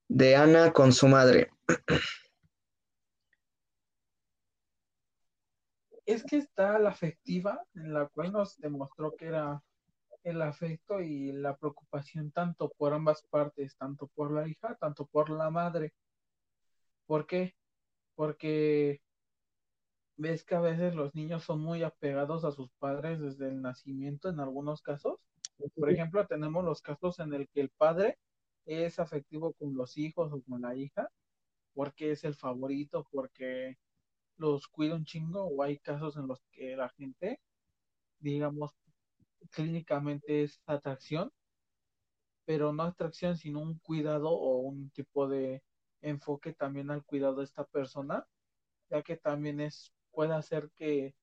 [0.07, 1.51] de Ana con su madre?
[6.05, 9.61] Es que está la afectiva, en la cual nos demostró que era
[10.23, 15.29] el afecto y la preocupación tanto por ambas partes, tanto por la hija, tanto por
[15.29, 15.93] la madre.
[17.05, 17.55] ¿Por qué?
[18.15, 19.01] Porque
[20.21, 24.29] ves que a veces los niños son muy apegados a sus padres desde el nacimiento
[24.29, 25.19] en algunos casos.
[25.75, 28.19] Por ejemplo, tenemos los casos en el que el padre
[28.65, 31.09] es afectivo con los hijos o con la hija,
[31.73, 33.79] porque es el favorito, porque
[34.37, 37.39] los cuida un chingo, o hay casos en los que la gente,
[38.19, 38.71] digamos,
[39.49, 41.31] clínicamente es atracción,
[42.45, 45.63] pero no atracción, sino un cuidado o un tipo de
[46.01, 48.27] enfoque también al cuidado de esta persona,
[48.89, 51.15] ya que también es puede hacer que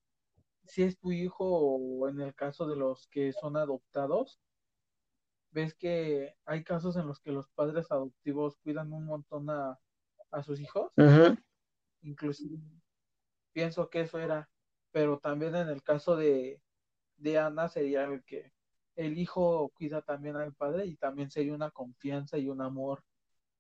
[0.64, 4.40] si es tu hijo o en el caso de los que son adoptados,
[5.50, 9.78] ves que hay casos en los que los padres adoptivos cuidan un montón a,
[10.42, 10.92] sus hijos.
[12.02, 12.58] Inclusive
[13.52, 14.48] pienso que eso era,
[14.92, 16.60] pero también en el caso de,
[17.16, 18.52] de Ana sería el que
[18.94, 23.02] el hijo cuida también al padre y también sería una confianza y un amor,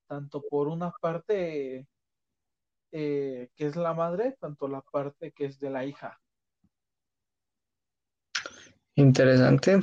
[0.06, 1.88] tanto por una parte
[2.92, 6.20] eh, que es la madre, tanto la parte que es de la hija.
[8.94, 9.80] Interesante.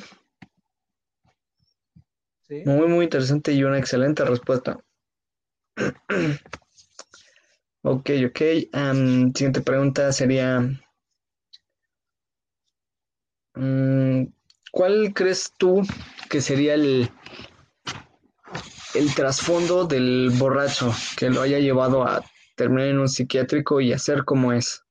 [2.49, 4.79] Muy, muy interesante y una excelente respuesta.
[7.81, 8.41] ok, ok.
[9.33, 10.61] siguiente pregunta sería,
[13.55, 14.25] mm,
[14.71, 15.81] ¿cuál crees tú
[16.29, 17.09] que sería el,
[18.93, 22.23] el trasfondo del borracho que lo haya llevado a
[22.55, 24.83] terminar en un psiquiátrico y hacer como es.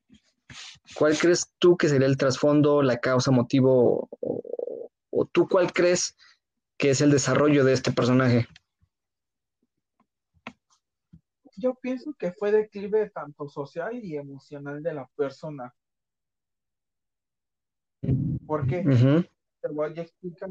[0.97, 6.17] ¿Cuál crees tú que sería el trasfondo, la causa, motivo, o, tú cuál crees
[6.77, 8.47] que es el desarrollo de este personaje?
[11.57, 15.75] Yo pienso que fue declive tanto social y emocional de la persona.
[18.47, 18.83] ¿Por qué?
[19.63, 20.51] Te voy a explicar.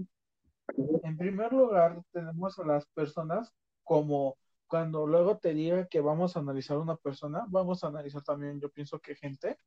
[1.04, 3.54] En primer lugar, tenemos a las personas
[3.84, 4.38] como
[4.74, 8.72] cuando luego te diga que vamos a analizar una persona, vamos a analizar también, yo
[8.72, 9.60] pienso que gente.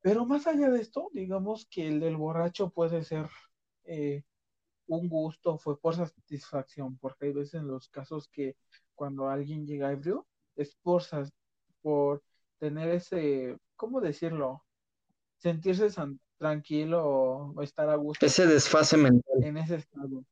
[0.00, 3.28] Pero más allá de esto, digamos que el del borracho puede ser
[3.84, 4.24] eh,
[4.88, 8.56] un gusto, fue por satisfacción, porque hay veces en los casos que
[8.96, 10.26] cuando alguien llega ebrio,
[10.56, 11.04] es por,
[11.80, 12.24] por
[12.58, 14.64] tener ese, ¿cómo decirlo?
[15.36, 15.86] Sentirse
[16.38, 18.26] tranquilo o estar a gusto.
[18.26, 19.44] Ese desfase mental.
[19.44, 20.24] En ese estado.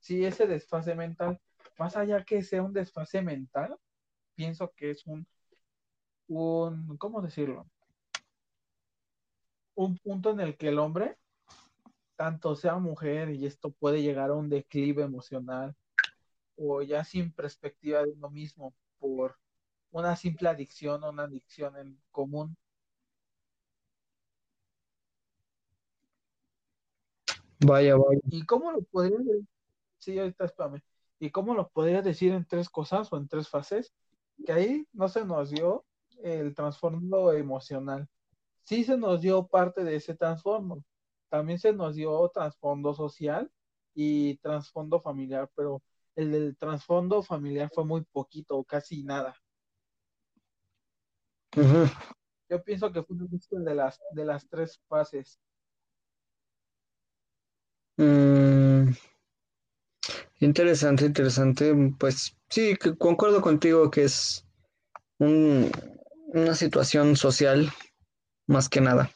[0.00, 1.40] Sí, ese desfase mental
[1.80, 3.74] más allá que sea un desfase mental,
[4.34, 5.26] pienso que es un,
[6.28, 7.66] un, ¿cómo decirlo?
[9.74, 11.16] Un punto en el que el hombre,
[12.16, 15.74] tanto sea mujer, y esto puede llegar a un declive emocional,
[16.54, 19.38] o ya sin perspectiva de uno mismo, por
[19.90, 22.58] una simple adicción o una adicción en común.
[27.64, 28.20] Vaya, vaya.
[28.24, 29.46] ¿Y cómo lo podría decir?
[29.96, 30.82] Sí, ahorita espérame.
[31.20, 33.92] ¿Y cómo lo podría decir en tres cosas o en tres fases?
[34.44, 35.84] Que ahí no se nos dio
[36.22, 38.08] el trasfondo emocional.
[38.64, 40.82] Sí se nos dio parte de ese trasfondo.
[41.28, 43.52] También se nos dio trasfondo social
[43.94, 45.82] y trasfondo familiar, pero
[46.16, 49.36] el del trasfondo familiar fue muy poquito casi nada.
[52.48, 55.38] Yo pienso que fue un de las, de las tres fases.
[57.98, 58.92] Mm,
[60.40, 61.74] Interesante, interesante.
[61.98, 64.46] Pues sí, concuerdo contigo que es
[65.18, 67.70] una situación social
[68.46, 69.10] más que nada.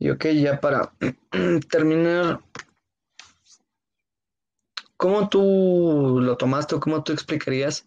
[0.00, 0.92] Y ok, ya para
[1.70, 2.40] terminar,
[4.96, 7.86] ¿cómo tú lo tomaste o cómo tú explicarías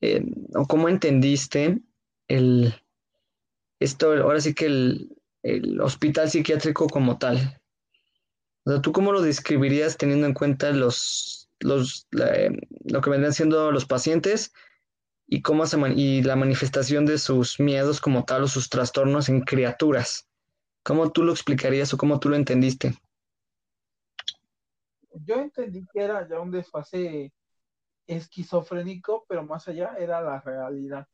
[0.00, 0.24] eh,
[0.54, 1.80] o cómo entendiste
[2.28, 2.72] el,
[3.80, 7.60] esto, ahora sí que el hospital psiquiátrico como tal?
[8.64, 13.70] O sea, ¿tú cómo lo describirías teniendo en cuenta los, los, lo que vendrían siendo
[13.70, 14.52] los pacientes
[15.26, 19.42] y, cómo se y la manifestación de sus miedos como tal o sus trastornos en
[19.42, 20.28] criaturas?
[20.82, 22.94] ¿Cómo tú lo explicarías o cómo tú lo entendiste?
[25.12, 27.32] Yo entendí que era ya un desfase
[28.06, 31.06] esquizofrénico, pero más allá era la realidad.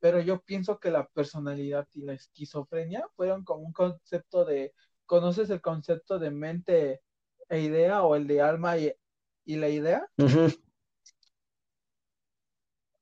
[0.00, 4.74] Pero yo pienso que la personalidad y la esquizofrenia fueron como un concepto de,
[5.06, 7.02] ¿conoces el concepto de mente
[7.48, 8.92] e idea o el de alma y,
[9.46, 10.08] la idea?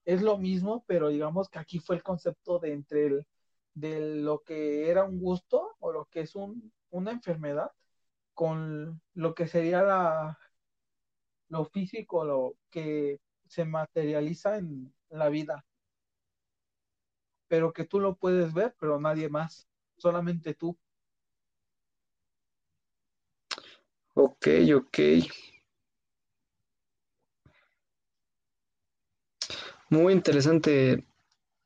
[0.05, 3.27] Es lo mismo, pero digamos que aquí fue el concepto de entre el,
[3.75, 7.71] de lo que era un gusto o lo que es un, una enfermedad
[8.35, 10.39] con lo que sería la,
[11.49, 15.65] lo físico, lo que se materializa en la vida.
[17.49, 19.69] Pero que tú lo puedes ver, pero nadie más,
[19.99, 20.79] solamente tú.
[24.15, 24.99] Ok, ok.
[29.89, 31.05] Muy interesante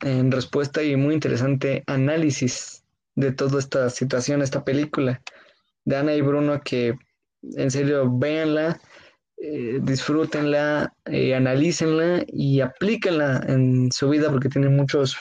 [0.01, 5.23] en respuesta y muy interesante análisis de toda esta situación, esta película
[5.85, 6.95] de Ana y Bruno, que
[7.43, 8.81] en serio véanla,
[9.39, 15.17] eh, disfrútenla, eh, analícenla y aplíquenla en su vida porque tiene muchos,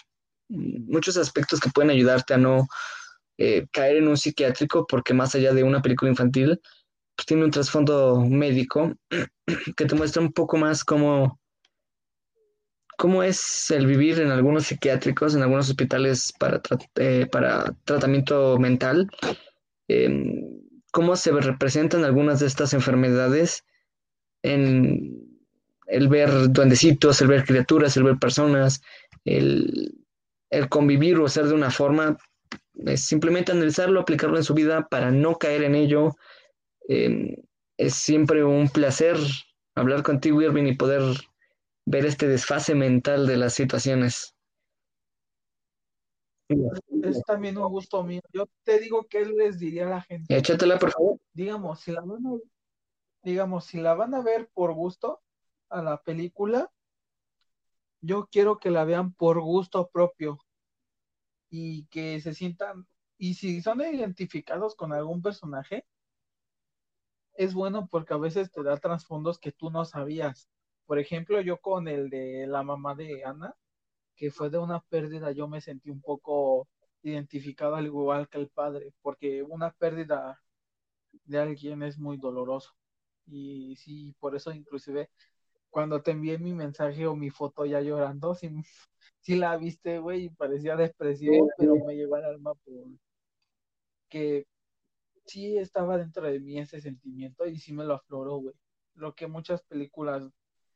[0.49, 2.67] muchos aspectos que pueden ayudarte a no
[3.37, 6.59] eh, caer en un psiquiátrico porque más allá de una película infantil,
[7.15, 8.93] pues tiene un trasfondo médico
[9.77, 11.39] que te muestra un poco más cómo
[12.97, 16.61] cómo es el vivir en algunos psiquiátricos, en algunos hospitales para,
[16.95, 19.09] eh, para tratamiento mental,
[19.87, 20.41] em,
[20.91, 23.65] cómo se representan algunas de estas enfermedades
[24.43, 25.35] en
[25.87, 28.81] el ver duendecitos, el ver criaturas, el ver personas,
[29.25, 29.93] el,
[30.69, 32.17] convivir o ser de una forma,
[32.95, 36.15] simplemente analizarlo, aplicarlo en su vida para no caer en ello.
[36.87, 37.35] Em,
[37.77, 39.17] es siempre un placer
[39.75, 41.01] hablar contigo, Irving, y poder
[41.85, 44.35] ver este desfase mental de las situaciones.
[46.47, 48.21] Es también un gusto mío.
[48.31, 50.35] Yo te digo que les diría a la gente.
[50.35, 51.17] Échatela, por favor.
[51.33, 52.37] Digamos, si la van a,
[53.23, 55.21] digamos, si la van a ver por gusto
[55.69, 56.71] a la película,
[58.01, 60.39] yo quiero que la vean por gusto propio
[61.49, 62.87] y que se sientan,
[63.17, 65.85] y si son identificados con algún personaje,
[67.35, 70.49] es bueno porque a veces te da trasfondos que tú no sabías.
[70.85, 73.55] Por ejemplo, yo con el de la mamá de Ana,
[74.15, 76.67] que fue de una pérdida, yo me sentí un poco
[77.03, 80.41] identificado al igual que el padre, porque una pérdida
[81.25, 82.71] de alguien es muy doloroso.
[83.27, 85.09] Y sí, por eso inclusive
[85.69, 88.49] cuando te envié mi mensaje o mi foto ya llorando, sí,
[89.21, 92.73] sí la viste, güey, y parecía depresivo, pero me llegó al alma por
[94.09, 94.45] que
[95.25, 98.55] sí estaba dentro de mí ese sentimiento y sí me lo afloró, güey.
[98.95, 100.29] Lo que muchas películas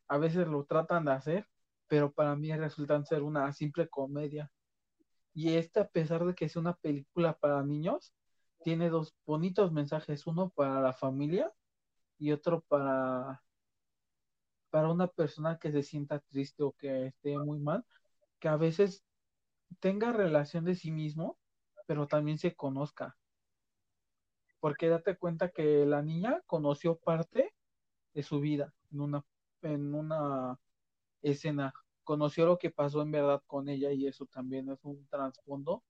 [0.07, 1.47] a veces lo tratan de hacer,
[1.87, 4.51] pero para mí resultan ser una simple comedia.
[5.33, 8.13] Y esta, a pesar de que es una película para niños,
[8.63, 11.51] tiene dos bonitos mensajes, uno para la familia
[12.17, 13.43] y otro para
[14.69, 17.85] para una persona que se sienta triste o que esté muy mal,
[18.39, 19.03] que a veces
[19.79, 21.39] tenga relación de sí mismo,
[21.87, 23.17] pero también se conozca.
[24.59, 27.53] Porque date cuenta que la niña conoció parte
[28.13, 29.23] de su vida en una
[29.61, 30.57] en una
[31.21, 31.73] escena,
[32.03, 35.83] conoció lo que pasó en verdad con ella y eso también es un trasfondo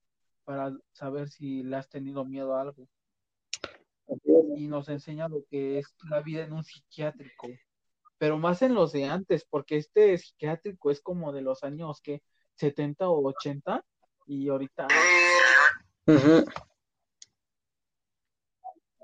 [0.44, 2.88] para saber si le has tenido miedo a algo.
[4.56, 7.48] Y nos enseña lo que es la vida en un psiquiátrico,
[8.18, 12.24] pero más en los de antes, porque este psiquiátrico es como de los años que
[12.56, 13.86] 70 o 80
[14.26, 14.88] y ahorita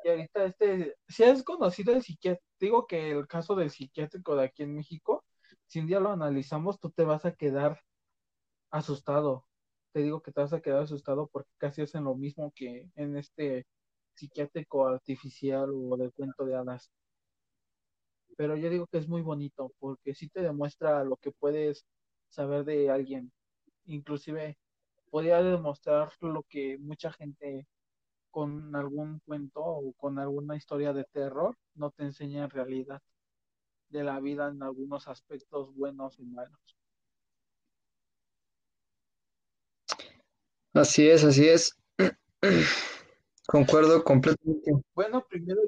[0.06, 4.46] y ahorita este, si has conocido el psiquiátrico, digo que el caso del psiquiátrico de
[4.46, 5.26] aquí en México,
[5.66, 7.80] si un día lo analizamos, tú te vas a quedar
[8.70, 9.48] asustado.
[9.94, 13.18] Te digo que te vas a quedar asustado porque casi hacen lo mismo que en
[13.18, 13.66] este
[14.14, 16.92] psiquiátrico artificial o del cuento de hadas.
[18.38, 21.88] Pero yo digo que es muy bonito porque sí te demuestra lo que puedes
[22.30, 23.32] saber de alguien.
[23.86, 24.60] Inclusive
[25.10, 27.68] podría demostrar lo que mucha gente
[28.36, 33.02] con algún cuento o con alguna historia de terror no te enseña en realidad
[33.88, 36.60] de la vida en algunos aspectos buenos y malos.
[40.74, 41.78] Así es, así es.
[43.48, 44.70] Concuerdo completamente.
[44.94, 45.62] Bueno, primero,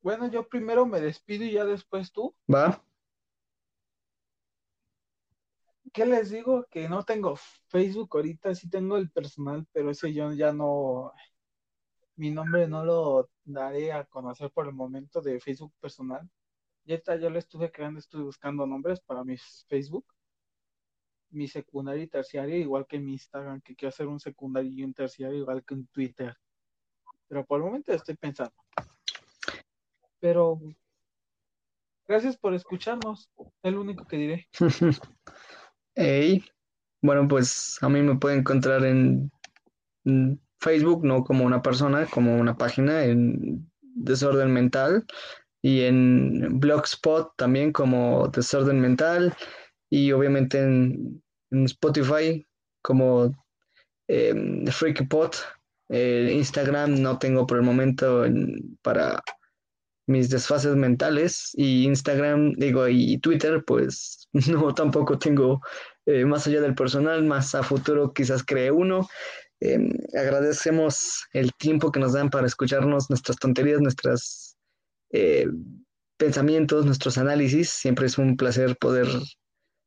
[0.00, 2.36] bueno, yo primero me despido y ya después tú.
[2.48, 2.80] Va.
[5.92, 6.66] ¿Qué les digo?
[6.70, 7.36] Que no tengo
[7.68, 11.12] Facebook ahorita, sí tengo el personal, pero ese yo ya no,
[12.16, 16.28] mi nombre no lo daré a conocer por el momento de Facebook personal.
[16.84, 19.36] Ya está, yo lo estuve creando, estuve buscando nombres para mi
[19.68, 20.06] Facebook,
[21.30, 24.94] mi secundario y terciario, igual que mi Instagram, que quiero hacer un secundario y un
[24.94, 26.36] terciario, igual que en Twitter.
[27.28, 28.54] Pero por el momento estoy pensando.
[30.20, 30.58] Pero
[32.08, 33.30] Gracias por escucharnos,
[33.62, 34.48] el único que diré.
[36.00, 36.44] Hey,
[37.02, 39.32] bueno, pues a mí me pueden encontrar en,
[40.60, 45.04] Facebook, no como una persona, como una página en Desorden Mental
[45.60, 49.34] y en Blogspot también como Desorden Mental
[49.90, 51.20] y obviamente en,
[51.50, 52.46] Spotify
[52.80, 53.32] como
[54.06, 55.32] eh, FreakyPod.
[55.88, 59.20] Eh, Instagram no tengo por el momento en- para
[60.08, 65.60] mis desfases mentales y Instagram, digo, y Twitter, pues no, tampoco tengo
[66.06, 69.08] eh, más allá del personal, más a futuro quizás cree uno.
[69.60, 69.78] Eh,
[70.16, 74.56] agradecemos el tiempo que nos dan para escucharnos, nuestras tonterías, nuestros
[76.16, 77.70] pensamientos, nuestros análisis.
[77.70, 79.06] Siempre es un placer poder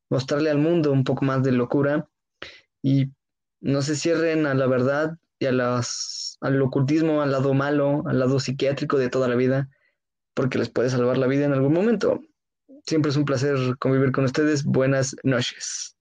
[0.09, 2.07] mostrarle al mundo un poco más de locura
[2.83, 3.11] y
[3.61, 8.19] no se cierren a la verdad y a las, al ocultismo, al lado malo, al
[8.19, 9.69] lado psiquiátrico de toda la vida,
[10.33, 12.21] porque les puede salvar la vida en algún momento.
[12.85, 14.63] Siempre es un placer convivir con ustedes.
[14.63, 15.95] Buenas noches.